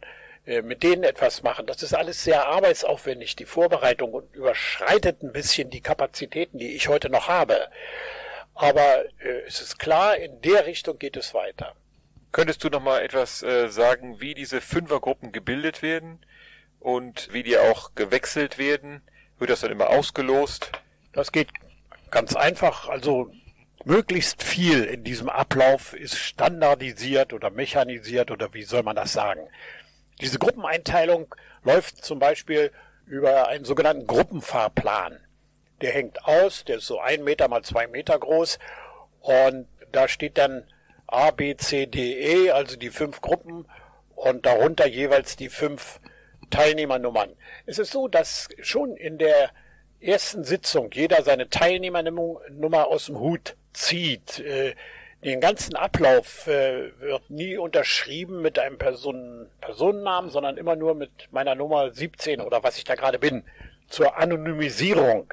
mit 0.63 0.83
denen 0.83 1.05
etwas 1.05 1.43
machen. 1.43 1.67
Das 1.67 1.83
ist 1.83 1.95
alles 1.95 2.25
sehr 2.25 2.49
arbeitsaufwendig, 2.49 3.37
die 3.37 3.47
Vorbereitung 3.47 4.13
und 4.13 4.35
überschreitet 4.35 5.23
ein 5.23 5.33
bisschen 5.33 5.71
die 5.71 5.81
Kapazitäten, 5.81 6.59
die 6.59 6.75
ich 6.75 6.89
heute 6.89 7.11
noch 7.11 7.29
habe. 7.29 7.69
Aber 8.55 9.05
äh, 9.21 9.43
es 9.47 9.61
ist 9.61 9.79
klar, 9.79 10.17
in 10.17 10.41
der 10.43 10.67
Richtung 10.67 10.99
geht 10.99 11.17
es 11.17 11.33
weiter. 11.35 11.75
Könntest 12.33 12.65
du 12.65 12.69
noch 12.69 12.83
mal 12.83 13.03
etwas 13.03 13.43
äh, 13.43 13.69
sagen, 13.69 14.21
wie 14.21 14.35
diese 14.35 14.61
Fünfergruppen 14.61 15.33
gebildet 15.33 15.83
werden 15.83 16.25
und 16.81 17.33
wie 17.33 17.43
die 17.43 17.59
auch 17.59 17.95
gewechselt 17.95 18.59
werden? 18.59 19.03
Wird 19.39 19.51
das 19.51 19.61
dann 19.61 19.71
immer 19.73 19.91
ausgelost? 19.91 20.73
Das 21.13 21.31
geht 21.31 21.49
ganz 22.11 22.35
einfach. 22.35 22.89
Also 22.89 23.33
möglichst 23.85 24.43
viel 24.43 24.85
in 24.85 25.05
diesem 25.05 25.29
Ablauf 25.29 25.93
ist 25.93 26.17
standardisiert 26.17 27.33
oder 27.33 27.51
mechanisiert 27.51 28.31
oder 28.31 28.55
wie 28.55 28.63
soll 28.63 28.83
man 28.83 28.97
das 28.97 29.13
sagen? 29.13 29.49
Diese 30.23 30.39
Gruppeneinteilung 30.39 31.35
läuft 31.65 32.05
zum 32.05 32.21
Beispiel 32.21 32.71
über 33.07 33.49
einen 33.49 33.65
sogenannten 33.65 34.07
Gruppenfahrplan. 34.07 35.19
Der 35.81 35.91
hängt 35.93 36.25
aus, 36.25 36.65
der 36.65 36.77
ist 36.77 36.87
so 36.87 37.01
ein 37.01 37.25
Meter 37.25 37.49
mal 37.49 37.63
zwei 37.63 37.89
Meter 37.89 38.17
groß 38.21 38.61
und 39.21 39.67
da 39.91 40.07
steht 40.07 40.39
dann 40.39 40.65
A, 41.09 41.33
B, 41.33 41.57
C, 41.57 41.87
D, 41.87 42.21
E, 42.21 42.51
also 42.53 42.77
die 42.77 42.91
fünf 42.91 43.21
Gruppen 43.21 43.67
und 44.15 44.47
darunter 44.47 44.87
jeweils 44.87 45.35
die 45.35 45.49
fünf 45.49 45.99
Teilnehmernummern. 46.51 47.35
Es 47.67 47.81
ist 47.81 47.91
so, 47.91 48.07
dass 48.07 48.49
schon 48.61 48.97
in 48.97 49.19
der 49.19 49.51
ersten 50.01 50.45
Sitzung 50.45 50.91
jeder 50.93 51.25
seine 51.25 51.49
Teilnehmernummer 51.49 52.87
aus 52.87 53.07
dem 53.07 53.19
Hut 53.19 53.57
zieht. 53.73 54.39
Den 55.25 55.41
ganzen 55.41 55.77
Ablauf 55.77 56.49
äh, 56.49 56.99
wird 56.99 57.31
nie 57.31 57.57
unterschrieben 57.57 58.43
mit 58.43 58.59
einem 58.59 58.77
Personen, 58.77 59.49
Personennamen, 59.61 60.31
sondern 60.31 60.57
immer 60.57 60.75
nur 60.75 60.97
mit 60.97 61.29
meiner 61.31 61.55
Nummer 61.55 61.93
17 61.93 62.41
oder 62.41 62.65
was 62.65 62.77
ich 62.77 62.83
da 62.83 62.97
gerade 62.97 63.21
bin, 63.21 63.45
zur 63.87 64.17
Anonymisierung 64.17 65.33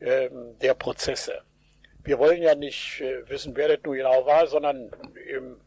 ähm, 0.00 0.56
der 0.60 0.74
Prozesse. 0.74 1.42
Wir 2.04 2.20
wollen 2.20 2.40
ja 2.40 2.54
nicht 2.54 3.00
äh, 3.00 3.28
wissen, 3.28 3.56
wer 3.56 3.68
das 3.68 3.80
nun 3.84 3.96
genau 3.96 4.26
war, 4.26 4.46
sondern 4.46 4.92
eben, 5.28 5.60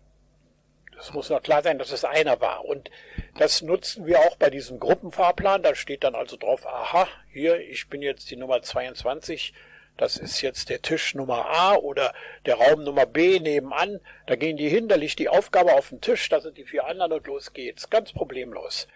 es 0.98 1.12
muss 1.12 1.30
noch 1.30 1.44
klar 1.44 1.62
sein, 1.64 1.78
dass 1.78 1.92
es 1.92 2.06
einer 2.06 2.40
war. 2.40 2.64
Und 2.64 2.90
das 3.38 3.62
nutzen 3.62 4.06
wir 4.06 4.20
auch 4.20 4.38
bei 4.38 4.52
diesem 4.52 4.80
Gruppenfahrplan. 4.80 5.64
Da 5.64 5.76
steht 5.76 6.06
dann 6.06 6.16
also 6.16 6.38
drauf, 6.38 6.66
aha, 6.66 7.10
hier, 7.34 7.60
ich 7.60 7.90
bin 7.90 8.02
jetzt 8.02 8.32
die 8.32 8.38
Nummer 8.38 8.62
22 8.62 9.54
das 9.98 10.18
ist 10.18 10.42
jetzt 10.42 10.70
der 10.70 10.82
Tisch 10.82 11.14
Nummer 11.14 11.46
A 11.50 11.76
oder 11.76 12.14
der 12.46 12.56
Raum 12.56 12.84
Nummer 12.84 13.06
B 13.06 13.40
nebenan. 13.40 14.00
Da 14.26 14.36
gehen 14.36 14.58
die 14.58 14.70
hin, 14.70 14.88
da 14.88 14.96
liegt 14.96 15.20
die 15.20 15.30
Aufgabe 15.30 15.74
auf 15.74 15.90
dem 15.90 16.02
Tisch, 16.02 16.28
da 16.30 16.42
sind 16.42 16.58
die 16.58 16.66
vier 16.66 16.88
anderen 16.88 17.14
und 17.14 17.28
los 17.28 17.54
geht's. 17.54 17.90
Ganz 17.90 18.12
problemlos. 18.12 18.88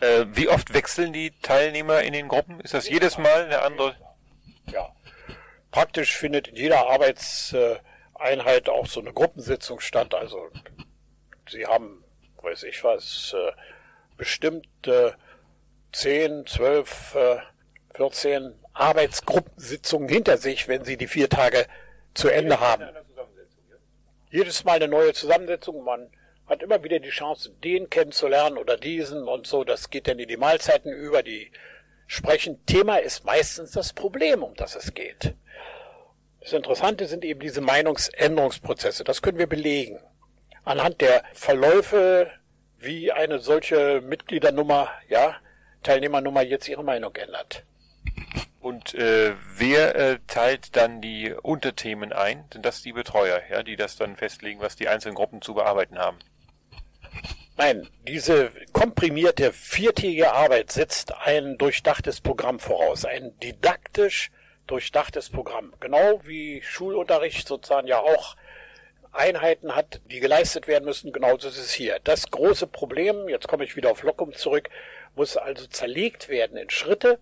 Äh, 0.00 0.26
wie 0.28 0.48
oft 0.48 0.74
wechseln 0.74 1.12
die 1.12 1.32
Teilnehmer 1.42 2.02
in 2.02 2.12
den 2.12 2.28
Gruppen? 2.28 2.60
Ist 2.60 2.74
das 2.74 2.88
jedes 2.88 3.16
Mal 3.16 3.44
eine 3.44 3.62
andere? 3.62 3.96
Ja. 4.70 4.94
Praktisch 5.70 6.16
findet 6.16 6.48
in 6.48 6.56
jeder 6.56 6.88
Arbeitseinheit 6.88 8.68
auch 8.68 8.86
so 8.86 9.00
eine 9.00 9.12
Gruppensitzung 9.12 9.80
statt. 9.80 10.14
Also 10.14 10.50
sie 11.48 11.66
haben, 11.66 12.04
weiß 12.42 12.64
ich 12.64 12.84
was, 12.84 13.34
äh, 13.34 13.52
bestimmt 14.16 14.66
äh, 14.86 15.12
10, 15.92 16.46
12, 16.46 17.16
14 17.94 18.54
Arbeitsgruppensitzungen 18.78 20.08
hinter 20.08 20.36
sich, 20.36 20.68
wenn 20.68 20.84
sie 20.84 20.96
die 20.96 21.08
vier 21.08 21.28
Tage 21.28 21.66
zu 22.14 22.28
Ende 22.28 22.60
haben. 22.60 22.84
Jedes 24.30 24.64
Mal 24.64 24.76
eine 24.76 24.88
neue 24.88 25.12
Zusammensetzung. 25.12 25.84
Man 25.84 26.10
hat 26.46 26.62
immer 26.62 26.82
wieder 26.82 26.98
die 26.98 27.10
Chance, 27.10 27.50
den 27.64 27.90
kennenzulernen 27.90 28.58
oder 28.58 28.76
diesen 28.76 29.26
und 29.26 29.46
so. 29.46 29.64
Das 29.64 29.90
geht 29.90 30.08
dann 30.08 30.18
in 30.18 30.28
die 30.28 30.36
Mahlzeiten 30.36 30.92
über, 30.92 31.22
die 31.22 31.50
sprechen. 32.06 32.64
Thema 32.66 32.96
ist 32.96 33.24
meistens 33.24 33.72
das 33.72 33.92
Problem, 33.92 34.42
um 34.42 34.54
das 34.54 34.74
es 34.74 34.94
geht. 34.94 35.34
Das 36.40 36.52
Interessante 36.52 37.06
sind 37.06 37.24
eben 37.24 37.40
diese 37.40 37.60
Meinungsänderungsprozesse. 37.60 39.04
Das 39.04 39.22
können 39.22 39.38
wir 39.38 39.46
belegen. 39.46 40.00
Anhand 40.64 41.00
der 41.00 41.22
Verläufe, 41.34 42.30
wie 42.78 43.12
eine 43.12 43.38
solche 43.38 44.00
Mitgliedernummer, 44.00 44.90
ja, 45.08 45.36
Teilnehmernummer 45.82 46.42
jetzt 46.42 46.68
ihre 46.68 46.84
Meinung 46.84 47.14
ändert. 47.16 47.64
Und 48.60 48.94
äh, 48.94 49.34
wer 49.56 49.94
äh, 49.94 50.18
teilt 50.26 50.74
dann 50.76 51.00
die 51.00 51.32
Unterthemen 51.32 52.12
ein? 52.12 52.44
Sind 52.52 52.64
das 52.64 52.82
die 52.82 52.92
Betreuer, 52.92 53.40
ja, 53.50 53.62
die 53.62 53.76
das 53.76 53.96
dann 53.96 54.16
festlegen, 54.16 54.60
was 54.60 54.74
die 54.74 54.88
einzelnen 54.88 55.14
Gruppen 55.14 55.42
zu 55.42 55.54
bearbeiten 55.54 55.98
haben? 55.98 56.18
Nein, 57.56 57.88
diese 58.06 58.50
komprimierte 58.72 59.52
viertägige 59.52 60.32
Arbeit 60.32 60.70
setzt 60.70 61.12
ein 61.14 61.58
durchdachtes 61.58 62.20
Programm 62.20 62.60
voraus, 62.60 63.04
ein 63.04 63.36
didaktisch 63.40 64.30
durchdachtes 64.68 65.30
Programm. 65.30 65.72
Genau 65.80 66.20
wie 66.24 66.62
Schulunterricht 66.62 67.48
sozusagen 67.48 67.88
ja 67.88 67.98
auch 67.98 68.36
Einheiten 69.12 69.74
hat, 69.74 70.00
die 70.06 70.20
geleistet 70.20 70.68
werden 70.68 70.84
müssen, 70.84 71.12
genauso 71.12 71.48
ist 71.48 71.58
es 71.58 71.72
hier. 71.72 71.98
Das 72.04 72.30
große 72.30 72.66
Problem, 72.66 73.28
jetzt 73.28 73.48
komme 73.48 73.64
ich 73.64 73.74
wieder 73.74 73.90
auf 73.90 74.02
Lockum 74.02 74.34
zurück, 74.34 74.68
muss 75.16 75.36
also 75.36 75.66
zerlegt 75.66 76.28
werden 76.28 76.56
in 76.56 76.70
Schritte, 76.70 77.18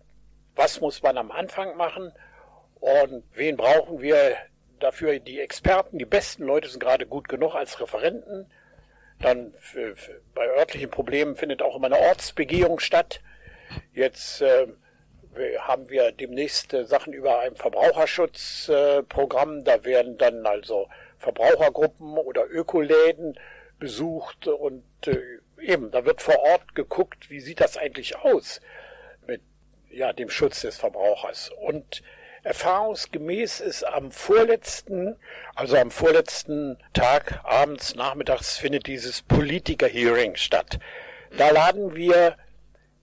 was 0.57 0.81
muss 0.81 1.03
man 1.03 1.19
am 1.19 1.31
Anfang 1.31 1.77
machen 1.77 2.13
und 2.81 3.23
wen 3.35 3.57
brauchen 3.57 4.01
wir 4.01 4.37
dafür. 4.81 5.19
Die 5.19 5.41
Experten, 5.41 5.99
die 5.99 6.05
besten 6.05 6.45
Leute 6.45 6.69
sind 6.69 6.81
gerade 6.81 7.07
gut 7.07 7.29
genug 7.29 7.55
als 7.55 7.81
Referenten. 7.81 8.51
Dann 9.21 9.55
für, 9.59 9.97
für, 9.97 10.21
bei 10.35 10.47
örtlichen 10.49 10.91
Problemen 10.91 11.37
findet 11.37 11.63
auch 11.63 11.77
immer 11.77 11.87
eine 11.87 11.99
Ortsbegehung 11.99 12.81
statt. 12.81 13.23
Jetzt 13.93 14.43
äh, 14.43 14.67
haben 15.59 15.89
wir 15.89 16.13
demnächst 16.13 16.75
äh, 16.75 16.85
Sachen 16.85 17.13
über 17.13 17.41
ein 17.41 17.57
Verbraucherschutzprogramm. 17.57 19.61
Äh, 19.61 19.65
da 19.65 19.85
werden 19.85 20.19
dann 20.19 20.47
also 20.47 20.89
Verbrauchergruppen 21.19 22.19
oder 22.19 22.49
Ökoläden 22.51 23.39
besucht 23.79 24.47
und 24.47 24.85
äh, 25.07 25.19
eben, 25.61 25.91
da 25.91 26.05
wird 26.05 26.23
vor 26.23 26.39
Ort 26.41 26.75
geguckt, 26.75 27.31
wie 27.31 27.41
sieht 27.41 27.61
das 27.61 27.77
eigentlich 27.77 28.17
aus 28.17 28.61
ja, 29.97 30.13
dem 30.13 30.29
Schutz 30.29 30.61
des 30.61 30.77
Verbrauchers. 30.77 31.51
Und 31.59 32.03
erfahrungsgemäß 32.43 33.61
ist 33.61 33.83
am 33.83 34.13
vorletzten, 34.13 35.17
also 35.55 35.77
am 35.77 35.91
vorletzten 35.91 36.79
Tag, 36.93 37.41
abends, 37.45 37.95
nachmittags 37.95 38.59
findet 38.59 38.87
dieses 38.87 39.23
Politiker-Hearing 39.23 40.37
statt. 40.37 40.79
Da 41.37 41.51
laden 41.51 41.95
wir 41.97 42.37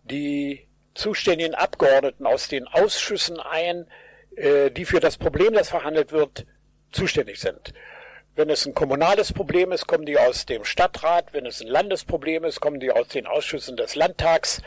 die 0.03 0.67
zuständigen 0.93 1.55
Abgeordneten 1.55 2.27
aus 2.27 2.47
den 2.47 2.67
Ausschüssen 2.67 3.39
ein, 3.39 3.87
äh, 4.35 4.69
die 4.69 4.85
für 4.85 4.99
das 4.99 5.17
Problem, 5.17 5.53
das 5.53 5.69
verhandelt 5.69 6.11
wird, 6.11 6.45
zuständig 6.91 7.39
sind. 7.39 7.73
Wenn 8.35 8.49
es 8.49 8.65
ein 8.65 8.75
kommunales 8.75 9.33
Problem 9.33 9.71
ist, 9.71 9.87
kommen 9.87 10.05
die 10.05 10.17
aus 10.17 10.45
dem 10.45 10.63
Stadtrat. 10.63 11.33
Wenn 11.33 11.45
es 11.45 11.61
ein 11.61 11.67
Landesproblem 11.67 12.43
ist, 12.45 12.61
kommen 12.61 12.79
die 12.79 12.91
aus 12.91 13.07
den 13.07 13.27
Ausschüssen 13.27 13.77
des 13.77 13.95
Landtags. 13.95 14.61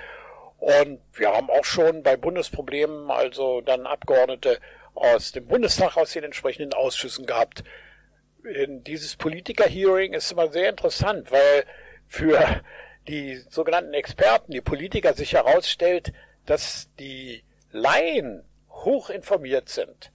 Und 0.58 1.00
wir 1.12 1.32
haben 1.32 1.50
auch 1.50 1.64
schon 1.64 2.02
bei 2.02 2.16
Bundesproblemen 2.16 3.10
also 3.10 3.60
dann 3.60 3.86
Abgeordnete 3.86 4.58
aus 4.94 5.32
dem 5.32 5.46
Bundestag, 5.46 5.96
aus 5.96 6.12
den 6.12 6.24
entsprechenden 6.24 6.72
Ausschüssen 6.72 7.26
gehabt. 7.26 7.62
In 8.42 8.82
dieses 8.84 9.16
Politiker-Hearing 9.16 10.14
ist 10.14 10.32
immer 10.32 10.50
sehr 10.50 10.70
interessant, 10.70 11.30
weil 11.30 11.64
für 12.08 12.62
die 13.08 13.36
sogenannten 13.50 13.94
Experten, 13.94 14.52
die 14.52 14.60
Politiker 14.60 15.14
sich 15.14 15.34
herausstellt, 15.34 16.12
dass 16.46 16.88
die 16.98 17.44
Laien 17.72 18.44
hoch 18.70 19.10
informiert 19.10 19.68
sind 19.68 20.12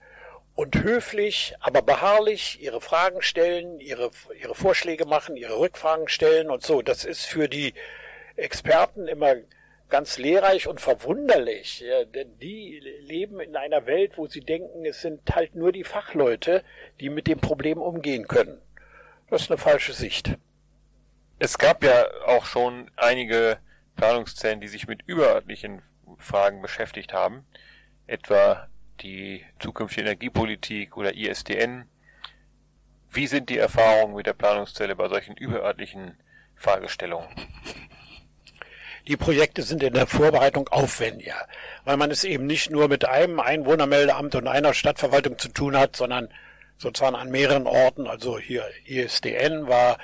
und 0.56 0.82
höflich, 0.84 1.56
aber 1.60 1.82
beharrlich 1.82 2.62
ihre 2.62 2.82
Fragen 2.82 3.22
stellen, 3.22 3.80
ihre, 3.80 4.12
ihre 4.39 4.56
Vorschläge 4.56 5.06
machen, 5.06 5.36
ihre 5.38 5.58
Rückfragen 5.58 6.08
stellen 6.08 6.50
und 6.50 6.64
so. 6.64 6.82
Das 6.82 7.06
ist 7.06 7.26
für 7.26 7.48
die 7.48 7.74
Experten 8.36 9.08
immer 9.08 9.36
ganz 9.92 10.18
lehrreich 10.18 10.68
und 10.68 10.82
verwunderlich, 10.82 11.84
denn 12.16 12.39
die 12.39 12.80
leben 13.02 13.39
in 13.39 13.56
einer 13.56 13.86
Welt, 13.86 14.18
wo 14.18 14.26
sie 14.26 14.42
denken, 14.42 14.86
es 14.86 15.02
sind 15.02 15.36
halt 15.36 15.54
nur 15.54 15.72
die 15.72 15.84
Fachleute, 15.84 16.64
die 17.00 17.10
mit 17.10 17.28
dem 17.28 17.39
Problem 17.39 17.78
umgehen 17.78 18.28
können. 18.28 18.60
Das 19.30 19.44
ist 19.44 19.52
eine 19.52 19.58
falsche 19.58 19.94
Sicht. 19.94 20.38
Es 21.38 21.58
gab 21.58 21.84
ja 21.84 22.06
auch 22.26 22.46
schon 22.46 22.89
einige 22.96 23.60
Planungszellen, 23.96 24.62
die 24.62 24.68
sich 24.68 24.88
mit 24.88 25.04
überörtlichen 25.06 25.82
Fragen 26.18 26.62
beschäftigt 26.62 27.14
haben, 27.14 27.46
etwa 28.08 28.68
die 29.02 29.46
zukünftige 29.60 30.02
Energiepolitik 30.02 30.98
oder 30.98 31.16
ISDN. 31.16 31.88
Wie 33.10 33.28
sind 33.28 33.50
die 33.50 33.58
Erfahrungen 33.58 34.16
mit 34.16 34.26
der 34.26 34.34
Planungszelle 34.34 34.96
bei 34.96 35.10
solchen 35.10 35.36
überörtlichen 35.36 36.18
Fragestellungen? 36.56 37.28
Die 39.08 39.18
Projekte 39.18 39.64
sind 39.64 39.84
in 39.84 39.93
der 39.93 40.08
Vorbereitung 40.08 40.68
aufwendiger, 40.70 41.47
weil 41.86 41.97
man 41.97 42.12
es 42.12 42.24
eben 42.24 42.45
nicht 42.45 42.70
nur 42.70 42.88
mit 42.88 43.06
einem 43.06 43.39
Einwohnermeldeamt 43.39 44.36
und 44.36 44.47
einer 44.47 44.74
Stadtverwaltung 44.74 45.38
zu 45.38 45.49
tun 45.49 45.78
hat, 45.78 45.95
sondern 45.95 46.30
sozusagen 46.78 47.16
an 47.16 47.32
mehreren 47.32 47.68
Orten. 47.68 48.08
Also 48.08 48.38
hier 48.38 48.64
ISDN 48.86 49.68
war 49.68 49.97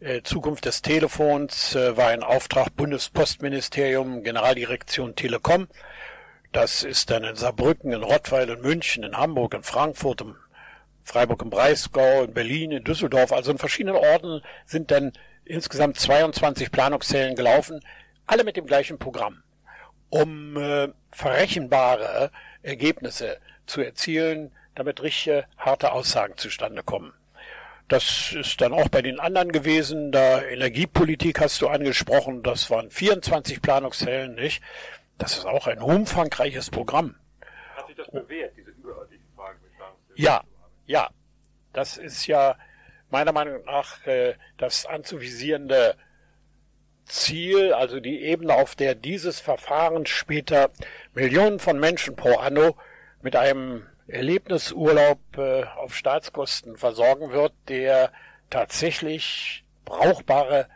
äh, 0.00 0.22
Zukunft 0.22 0.64
des 0.64 0.82
Telefons, 0.82 1.74
äh, 1.74 1.96
war 1.96 2.08
ein 2.08 2.22
Auftrag 2.22 2.76
Bundespostministerium, 2.76 4.22
Generaldirektion 4.22 5.16
Telekom. 5.16 5.68
Das 6.52 6.82
ist 6.82 7.10
dann 7.10 7.24
in 7.24 7.36
Saarbrücken, 7.36 7.92
in 7.92 8.02
Rottweil, 8.02 8.48
in 8.48 8.60
München, 8.60 9.02
in 9.04 9.16
Hamburg, 9.16 9.54
in 9.54 9.62
Frankfurt, 9.62 10.20
in 10.20 10.34
Freiburg 11.04 11.42
im 11.42 11.50
Breisgau, 11.50 12.24
in 12.24 12.34
Berlin, 12.34 12.70
in 12.70 12.84
Düsseldorf. 12.84 13.32
Also 13.32 13.50
in 13.50 13.58
verschiedenen 13.58 13.96
Orten 13.96 14.42
sind 14.66 14.90
dann 14.90 15.12
insgesamt 15.44 15.98
22 15.98 16.70
Planungszellen 16.70 17.34
gelaufen, 17.34 17.80
alle 18.28 18.44
mit 18.44 18.56
dem 18.56 18.66
gleichen 18.66 18.98
Programm, 18.98 19.42
um 20.10 20.56
äh, 20.56 20.88
verrechenbare 21.10 22.30
Ergebnisse 22.62 23.38
zu 23.66 23.80
erzielen, 23.80 24.52
damit 24.74 25.02
richtige, 25.02 25.46
harte 25.56 25.92
Aussagen 25.92 26.36
zustande 26.36 26.82
kommen. 26.82 27.12
Das 27.88 28.34
ist 28.34 28.60
dann 28.60 28.74
auch 28.74 28.88
bei 28.88 29.00
den 29.00 29.18
anderen 29.18 29.50
gewesen. 29.50 30.12
Da 30.12 30.42
Energiepolitik 30.42 31.40
hast 31.40 31.60
du 31.62 31.68
angesprochen, 31.68 32.42
das 32.42 32.70
waren 32.70 32.90
24 32.90 33.62
Planungszellen, 33.62 34.34
nicht? 34.34 34.62
Das 35.16 35.38
ist 35.38 35.46
auch 35.46 35.66
ein 35.66 35.80
umfangreiches 35.80 36.70
Programm. 36.70 37.16
Hat 37.76 37.86
sich 37.86 37.96
das 37.96 38.10
bewährt, 38.10 38.52
diese 38.56 38.70
überörtlichen 38.70 39.24
Fragen 39.34 39.58
mit? 40.08 40.18
Ja, 40.18 40.42
ja. 40.86 41.08
Das 41.72 41.96
ist 41.96 42.26
ja 42.26 42.56
meiner 43.10 43.32
Meinung 43.32 43.64
nach 43.64 44.06
äh, 44.06 44.34
das 44.58 44.84
anzuvisierende 44.84 45.96
Ziel, 47.08 47.72
also 47.72 48.00
die 48.00 48.22
Ebene, 48.22 48.54
auf 48.54 48.76
der 48.76 48.94
dieses 48.94 49.40
Verfahren 49.40 50.06
später 50.06 50.70
Millionen 51.14 51.58
von 51.58 51.78
Menschen 51.78 52.16
pro 52.16 52.36
anno 52.36 52.76
mit 53.22 53.36
einem 53.36 53.86
Erlebnisurlaub 54.06 55.18
äh, 55.36 55.64
auf 55.64 55.94
Staatskosten 55.94 56.76
versorgen 56.76 57.30
wird, 57.32 57.52
der 57.68 58.12
tatsächlich 58.50 59.64
brauchbare 59.84 60.68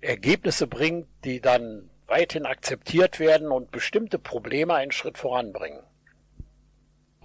Ergebnisse 0.00 0.66
bringt, 0.66 1.08
die 1.24 1.40
dann 1.40 1.90
weithin 2.06 2.46
akzeptiert 2.46 3.18
werden 3.18 3.50
und 3.50 3.70
bestimmte 3.70 4.18
Probleme 4.18 4.74
einen 4.74 4.92
Schritt 4.92 5.18
voranbringen. 5.18 5.82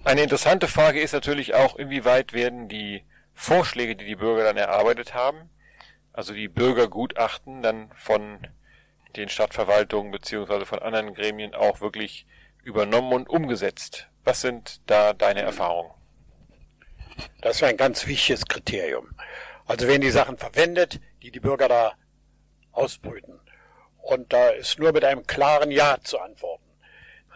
Eine 0.04 0.22
interessante 0.22 0.66
Frage 0.66 1.00
ist 1.00 1.12
natürlich 1.12 1.54
auch, 1.54 1.76
inwieweit 1.76 2.32
werden 2.32 2.68
die 2.68 3.04
Vorschläge, 3.34 3.94
die 3.94 4.04
die 4.04 4.16
Bürger 4.16 4.44
dann 4.44 4.56
erarbeitet 4.56 5.14
haben, 5.14 5.50
also 6.12 6.34
die 6.34 6.48
Bürgergutachten 6.48 7.62
dann 7.62 7.90
von 7.96 8.46
den 9.16 9.28
Stadtverwaltungen 9.28 10.10
beziehungsweise 10.10 10.66
von 10.66 10.78
anderen 10.80 11.14
Gremien 11.14 11.54
auch 11.54 11.80
wirklich 11.80 12.26
übernommen 12.62 13.12
und 13.12 13.28
umgesetzt. 13.28 14.08
Was 14.24 14.40
sind 14.40 14.80
da 14.86 15.12
deine 15.12 15.42
Erfahrungen? 15.42 15.90
Das 17.40 17.56
ist 17.56 17.62
ein 17.62 17.76
ganz 17.76 18.06
wichtiges 18.06 18.46
Kriterium. 18.46 19.14
Also 19.66 19.86
werden 19.86 20.00
die 20.00 20.10
Sachen 20.10 20.38
verwendet, 20.38 21.00
die 21.22 21.30
die 21.30 21.40
Bürger 21.40 21.68
da 21.68 21.92
ausbrüten. 22.72 23.40
Und 23.98 24.32
da 24.32 24.48
ist 24.48 24.78
nur 24.78 24.92
mit 24.92 25.04
einem 25.04 25.26
klaren 25.26 25.70
Ja 25.70 25.98
zu 26.02 26.18
antworten. 26.18 26.61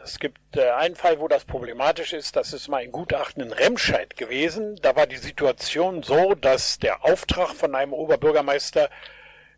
Es 0.07 0.21
gibt 0.21 0.57
äh, 0.57 0.71
einen 0.71 0.95
Fall, 0.95 1.19
wo 1.19 1.27
das 1.27 1.45
problematisch 1.45 2.13
ist. 2.13 2.37
Das 2.37 2.53
ist 2.53 2.69
mal 2.69 2.77
ein 2.77 2.93
Gutachten 2.93 3.43
in 3.43 3.53
Remscheid 3.53 4.17
gewesen. 4.17 4.79
Da 4.81 4.95
war 4.95 5.09
die 5.09 5.17
Situation 5.17 6.05
so, 6.05 6.37
dass 6.37 6.79
der 6.79 7.05
Auftrag 7.05 7.55
von 7.55 7.75
einem 7.75 7.93
Oberbürgermeister 7.93 8.89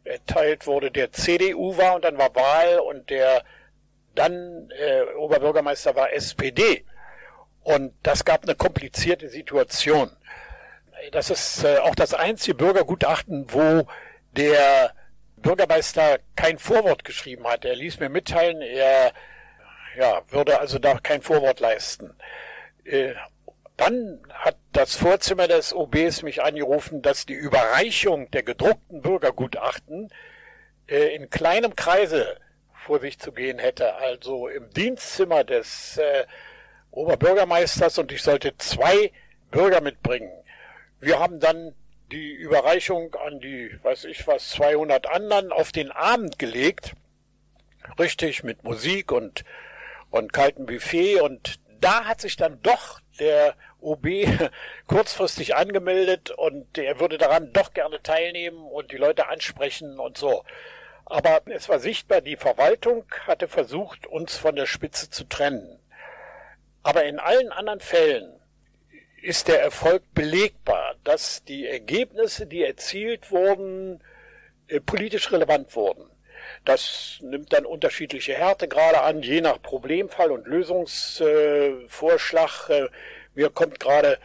erteilt 0.04 0.66
wurde, 0.66 0.90
der 0.90 1.12
CDU 1.12 1.76
war 1.76 1.96
und 1.96 2.04
dann 2.04 2.16
war 2.16 2.34
Wahl 2.34 2.78
und 2.78 3.10
der 3.10 3.44
dann 4.14 4.70
äh, 4.70 5.02
Oberbürgermeister 5.16 5.94
war 5.94 6.14
SPD. 6.14 6.86
Und 7.62 7.92
das 8.02 8.24
gab 8.24 8.44
eine 8.44 8.54
komplizierte 8.54 9.28
Situation. 9.28 10.10
Das 11.12 11.28
ist 11.28 11.62
äh, 11.62 11.76
auch 11.76 11.94
das 11.94 12.14
einzige 12.14 12.54
Bürgergutachten, 12.54 13.52
wo 13.52 13.86
der 14.32 14.94
Bürgermeister 15.36 16.20
kein 16.36 16.58
Vorwort 16.58 17.04
geschrieben 17.04 17.46
hat. 17.46 17.66
Er 17.66 17.76
ließ 17.76 18.00
mir 18.00 18.08
mitteilen, 18.08 18.62
er 18.62 19.12
ja, 19.98 20.22
würde 20.30 20.60
also 20.60 20.78
da 20.78 20.98
kein 20.98 21.22
Vorwort 21.22 21.58
leisten. 21.58 22.14
Äh, 22.84 23.14
dann 23.76 24.20
hat 24.30 24.56
das 24.72 24.96
Vorzimmer 24.96 25.48
des 25.48 25.74
OBs 25.74 26.22
mich 26.22 26.42
angerufen, 26.42 27.02
dass 27.02 27.26
die 27.26 27.34
Überreichung 27.34 28.30
der 28.30 28.44
gedruckten 28.44 29.02
Bürgergutachten 29.02 30.10
äh, 30.88 31.14
in 31.16 31.30
kleinem 31.30 31.74
Kreise 31.74 32.38
vor 32.72 33.00
sich 33.00 33.18
zu 33.18 33.32
gehen 33.32 33.58
hätte, 33.58 33.96
also 33.96 34.48
im 34.48 34.70
Dienstzimmer 34.70 35.42
des 35.44 35.98
äh, 35.98 36.24
Oberbürgermeisters 36.92 37.98
und 37.98 38.12
ich 38.12 38.22
sollte 38.22 38.56
zwei 38.56 39.12
Bürger 39.50 39.80
mitbringen. 39.80 40.30
Wir 41.00 41.18
haben 41.18 41.40
dann 41.40 41.74
die 42.12 42.32
Überreichung 42.32 43.14
an 43.26 43.40
die, 43.40 43.76
weiß 43.82 44.04
ich 44.04 44.26
was, 44.26 44.50
200 44.50 45.08
anderen 45.08 45.52
auf 45.52 45.72
den 45.72 45.90
Abend 45.90 46.38
gelegt. 46.38 46.94
Richtig, 47.98 48.44
mit 48.44 48.64
Musik 48.64 49.12
und, 49.12 49.44
und 50.10 50.32
kaltem 50.32 50.66
Buffet. 50.66 51.20
Und 51.20 51.60
da 51.80 52.04
hat 52.04 52.20
sich 52.20 52.36
dann 52.36 52.60
doch 52.62 53.00
der 53.18 53.54
OB 53.80 54.06
kurzfristig 54.86 55.56
angemeldet 55.56 56.30
und 56.30 56.78
er 56.78 57.00
würde 57.00 57.18
daran 57.18 57.52
doch 57.52 57.72
gerne 57.72 58.02
teilnehmen 58.02 58.64
und 58.64 58.92
die 58.92 58.96
Leute 58.96 59.28
ansprechen 59.28 59.98
und 59.98 60.18
so. 60.18 60.44
Aber 61.04 61.40
es 61.46 61.68
war 61.68 61.78
sichtbar, 61.78 62.20
die 62.20 62.36
Verwaltung 62.36 63.04
hatte 63.26 63.48
versucht, 63.48 64.06
uns 64.06 64.36
von 64.36 64.56
der 64.56 64.66
Spitze 64.66 65.08
zu 65.08 65.24
trennen. 65.24 65.78
Aber 66.82 67.04
in 67.04 67.18
allen 67.18 67.50
anderen 67.50 67.80
Fällen 67.80 68.38
ist 69.22 69.48
der 69.48 69.62
Erfolg 69.62 70.02
belegbar, 70.14 70.94
dass 71.04 71.42
die 71.44 71.66
Ergebnisse, 71.66 72.46
die 72.46 72.62
erzielt 72.62 73.30
wurden, 73.30 74.02
äh, 74.68 74.80
politisch 74.80 75.32
relevant 75.32 75.74
wurden. 75.74 76.08
Das 76.68 77.18
nimmt 77.22 77.52
dann 77.54 77.64
unterschiedliche 77.64 78.34
Härtegrade 78.34 79.00
an, 79.00 79.22
je 79.22 79.40
nach 79.40 79.62
Problemfall 79.62 80.30
und 80.30 80.46
Lösungsvorschlag. 80.46 82.68
Äh, 82.68 82.88
mir 83.34 83.48
kommt 83.48 83.80
gerade 83.80 84.18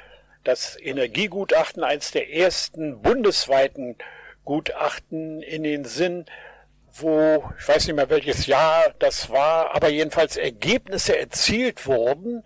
das 0.43 0.77
Energiegutachten, 0.77 1.85
eines 1.85 2.11
der 2.11 2.33
ersten 2.33 3.01
bundesweiten 3.01 3.95
Gutachten 4.43 5.41
in 5.41 5.63
den 5.63 5.85
Sinn, 5.85 6.25
wo, 6.91 7.49
ich 7.57 7.65
weiß 7.65 7.87
nicht 7.87 7.95
mehr 7.95 8.09
welches 8.09 8.45
Jahr 8.45 8.93
das 8.99 9.29
war, 9.29 9.73
aber 9.73 9.87
jedenfalls 9.87 10.35
Ergebnisse 10.35 11.17
erzielt 11.17 11.87
wurden, 11.87 12.43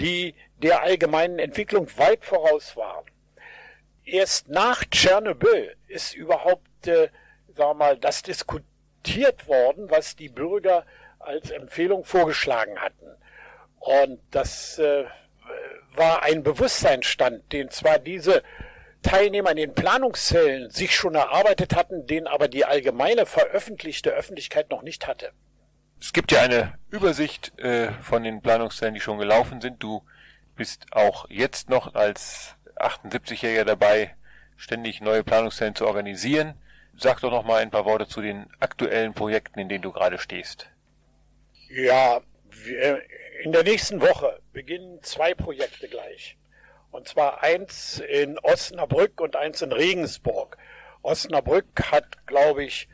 die 0.00 0.34
der 0.56 0.84
allgemeinen 0.84 1.38
Entwicklung 1.38 1.86
weit 1.98 2.24
voraus 2.24 2.78
waren. 2.78 3.04
Erst 4.06 4.48
nach 4.48 4.86
Tschernobyl 4.86 5.76
ist 5.86 6.14
überhaupt, 6.14 6.86
äh, 6.86 7.10
sagen 7.54 7.72
wir 7.72 7.74
mal, 7.74 7.98
das 7.98 8.22
diskutiert 9.04 9.46
worden, 9.48 9.90
was 9.90 10.16
die 10.16 10.28
Bürger 10.28 10.84
als 11.18 11.50
Empfehlung 11.50 12.04
vorgeschlagen 12.04 12.78
hatten. 12.78 13.06
Und 13.78 14.20
das 14.30 14.78
äh, 14.78 15.04
war 15.94 16.22
ein 16.22 16.42
Bewusstseinsstand, 16.42 17.52
den 17.52 17.70
zwar 17.70 17.98
diese 17.98 18.42
Teilnehmer 19.02 19.50
in 19.50 19.56
den 19.56 19.74
Planungszellen 19.74 20.70
sich 20.70 20.94
schon 20.94 21.14
erarbeitet 21.14 21.76
hatten, 21.76 22.06
den 22.06 22.26
aber 22.26 22.48
die 22.48 22.64
allgemeine 22.64 23.26
veröffentlichte 23.26 24.10
Öffentlichkeit 24.10 24.70
noch 24.70 24.82
nicht 24.82 25.06
hatte. 25.06 25.32
Es 26.00 26.12
gibt 26.12 26.32
ja 26.32 26.40
eine 26.40 26.74
Übersicht 26.90 27.58
äh, 27.58 27.92
von 28.00 28.22
den 28.22 28.40
Planungszellen, 28.40 28.94
die 28.94 29.00
schon 29.00 29.18
gelaufen 29.18 29.60
sind. 29.60 29.82
Du 29.82 30.02
bist 30.56 30.86
auch 30.92 31.26
jetzt 31.28 31.68
noch 31.68 31.94
als 31.94 32.56
78-Jähriger 32.76 33.64
dabei, 33.64 34.14
ständig 34.56 35.00
neue 35.00 35.24
Planungszellen 35.24 35.74
zu 35.74 35.86
organisieren. 35.86 36.54
Sag 36.96 37.20
doch 37.20 37.30
noch 37.30 37.44
mal 37.44 37.60
ein 37.60 37.70
paar 37.70 37.84
Worte 37.84 38.06
zu 38.06 38.20
den 38.22 38.46
aktuellen 38.60 39.14
Projekten, 39.14 39.58
in 39.58 39.68
denen 39.68 39.82
du 39.82 39.92
gerade 39.92 40.18
stehst. 40.18 40.70
Ja, 41.68 42.20
in 43.42 43.52
der 43.52 43.64
nächsten 43.64 44.00
Woche 44.00 44.40
beginnen 44.52 45.02
zwei 45.02 45.34
Projekte 45.34 45.88
gleich. 45.88 46.36
Und 46.90 47.08
zwar 47.08 47.42
eins 47.42 47.98
in 47.98 48.38
Osnabrück 48.38 49.20
und 49.20 49.34
eins 49.34 49.60
in 49.62 49.72
Regensburg. 49.72 50.56
Osnabrück 51.02 51.66
hat, 51.90 52.26
glaube 52.26 52.64
ich, 52.64 52.88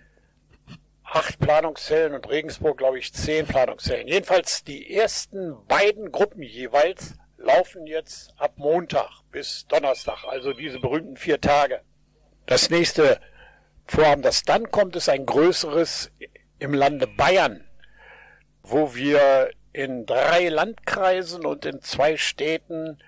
acht 1.04 1.38
Planungszellen 1.38 2.14
und 2.14 2.28
Regensburg, 2.28 2.78
glaube 2.78 2.98
ich, 2.98 3.12
zehn 3.12 3.46
Planungszellen. 3.46 4.08
Jedenfalls 4.08 4.64
die 4.64 4.94
ersten 4.94 5.56
beiden 5.66 6.10
Gruppen 6.10 6.42
jeweils 6.42 7.14
laufen 7.36 7.86
jetzt 7.86 8.32
ab 8.38 8.52
Montag 8.56 9.10
bis 9.30 9.66
Donnerstag, 9.66 10.24
also 10.24 10.52
diese 10.52 10.78
berühmten 10.78 11.16
vier 11.16 11.40
Tage. 11.40 11.82
Das 12.46 12.70
nächste 12.70 13.20
Vorhaben, 13.90 14.22
das 14.22 14.44
dann 14.44 14.70
kommt, 14.70 14.94
ist 14.94 15.08
ein 15.08 15.26
größeres 15.26 16.12
im 16.60 16.74
Lande 16.74 17.08
Bayern, 17.08 17.64
wo 18.62 18.94
wir 18.94 19.50
in 19.72 20.06
drei 20.06 20.48
Landkreisen 20.48 21.44
und 21.44 21.64
in 21.64 21.82
zwei 21.82 22.16
Städten 22.16 23.02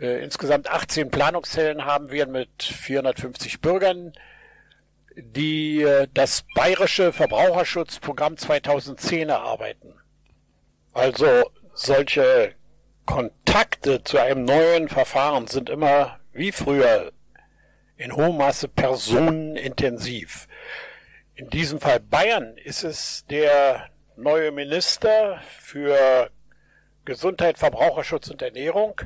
äh, 0.00 0.24
insgesamt 0.24 0.68
18 0.68 1.12
Planungszellen 1.12 1.84
haben 1.84 2.10
wir 2.10 2.26
mit 2.26 2.64
450 2.64 3.60
Bürgern, 3.60 4.12
die 5.14 5.82
äh, 5.82 6.08
das 6.12 6.44
bayerische 6.56 7.12
Verbraucherschutzprogramm 7.12 8.36
2010 8.36 9.28
erarbeiten. 9.28 9.94
Also 10.92 11.52
solche 11.72 12.56
Kontakte 13.06 14.02
zu 14.02 14.18
einem 14.18 14.44
neuen 14.44 14.88
Verfahren 14.88 15.46
sind 15.46 15.70
immer 15.70 16.18
wie 16.32 16.50
früher 16.50 17.12
in 18.04 18.14
hohem 18.14 18.36
Maße 18.36 18.68
personenintensiv. 18.68 20.46
In 21.36 21.48
diesem 21.48 21.80
Fall 21.80 22.00
Bayern 22.00 22.58
ist 22.58 22.84
es 22.84 23.24
der 23.30 23.88
neue 24.16 24.52
Minister 24.52 25.40
für 25.58 26.30
Gesundheit, 27.06 27.58
Verbraucherschutz 27.58 28.28
und 28.28 28.42
Ernährung, 28.42 29.00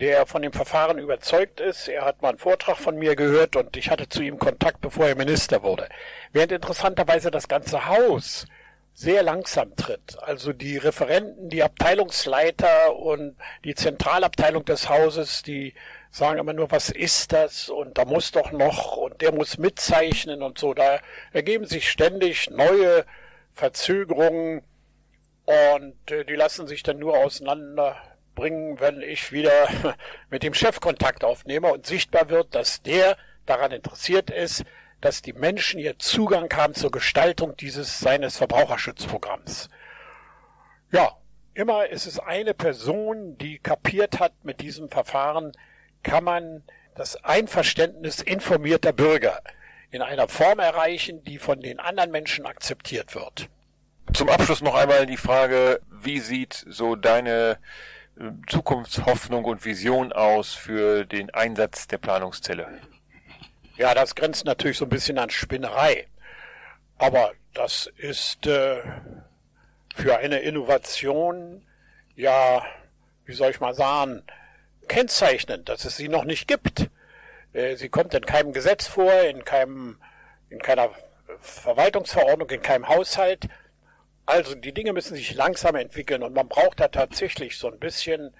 der 0.00 0.24
von 0.24 0.40
dem 0.40 0.52
Verfahren 0.52 0.98
überzeugt 0.98 1.60
ist. 1.60 1.86
Er 1.86 2.06
hat 2.06 2.22
mal 2.22 2.30
einen 2.30 2.38
Vortrag 2.38 2.78
von 2.78 2.96
mir 2.96 3.14
gehört 3.14 3.56
und 3.56 3.76
ich 3.76 3.90
hatte 3.90 4.08
zu 4.08 4.22
ihm 4.22 4.38
Kontakt, 4.38 4.80
bevor 4.80 5.06
er 5.06 5.16
Minister 5.16 5.62
wurde. 5.62 5.88
Während 6.32 6.52
interessanterweise 6.52 7.30
das 7.30 7.46
ganze 7.46 7.86
Haus 7.86 8.46
sehr 8.94 9.22
langsam 9.22 9.76
tritt. 9.76 10.16
Also 10.22 10.52
die 10.52 10.78
Referenten, 10.78 11.50
die 11.50 11.62
Abteilungsleiter 11.62 12.96
und 12.96 13.36
die 13.64 13.74
Zentralabteilung 13.74 14.64
des 14.64 14.88
Hauses, 14.88 15.42
die 15.42 15.74
sagen 16.14 16.38
immer 16.38 16.52
nur, 16.52 16.70
was 16.70 16.90
ist 16.90 17.32
das? 17.32 17.68
Und 17.68 17.98
da 17.98 18.04
muss 18.04 18.30
doch 18.30 18.52
noch 18.52 18.96
und 18.96 19.20
der 19.20 19.32
muss 19.32 19.58
mitzeichnen 19.58 20.42
und 20.42 20.58
so. 20.58 20.72
Da 20.72 21.00
ergeben 21.32 21.66
sich 21.66 21.90
ständig 21.90 22.50
neue 22.50 23.04
Verzögerungen 23.52 24.62
und 25.44 26.10
äh, 26.12 26.24
die 26.24 26.36
lassen 26.36 26.68
sich 26.68 26.84
dann 26.84 27.00
nur 27.00 27.18
auseinander 27.18 27.96
bringen, 28.36 28.78
wenn 28.78 29.00
ich 29.02 29.32
wieder 29.32 29.68
mit 30.30 30.44
dem 30.44 30.54
Chef 30.54 30.78
Kontakt 30.78 31.24
aufnehme 31.24 31.72
und 31.72 31.84
sichtbar 31.84 32.28
wird, 32.30 32.54
dass 32.54 32.80
der 32.82 33.16
daran 33.44 33.72
interessiert 33.72 34.30
ist, 34.30 34.64
dass 35.00 35.20
die 35.20 35.32
Menschen 35.32 35.80
hier 35.80 35.98
Zugang 35.98 36.48
haben 36.54 36.74
zur 36.74 36.92
Gestaltung 36.92 37.56
dieses 37.56 37.98
seines 37.98 38.36
Verbraucherschutzprogramms. 38.36 39.68
Ja, 40.92 41.16
immer 41.54 41.88
ist 41.88 42.06
es 42.06 42.20
eine 42.20 42.54
Person, 42.54 43.36
die 43.36 43.58
kapiert 43.58 44.20
hat, 44.20 44.32
mit 44.44 44.60
diesem 44.60 44.88
Verfahren 44.88 45.52
kann 46.04 46.22
man 46.22 46.62
das 46.94 47.24
Einverständnis 47.24 48.20
informierter 48.20 48.92
Bürger 48.92 49.42
in 49.90 50.02
einer 50.02 50.28
Form 50.28 50.60
erreichen, 50.60 51.24
die 51.24 51.38
von 51.38 51.60
den 51.60 51.80
anderen 51.80 52.12
Menschen 52.12 52.46
akzeptiert 52.46 53.16
wird. 53.16 53.48
Zum 54.12 54.28
Abschluss 54.28 54.62
noch 54.62 54.76
einmal 54.76 55.06
die 55.06 55.16
Frage, 55.16 55.80
wie 55.90 56.20
sieht 56.20 56.64
so 56.68 56.94
deine 56.94 57.58
Zukunftshoffnung 58.46 59.44
und 59.44 59.64
Vision 59.64 60.12
aus 60.12 60.54
für 60.54 61.04
den 61.04 61.34
Einsatz 61.34 61.88
der 61.88 61.98
Planungszelle? 61.98 62.68
Ja, 63.76 63.92
das 63.94 64.14
grenzt 64.14 64.44
natürlich 64.44 64.78
so 64.78 64.84
ein 64.84 64.90
bisschen 64.90 65.18
an 65.18 65.30
Spinnerei. 65.30 66.06
Aber 66.98 67.32
das 67.54 67.90
ist 67.96 68.46
äh, 68.46 68.82
für 69.96 70.18
eine 70.18 70.38
Innovation 70.38 71.64
ja, 72.16 72.62
wie 73.24 73.32
soll 73.32 73.50
ich 73.50 73.60
mal 73.60 73.74
sagen, 73.74 74.22
kennzeichnend, 74.84 75.68
dass 75.68 75.84
es 75.84 75.96
sie 75.96 76.08
noch 76.08 76.24
nicht 76.24 76.48
gibt. 76.48 76.90
Äh, 77.52 77.76
sie 77.76 77.88
kommt 77.88 78.14
in 78.14 78.24
keinem 78.24 78.52
Gesetz 78.52 78.86
vor, 78.86 79.12
in 79.22 79.44
keinem, 79.44 79.98
in 80.50 80.60
keiner 80.60 80.90
Verwaltungsverordnung, 81.38 82.50
in 82.50 82.62
keinem 82.62 82.88
Haushalt. 82.88 83.48
Also 84.26 84.54
die 84.54 84.72
Dinge 84.72 84.92
müssen 84.92 85.16
sich 85.16 85.34
langsam 85.34 85.76
entwickeln 85.76 86.22
und 86.22 86.34
man 86.34 86.48
braucht 86.48 86.80
da 86.80 86.88
tatsächlich 86.88 87.58
so 87.58 87.68
ein 87.68 87.78
bisschen 87.78 88.34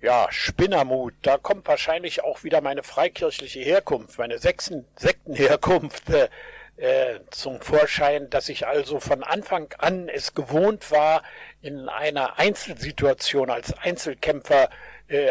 ja, 0.00 0.26
Spinnermut. 0.30 1.14
Da 1.22 1.38
kommt 1.38 1.66
wahrscheinlich 1.66 2.22
auch 2.22 2.44
wieder 2.44 2.60
meine 2.60 2.82
freikirchliche 2.82 3.60
Herkunft, 3.60 4.18
meine 4.18 4.38
Sechsen, 4.38 4.84
Sektenherkunft 4.96 6.10
äh, 6.10 6.28
äh, 6.76 7.20
zum 7.30 7.60
Vorschein, 7.60 8.28
dass 8.30 8.48
ich 8.48 8.66
also 8.66 8.98
von 8.98 9.22
Anfang 9.22 9.72
an 9.78 10.08
es 10.08 10.34
gewohnt 10.34 10.90
war, 10.90 11.22
in 11.62 11.88
einer 11.88 12.38
Einzelsituation 12.38 13.48
als 13.48 13.72
Einzelkämpfer 13.78 14.68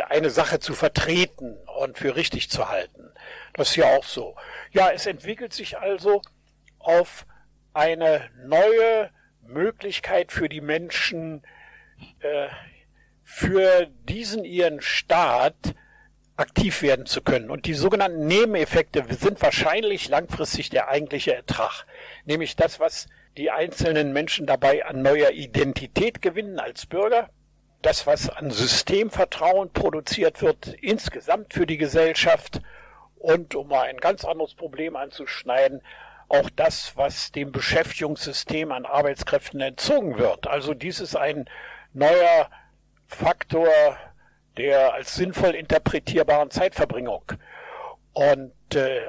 eine 0.09 0.29
Sache 0.29 0.59
zu 0.59 0.73
vertreten 0.73 1.57
und 1.79 1.97
für 1.97 2.15
richtig 2.15 2.49
zu 2.49 2.69
halten. 2.69 3.11
Das 3.53 3.69
ist 3.69 3.75
ja 3.75 3.95
auch 3.95 4.03
so. 4.03 4.35
Ja, 4.71 4.91
es 4.91 5.05
entwickelt 5.05 5.53
sich 5.53 5.77
also 5.77 6.21
auf 6.79 7.25
eine 7.73 8.29
neue 8.45 9.09
Möglichkeit 9.41 10.31
für 10.31 10.49
die 10.49 10.61
Menschen, 10.61 11.43
äh, 12.19 12.47
für 13.23 13.87
diesen 14.07 14.45
ihren 14.45 14.81
Staat 14.81 15.75
aktiv 16.35 16.81
werden 16.81 17.05
zu 17.05 17.21
können. 17.21 17.49
Und 17.49 17.65
die 17.65 17.73
sogenannten 17.73 18.25
Nebeneffekte 18.27 19.05
sind 19.13 19.41
wahrscheinlich 19.41 20.09
langfristig 20.09 20.69
der 20.69 20.87
eigentliche 20.87 21.35
Ertrag. 21.35 21.85
Nämlich 22.25 22.55
das, 22.55 22.79
was 22.79 23.07
die 23.37 23.51
einzelnen 23.51 24.13
Menschen 24.13 24.45
dabei 24.45 24.85
an 24.85 25.01
neuer 25.01 25.31
Identität 25.31 26.21
gewinnen 26.21 26.59
als 26.59 26.85
Bürger, 26.85 27.29
das, 27.83 28.07
was 28.07 28.29
an 28.29 28.49
Systemvertrauen 28.49 29.71
produziert 29.71 30.41
wird, 30.41 30.67
insgesamt 30.81 31.53
für 31.53 31.67
die 31.67 31.77
Gesellschaft 31.77 32.61
und, 33.17 33.55
um 33.55 33.67
mal 33.67 33.83
ein 33.83 33.97
ganz 33.97 34.25
anderes 34.25 34.55
Problem 34.55 34.95
anzuschneiden, 34.95 35.81
auch 36.29 36.49
das, 36.55 36.93
was 36.95 37.31
dem 37.31 37.51
Beschäftigungssystem 37.51 38.71
an 38.71 38.85
Arbeitskräften 38.85 39.61
entzogen 39.61 40.17
wird. 40.17 40.47
Also 40.47 40.73
dies 40.73 40.99
ist 40.99 41.15
ein 41.15 41.45
neuer 41.93 42.49
Faktor 43.07 43.69
der 44.57 44.93
als 44.93 45.15
sinnvoll 45.15 45.55
interpretierbaren 45.55 46.51
Zeitverbringung. 46.51 47.23
Und 48.13 48.53
äh, 48.75 49.01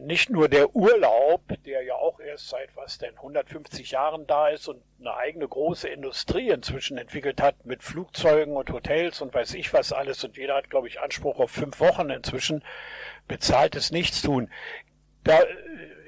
nicht 0.00 0.28
nur 0.28 0.48
der 0.48 0.74
Urlaub, 0.74 1.42
der 1.64 1.82
ja 1.82 1.94
auch 1.94 2.20
erst 2.20 2.48
seit 2.50 2.74
was 2.76 2.98
denn 2.98 3.16
150 3.16 3.90
Jahren 3.90 4.26
da 4.26 4.48
ist 4.48 4.68
und 4.68 4.82
eine 5.00 5.14
eigene 5.16 5.48
große 5.48 5.88
Industrie 5.88 6.50
inzwischen 6.50 6.98
entwickelt 6.98 7.40
hat 7.40 7.64
mit 7.64 7.82
Flugzeugen 7.82 8.56
und 8.56 8.70
Hotels 8.70 9.22
und 9.22 9.32
weiß 9.32 9.54
ich 9.54 9.72
was 9.72 9.92
alles 9.92 10.24
und 10.24 10.36
jeder 10.36 10.56
hat 10.56 10.68
glaube 10.68 10.88
ich 10.88 11.00
Anspruch 11.00 11.38
auf 11.38 11.50
fünf 11.50 11.80
Wochen 11.80 12.10
inzwischen 12.10 12.62
bezahltes 13.28 13.92
Nichtstun. 13.92 14.50
Da 15.24 15.38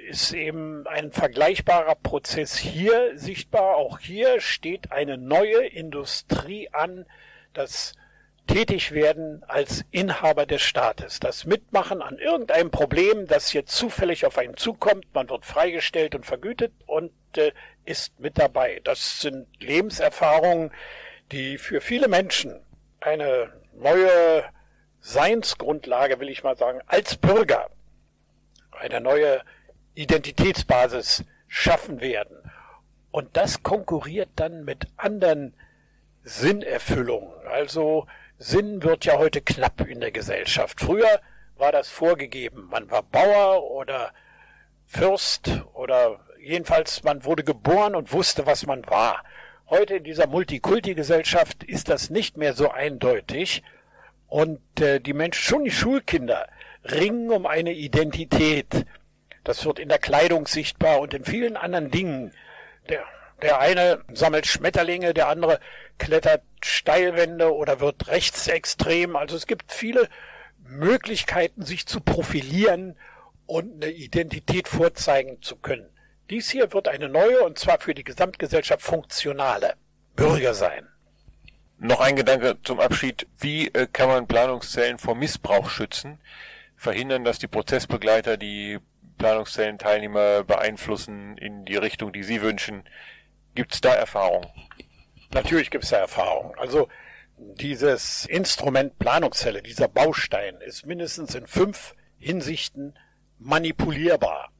ist 0.09 0.33
eben 0.33 0.87
ein 0.87 1.13
vergleichbarer 1.13 1.95
Prozess 1.95 2.57
hier 2.57 3.13
sichtbar. 3.19 3.77
Auch 3.77 3.99
hier 3.99 4.41
steht 4.41 4.93
eine 4.93 5.17
neue 5.17 5.67
Industrie 5.67 6.69
an, 6.73 7.07
das 7.55 7.95
tätig 8.47 8.93
werden 8.93 9.43
als 9.47 9.85
Inhaber 9.91 10.47
des 10.47 10.63
Staates. 10.63 11.21
Das 11.21 11.45
Mitmachen 11.47 12.03
an 12.03 12.19
irgendeinem 12.19 12.71
Problem, 12.71 13.27
das 13.27 13.53
jetzt 13.53 13.75
zufällig 13.75 14.27
auf 14.27 14.39
einen 14.39 14.57
zukommt, 14.57 15.07
man 15.15 15.29
wird 15.31 15.45
freigestellt 15.45 16.15
und 16.15 16.27
vergütet 16.27 16.73
und 16.87 17.13
äh, 17.37 17.53
ist 17.85 18.19
mit 18.21 18.39
dabei. 18.39 18.81
Das 18.85 19.21
sind 19.21 19.47
Lebenserfahrungen, 19.61 20.73
die 21.31 21.59
für 21.59 21.81
viele 21.81 22.09
Menschen 22.09 22.61
eine 23.01 23.53
neue 23.73 24.45
Seinsgrundlage, 25.01 26.21
will 26.21 26.29
ich 26.29 26.45
mal 26.45 26.57
sagen, 26.57 26.81
als 26.87 27.17
Bürger, 27.17 27.71
eine 28.71 29.01
neue 29.01 29.43
Identitätsbasis 29.95 31.25
schaffen 31.49 32.01
werden. 32.01 32.37
Und 33.11 33.37
das 33.37 33.63
konkurriert 33.63 34.31
dann 34.37 34.65
mit 34.65 34.87
anderen 34.97 35.55
Sinnerfüllungen. 36.23 37.47
Also 37.47 38.07
Sinn 38.43 38.83
wird 38.83 39.05
ja 39.05 39.19
heute 39.19 39.41
knapp 39.41 39.83
in 39.83 40.01
der 40.01 40.11
Gesellschaft. 40.11 40.81
Früher 40.81 41.21
war 41.57 41.71
das 41.71 41.89
vorgegeben. 41.89 42.67
Man 42.71 42.91
war 42.91 43.05
Bauer 43.05 43.71
oder 43.71 44.13
Fürst 44.85 45.63
oder 45.75 46.19
jedenfalls 46.41 47.05
man 47.05 47.25
wurde 47.25 47.45
geboren 47.45 47.95
und 47.95 48.13
wusste, 48.13 48.45
was 48.45 48.67
man 48.67 48.85
war. 48.87 49.23
Heute 49.71 49.97
in 49.97 50.05
dieser 50.05 50.27
Multikulti-Gesellschaft 50.27 51.63
ist 51.63 51.89
das 51.89 52.11
nicht 52.11 52.37
mehr 52.37 52.53
so 52.53 52.71
eindeutig 52.71 53.63
und 54.27 54.61
äh, 54.81 54.99
die 54.99 55.13
Menschen, 55.13 55.41
schon 55.41 55.65
die 55.65 55.71
Schulkinder, 55.71 56.49
ringen 56.85 57.31
um 57.31 57.47
eine 57.47 57.73
Identität. 57.73 58.87
Das 59.45 59.65
wird 59.65 59.79
in 59.79 59.89
der 59.89 59.99
Kleidung 59.99 60.49
sichtbar 60.49 60.99
und 60.99 61.15
in 61.15 61.25
vielen 61.25 61.57
anderen 61.57 61.93
Dingen. 61.93 62.35
Der 62.89 63.05
der 63.43 63.59
eine 63.59 64.05
sammelt 64.13 64.47
Schmetterlinge, 64.47 65.15
der 65.15 65.29
andere 65.29 65.59
klettert 65.99 66.43
Steilwände 66.67 67.55
oder 67.55 67.81
wird 67.81 68.09
rechtsextrem. 68.09 69.17
Also 69.17 69.37
es 69.37 69.47
gibt 69.47 69.73
viele 69.73 70.09
Möglichkeiten, 70.65 71.63
sich 71.63 71.87
zu 71.87 72.01
profilieren 72.01 72.97
und 73.47 73.83
eine 73.83 73.93
Identität 73.93 74.69
vorzeigen 74.69 75.43
zu 75.43 75.57
können. 75.57 75.89
Dies 76.31 76.51
hier 76.51 76.73
wird 76.73 76.89
eine 76.89 77.09
neue 77.09 77.43
und 77.43 77.59
zwar 77.59 77.81
für 77.81 77.95
die 77.95 78.05
Gesamtgesellschaft 78.05 78.83
funktionale 78.83 79.75
Bürger 80.17 80.55
sein. 80.55 80.89
Noch 81.79 82.01
ein 82.01 82.17
Gedanke 82.17 82.59
zum 82.63 82.79
Abschied. 82.79 83.27
Wie 83.39 83.67
äh, 83.69 83.89
kann 83.93 84.09
man 84.09 84.29
Planungszellen 84.29 84.99
vor 84.99 85.17
Missbrauch 85.17 85.69
schützen? 85.69 86.21
Verhindern, 86.77 87.25
dass 87.25 87.39
die 87.39 87.49
Prozessbegleiter 87.49 88.37
die 88.37 88.79
Planungszellenteilnehmer 89.19 90.45
beeinflussen 90.45 91.37
in 91.39 91.65
die 91.65 91.77
Richtung, 91.77 92.13
die 92.13 92.23
sie 92.23 92.41
wünschen? 92.41 92.85
Gibt 93.55 93.75
es 93.75 93.81
da 93.81 93.93
Erfahrung? 93.95 94.47
Natürlich 95.33 95.71
gibt 95.71 95.85
es 95.85 95.91
da 95.91 95.99
Erfahrung. 95.99 96.55
Also 96.59 96.89
dieses 97.39 98.27
Instrument 98.27 98.99
Planungszelle, 98.99 99.63
dieser 99.63 99.89
Baustein, 99.89 100.61
ist 100.61 100.87
mindestens 100.87 101.35
in 101.35 101.47
fünf 101.47 101.95
Hinsichten 102.19 102.99
manipulierbar. 103.39 104.51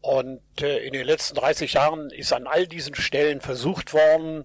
Und 0.00 0.40
äh, 0.60 0.78
in 0.86 0.92
den 0.92 1.04
letzten 1.04 1.34
30 1.36 1.72
Jahren 1.72 2.10
ist 2.10 2.32
an 2.32 2.46
all 2.46 2.66
diesen 2.66 2.94
Stellen 2.94 3.40
versucht 3.40 3.92
worden, 3.92 4.44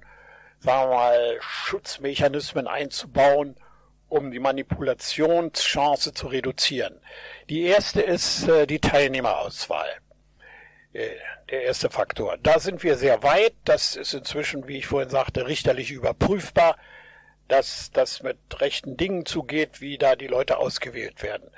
sagen 0.59 0.89
wir 0.89 0.95
mal, 0.95 1.37
Schutzmechanismen 1.39 2.67
einzubauen, 2.67 3.55
um 4.09 4.31
die 4.31 4.39
Manipulationschance 4.39 6.13
zu 6.13 6.27
reduzieren. 6.27 6.99
Die 7.49 7.63
erste 7.63 8.01
ist 8.01 8.47
äh, 8.47 8.65
die 8.65 8.79
Teilnehmerauswahl. 8.79 9.87
Der 11.51 11.63
erste 11.63 11.89
Faktor. 11.89 12.37
Da 12.41 12.59
sind 12.59 12.81
wir 12.81 12.95
sehr 12.95 13.23
weit. 13.23 13.53
Das 13.65 13.97
ist 13.97 14.13
inzwischen, 14.13 14.69
wie 14.69 14.77
ich 14.77 14.87
vorhin 14.87 15.09
sagte, 15.09 15.47
richterlich 15.47 15.91
überprüfbar, 15.91 16.77
dass 17.49 17.91
das 17.91 18.23
mit 18.23 18.37
rechten 18.61 18.95
Dingen 18.95 19.25
zugeht, 19.25 19.81
wie 19.81 19.97
da 19.97 20.15
die 20.15 20.27
Leute 20.27 20.57
ausgewählt 20.57 21.21
werden. 21.21 21.51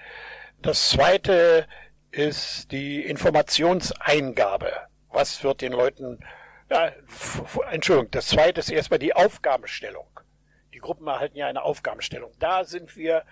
Das 0.63 0.89
zweite 0.89 1.67
ist 2.09 2.71
die 2.71 3.03
Informationseingabe. 3.03 4.71
Was 5.09 5.43
wird 5.43 5.61
den 5.61 5.73
Leuten, 5.73 6.25
ja, 6.71 6.91
Entschuldigung, 7.69 8.09
das 8.09 8.29
zweite 8.29 8.61
ist 8.61 8.71
erstmal 8.71 8.97
die 8.97 9.15
Aufgabenstellung. 9.15 10.07
Die 10.73 10.79
Gruppen 10.79 11.05
erhalten 11.05 11.37
ja 11.37 11.45
eine 11.45 11.61
Aufgabenstellung. 11.61 12.31
Da 12.39 12.63
sind 12.63 12.97
wir 12.97 13.25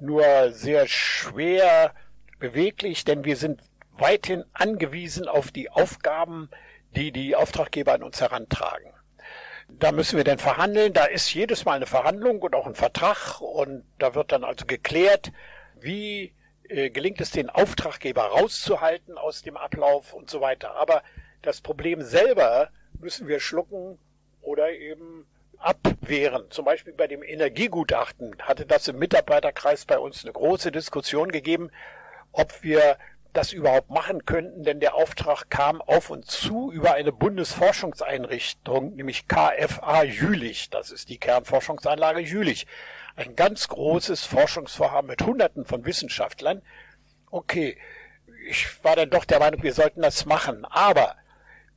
nur 0.00 0.50
sehr 0.50 0.88
schwer 0.88 1.94
beweglich, 2.40 3.04
denn 3.04 3.24
wir 3.24 3.36
sind 3.36 3.60
weithin 3.98 4.44
angewiesen 4.52 5.28
auf 5.28 5.50
die 5.50 5.70
Aufgaben, 5.70 6.50
die 6.94 7.12
die 7.12 7.36
Auftraggeber 7.36 7.94
an 7.94 8.02
uns 8.02 8.20
herantragen. 8.20 8.92
Da 9.68 9.92
müssen 9.92 10.16
wir 10.16 10.24
dann 10.24 10.38
verhandeln. 10.38 10.92
Da 10.92 11.04
ist 11.04 11.32
jedes 11.34 11.64
Mal 11.64 11.74
eine 11.74 11.86
Verhandlung 11.86 12.40
und 12.40 12.54
auch 12.54 12.66
ein 12.66 12.74
Vertrag 12.74 13.40
und 13.40 13.84
da 13.98 14.14
wird 14.14 14.32
dann 14.32 14.44
also 14.44 14.64
geklärt, 14.64 15.32
wie 15.80 16.32
äh, 16.68 16.90
gelingt 16.90 17.20
es 17.20 17.30
den 17.30 17.50
Auftraggeber 17.50 18.22
rauszuhalten 18.22 19.18
aus 19.18 19.42
dem 19.42 19.56
Ablauf 19.56 20.12
und 20.14 20.30
so 20.30 20.40
weiter. 20.40 20.74
Aber 20.76 21.02
das 21.42 21.60
Problem 21.60 22.02
selber 22.02 22.70
müssen 23.00 23.28
wir 23.28 23.40
schlucken 23.40 23.98
oder 24.40 24.72
eben 24.72 25.26
abwehren. 25.58 26.50
Zum 26.50 26.64
Beispiel 26.64 26.92
bei 26.92 27.06
dem 27.06 27.22
Energiegutachten 27.22 28.36
hatte 28.40 28.66
das 28.66 28.88
im 28.88 28.98
Mitarbeiterkreis 28.98 29.84
bei 29.84 29.98
uns 29.98 30.24
eine 30.24 30.32
große 30.32 30.70
Diskussion 30.70 31.30
gegeben, 31.30 31.70
ob 32.32 32.62
wir 32.62 32.98
das 33.36 33.52
überhaupt 33.52 33.90
machen 33.90 34.24
könnten, 34.24 34.62
denn 34.62 34.80
der 34.80 34.94
Auftrag 34.94 35.50
kam 35.50 35.82
auf 35.82 36.08
uns 36.08 36.28
zu 36.28 36.72
über 36.72 36.94
eine 36.94 37.12
Bundesforschungseinrichtung, 37.12 38.94
nämlich 38.94 39.28
KFA 39.28 40.04
Jülich. 40.04 40.70
Das 40.70 40.90
ist 40.90 41.10
die 41.10 41.18
Kernforschungsanlage 41.18 42.20
Jülich. 42.20 42.66
Ein 43.14 43.36
ganz 43.36 43.68
großes 43.68 44.24
Forschungsvorhaben 44.24 45.08
mit 45.08 45.22
Hunderten 45.22 45.66
von 45.66 45.84
Wissenschaftlern. 45.84 46.62
Okay, 47.30 47.76
ich 48.48 48.82
war 48.82 48.96
dann 48.96 49.10
doch 49.10 49.26
der 49.26 49.38
Meinung, 49.38 49.62
wir 49.62 49.74
sollten 49.74 50.00
das 50.00 50.24
machen. 50.24 50.64
Aber 50.64 51.16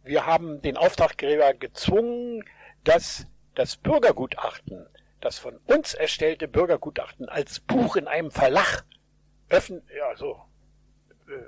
wir 0.03 0.25
haben 0.25 0.61
den 0.61 0.77
Auftraggeber 0.77 1.53
gezwungen, 1.53 2.45
dass 2.85 3.27
das 3.55 3.75
Bürgergutachten, 3.75 4.85
das 5.19 5.37
von 5.37 5.57
uns 5.65 5.93
erstellte 5.93 6.47
Bürgergutachten 6.47 7.27
als 7.27 7.59
Buch 7.59 7.97
in 7.97 8.07
einem 8.07 8.31
Verlag 8.31 8.85
öffnen, 9.49 9.81
ja, 9.93 10.15
so 10.15 10.41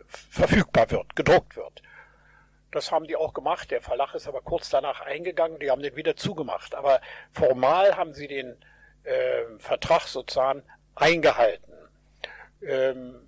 verfügbar 0.08 0.90
wird, 0.92 1.16
gedruckt 1.16 1.56
wird. 1.56 1.82
Das 2.72 2.92
haben 2.92 3.06
die 3.06 3.16
auch 3.16 3.34
gemacht. 3.34 3.72
Der 3.72 3.82
Verlag 3.82 4.16
ist 4.16 4.28
aber 4.28 4.42
kurz 4.42 4.70
danach 4.70 5.02
eingegangen. 5.02 5.60
Die 5.60 5.70
haben 5.70 5.82
den 5.82 5.96
wieder 5.96 6.16
zugemacht. 6.16 6.74
Aber 6.74 7.02
formal 7.34 7.98
haben 7.98 8.14
sie 8.14 8.28
den 8.28 8.56
äh, 9.04 9.44
Vertrag 9.60 10.08
sozusagen 10.08 10.64
eingehalten. 10.96 11.74
Ähm, 12.66 13.28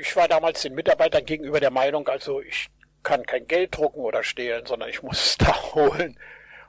ich 0.00 0.14
war 0.16 0.28
damals 0.28 0.62
den 0.62 0.74
Mitarbeitern 0.74 1.24
gegenüber 1.24 1.60
der 1.60 1.70
Meinung, 1.70 2.08
also 2.08 2.40
ich 2.40 2.68
kann 3.02 3.24
kein 3.26 3.46
Geld 3.46 3.76
drucken 3.76 4.00
oder 4.00 4.22
stehlen, 4.22 4.64
sondern 4.66 4.88
ich 4.88 5.02
muss 5.02 5.24
es 5.24 5.38
da 5.38 5.74
holen, 5.74 6.18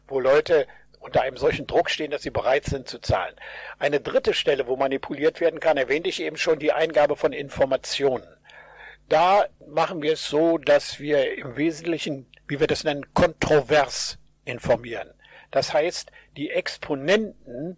wo 0.08 0.20
Leute 0.20 0.68
unter 1.00 1.22
einem 1.22 1.38
solchen 1.38 1.66
Druck 1.66 1.90
stehen, 1.90 2.12
dass 2.12 2.22
sie 2.22 2.30
bereit 2.30 2.66
sind 2.66 2.88
zu 2.88 3.00
zahlen. 3.00 3.36
Eine 3.80 4.00
dritte 4.00 4.34
Stelle, 4.34 4.68
wo 4.68 4.76
manipuliert 4.76 5.42
werden 5.42 5.60
kann, 5.60 5.78
erwähnte 5.78 6.10
ich 6.10 6.22
eben 6.22 6.38
schon, 6.38 6.60
die 6.60 6.74
Eingabe 6.74 7.16
von 7.16 7.34
Informationen. 7.34 8.28
Da 9.12 9.46
machen 9.68 10.02
wir 10.02 10.14
es 10.14 10.30
so, 10.30 10.58
dass 10.58 11.02
wir 11.02 11.38
im 11.38 11.58
Wesentlichen, 11.58 12.28
wie 12.48 12.62
wir 12.62 12.68
das 12.68 12.86
nennen, 12.86 13.14
kontrovers 13.14 14.18
informieren. 14.46 15.10
Das 15.52 15.74
heißt, 15.74 16.10
die 16.38 16.50
Exponenten, 16.50 17.78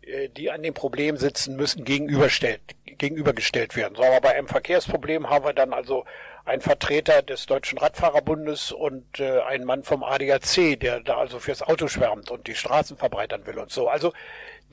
äh, 0.00 0.28
die 0.30 0.50
an 0.50 0.64
dem 0.64 0.74
Problem 0.74 1.16
sitzen, 1.16 1.54
müssen 1.54 1.84
gegenübergestellt 1.84 3.76
werden. 3.76 3.94
Sagen 3.94 4.12
wir, 4.12 4.20
bei 4.20 4.34
einem 4.34 4.48
Verkehrsproblem 4.48 5.30
haben 5.30 5.44
wir 5.44 5.52
dann 5.52 5.72
also 5.72 6.06
einen 6.44 6.60
Vertreter 6.60 7.22
des 7.22 7.46
Deutschen 7.46 7.78
Radfahrerbundes 7.78 8.72
und 8.72 9.20
äh, 9.20 9.42
einen 9.42 9.64
Mann 9.64 9.84
vom 9.84 10.02
ADAC, 10.02 10.76
der 10.80 10.98
da 10.98 11.18
also 11.18 11.38
fürs 11.38 11.62
Auto 11.62 11.86
schwärmt 11.86 12.32
und 12.32 12.48
die 12.48 12.56
Straßen 12.56 12.96
verbreitern 12.96 13.46
will 13.46 13.60
und 13.60 13.70
so. 13.70 13.86
Also 13.86 14.12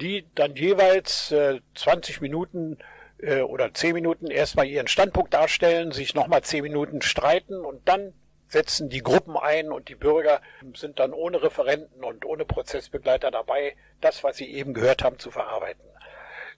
die 0.01 0.25
dann 0.33 0.55
jeweils 0.55 1.31
äh, 1.31 1.59
20 1.75 2.21
Minuten 2.21 2.79
äh, 3.21 3.41
oder 3.41 3.73
zehn 3.73 3.93
Minuten 3.93 4.27
erstmal 4.27 4.67
ihren 4.67 4.87
Standpunkt 4.87 5.33
darstellen, 5.33 5.91
sich 5.91 6.15
nochmal 6.15 6.43
zehn 6.43 6.63
Minuten 6.63 7.01
streiten 7.01 7.63
und 7.65 7.87
dann 7.87 8.13
setzen 8.47 8.89
die 8.89 9.03
Gruppen 9.03 9.37
ein 9.37 9.71
und 9.71 9.89
die 9.89 9.95
Bürger 9.95 10.41
sind 10.73 10.99
dann 10.99 11.13
ohne 11.13 11.41
Referenten 11.43 12.03
und 12.03 12.25
ohne 12.25 12.45
Prozessbegleiter 12.45 13.29
dabei, 13.29 13.75
das, 14.01 14.23
was 14.23 14.37
sie 14.37 14.51
eben 14.51 14.73
gehört 14.73 15.03
haben, 15.03 15.19
zu 15.19 15.29
verarbeiten. 15.29 15.85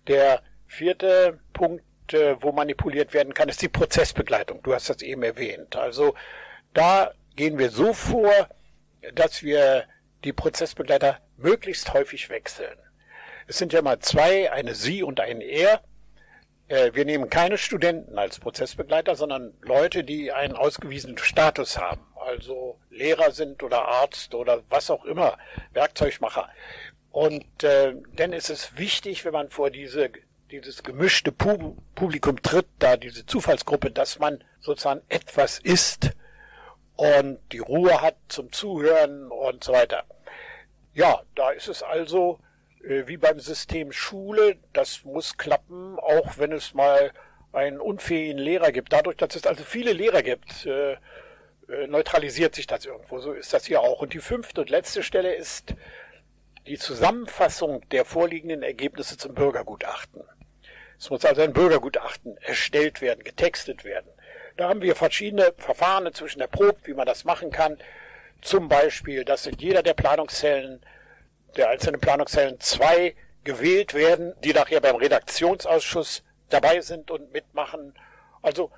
Der 0.08 0.42
vierte 0.68 1.40
Punkt, 1.54 1.84
äh, 2.14 2.42
wo 2.42 2.54
manipuliert 2.54 3.14
werden 3.14 3.34
kann, 3.34 3.50
ist 3.50 3.62
die 3.62 3.68
Prozessbegleitung. 3.68 4.64
Du 4.64 4.74
hast 4.74 4.90
das 4.90 5.02
eben 5.02 5.24
erwähnt. 5.24 5.76
Also 5.76 6.16
da 6.74 7.12
gehen 7.36 7.60
wir 7.60 7.70
so 7.70 7.94
vor, 7.94 8.32
dass 9.14 9.44
wir 9.44 9.86
die 10.24 10.34
Prozessbegleiter 10.34 11.20
möglichst 11.38 11.94
häufig 11.94 12.30
wechseln. 12.30 12.78
Es 13.48 13.58
sind 13.58 13.74
ja 13.74 13.82
mal 13.82 14.00
zwei, 14.00 14.52
eine 14.52 14.76
Sie 14.76 15.04
und 15.04 15.20
ein 15.20 15.42
Er. 15.42 15.82
Äh, 16.72 16.96
wir 16.96 17.04
nehmen 17.04 17.30
keine 17.30 17.58
Studenten 17.58 18.18
als 18.18 18.40
Prozessbegleiter, 18.40 19.16
sondern 19.16 19.54
Leute, 19.62 20.06
die 20.06 20.32
einen 20.32 20.56
ausgewiesenen 20.56 21.18
Status 21.18 21.78
haben, 21.78 22.02
also 22.16 22.80
Lehrer 22.90 23.32
sind 23.32 23.62
oder 23.62 23.86
Arzt 23.90 24.34
oder 24.34 24.64
was 24.70 24.90
auch 24.90 25.04
immer, 25.04 25.38
Werkzeugmacher. 25.74 26.48
Und 27.12 27.64
äh, 27.66 27.94
denn 28.18 28.32
ist 28.32 28.50
es 28.50 28.78
wichtig, 28.78 29.26
wenn 29.26 29.34
man 29.34 29.50
vor 29.50 29.70
diese 29.70 30.12
dieses 30.50 30.84
gemischte 30.84 31.32
Publikum 31.32 32.42
tritt, 32.42 32.68
da 32.80 32.98
diese 32.98 33.26
Zufallsgruppe, 33.26 33.92
dass 33.92 34.20
man 34.20 34.44
sozusagen 34.60 35.02
etwas 35.08 35.60
ist 35.60 36.12
und 36.96 37.40
die 37.54 37.60
Ruhe 37.60 38.02
hat 38.02 38.16
zum 38.28 38.52
Zuhören 38.52 39.30
und 39.30 39.64
so 39.64 39.72
weiter. 39.74 40.04
Ja, 40.94 41.22
da 41.36 41.52
ist 41.52 41.70
es 41.70 41.84
also 41.84 42.40
wie 42.84 43.18
beim 43.18 43.40
System 43.40 43.92
Schule, 43.92 44.58
das 44.74 45.04
muss 45.04 45.38
klappen, 45.38 46.00
auch 46.00 46.38
wenn 46.38 46.52
es 46.52 46.74
mal 46.74 47.12
einen 47.54 47.80
unfähigen 47.80 48.38
Lehrer 48.38 48.72
gibt. 48.72 48.94
Dadurch, 48.94 49.18
dass 49.18 49.36
es 49.36 49.46
also 49.46 49.64
viele 49.64 49.94
Lehrer 49.94 50.24
gibt, 50.24 50.66
äh, 50.66 50.94
äh, 50.94 51.88
neutralisiert 51.88 52.56
sich 52.56 52.68
das 52.68 52.86
irgendwo. 52.86 53.20
So 53.20 53.34
ist 53.34 53.54
das 53.54 53.66
hier 53.66 53.82
auch. 53.82 54.02
Und 54.02 54.14
die 54.14 54.20
fünfte 54.20 54.62
und 54.62 54.70
letzte 54.70 55.04
Stelle 55.04 55.34
ist 55.34 55.76
die 56.68 56.78
Zusammenfassung 56.78 57.88
der 57.90 58.06
vorliegenden 58.06 58.64
Ergebnisse 58.64 59.18
zum 59.18 59.34
Bürgergutachten. 59.34 60.24
Es 60.98 61.10
muss 61.10 61.26
also 61.26 61.42
ein 61.42 61.54
Bürgergutachten 61.54 62.38
erstellt 62.38 63.02
werden, 63.02 63.24
getextet 63.24 63.84
werden. 63.84 64.10
Da 64.58 64.70
haben 64.70 64.82
wir 64.82 64.96
verschiedene 64.96 65.54
Verfahren 65.58 66.14
zwischen 66.14 66.40
der 66.40 66.48
Probe, 66.48 66.78
wie 66.84 66.94
man 66.94 67.08
das 67.08 67.24
machen 67.24 67.52
kann. 67.52 67.78
Zum 68.42 68.68
Beispiel, 68.68 69.26
dass 69.26 69.48
in 69.48 69.58
jeder 69.58 69.82
der 69.82 69.94
Planungszellen, 69.94 70.82
der 71.58 71.70
einzelnen 71.70 72.02
Planungszellen 72.02 72.60
zwei 72.60 73.16
gewählt 73.44 73.94
werden, 73.94 74.34
die 74.44 74.54
nachher 74.54 74.82
beim 74.82 74.96
Redaktionsausschuss 74.96 76.24
dabei 76.50 76.82
sind 76.82 77.12
und 77.12 77.32
mitmachen. 77.32 77.94
Also 78.42 78.72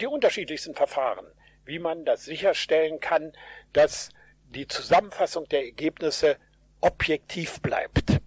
die 0.00 0.06
unterschiedlichsten 0.06 0.74
Verfahren, 0.74 1.26
wie 1.64 1.78
man 1.78 2.04
das 2.04 2.24
sicherstellen 2.24 3.00
kann, 3.00 3.32
dass 3.72 4.10
die 4.48 4.66
Zusammenfassung 4.66 5.48
der 5.48 5.64
Ergebnisse 5.64 6.36
objektiv 6.80 7.60
bleibt. 7.60 8.20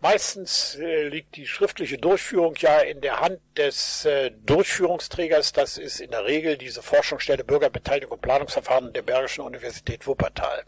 Meistens 0.00 0.76
äh, 0.76 1.08
liegt 1.08 1.36
die 1.36 1.46
schriftliche 1.46 1.98
Durchführung 1.98 2.54
ja 2.58 2.80
in 2.80 3.00
der 3.00 3.20
Hand 3.20 3.40
des 3.56 4.04
äh, 4.04 4.30
Durchführungsträgers. 4.30 5.52
Das 5.52 5.78
ist 5.78 6.00
in 6.00 6.10
der 6.10 6.26
Regel 6.26 6.58
diese 6.58 6.82
Forschungsstelle 6.82 7.44
Bürgerbeteiligung 7.44 8.16
und 8.16 8.22
Planungsverfahren 8.22 8.92
der 8.92 9.02
Bergischen 9.02 9.42
Universität 9.42 10.06
Wuppertal. 10.06 10.64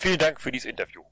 Vielen 0.00 0.18
Dank 0.18 0.40
für 0.40 0.52
dieses 0.52 0.66
Interview. 0.66 1.02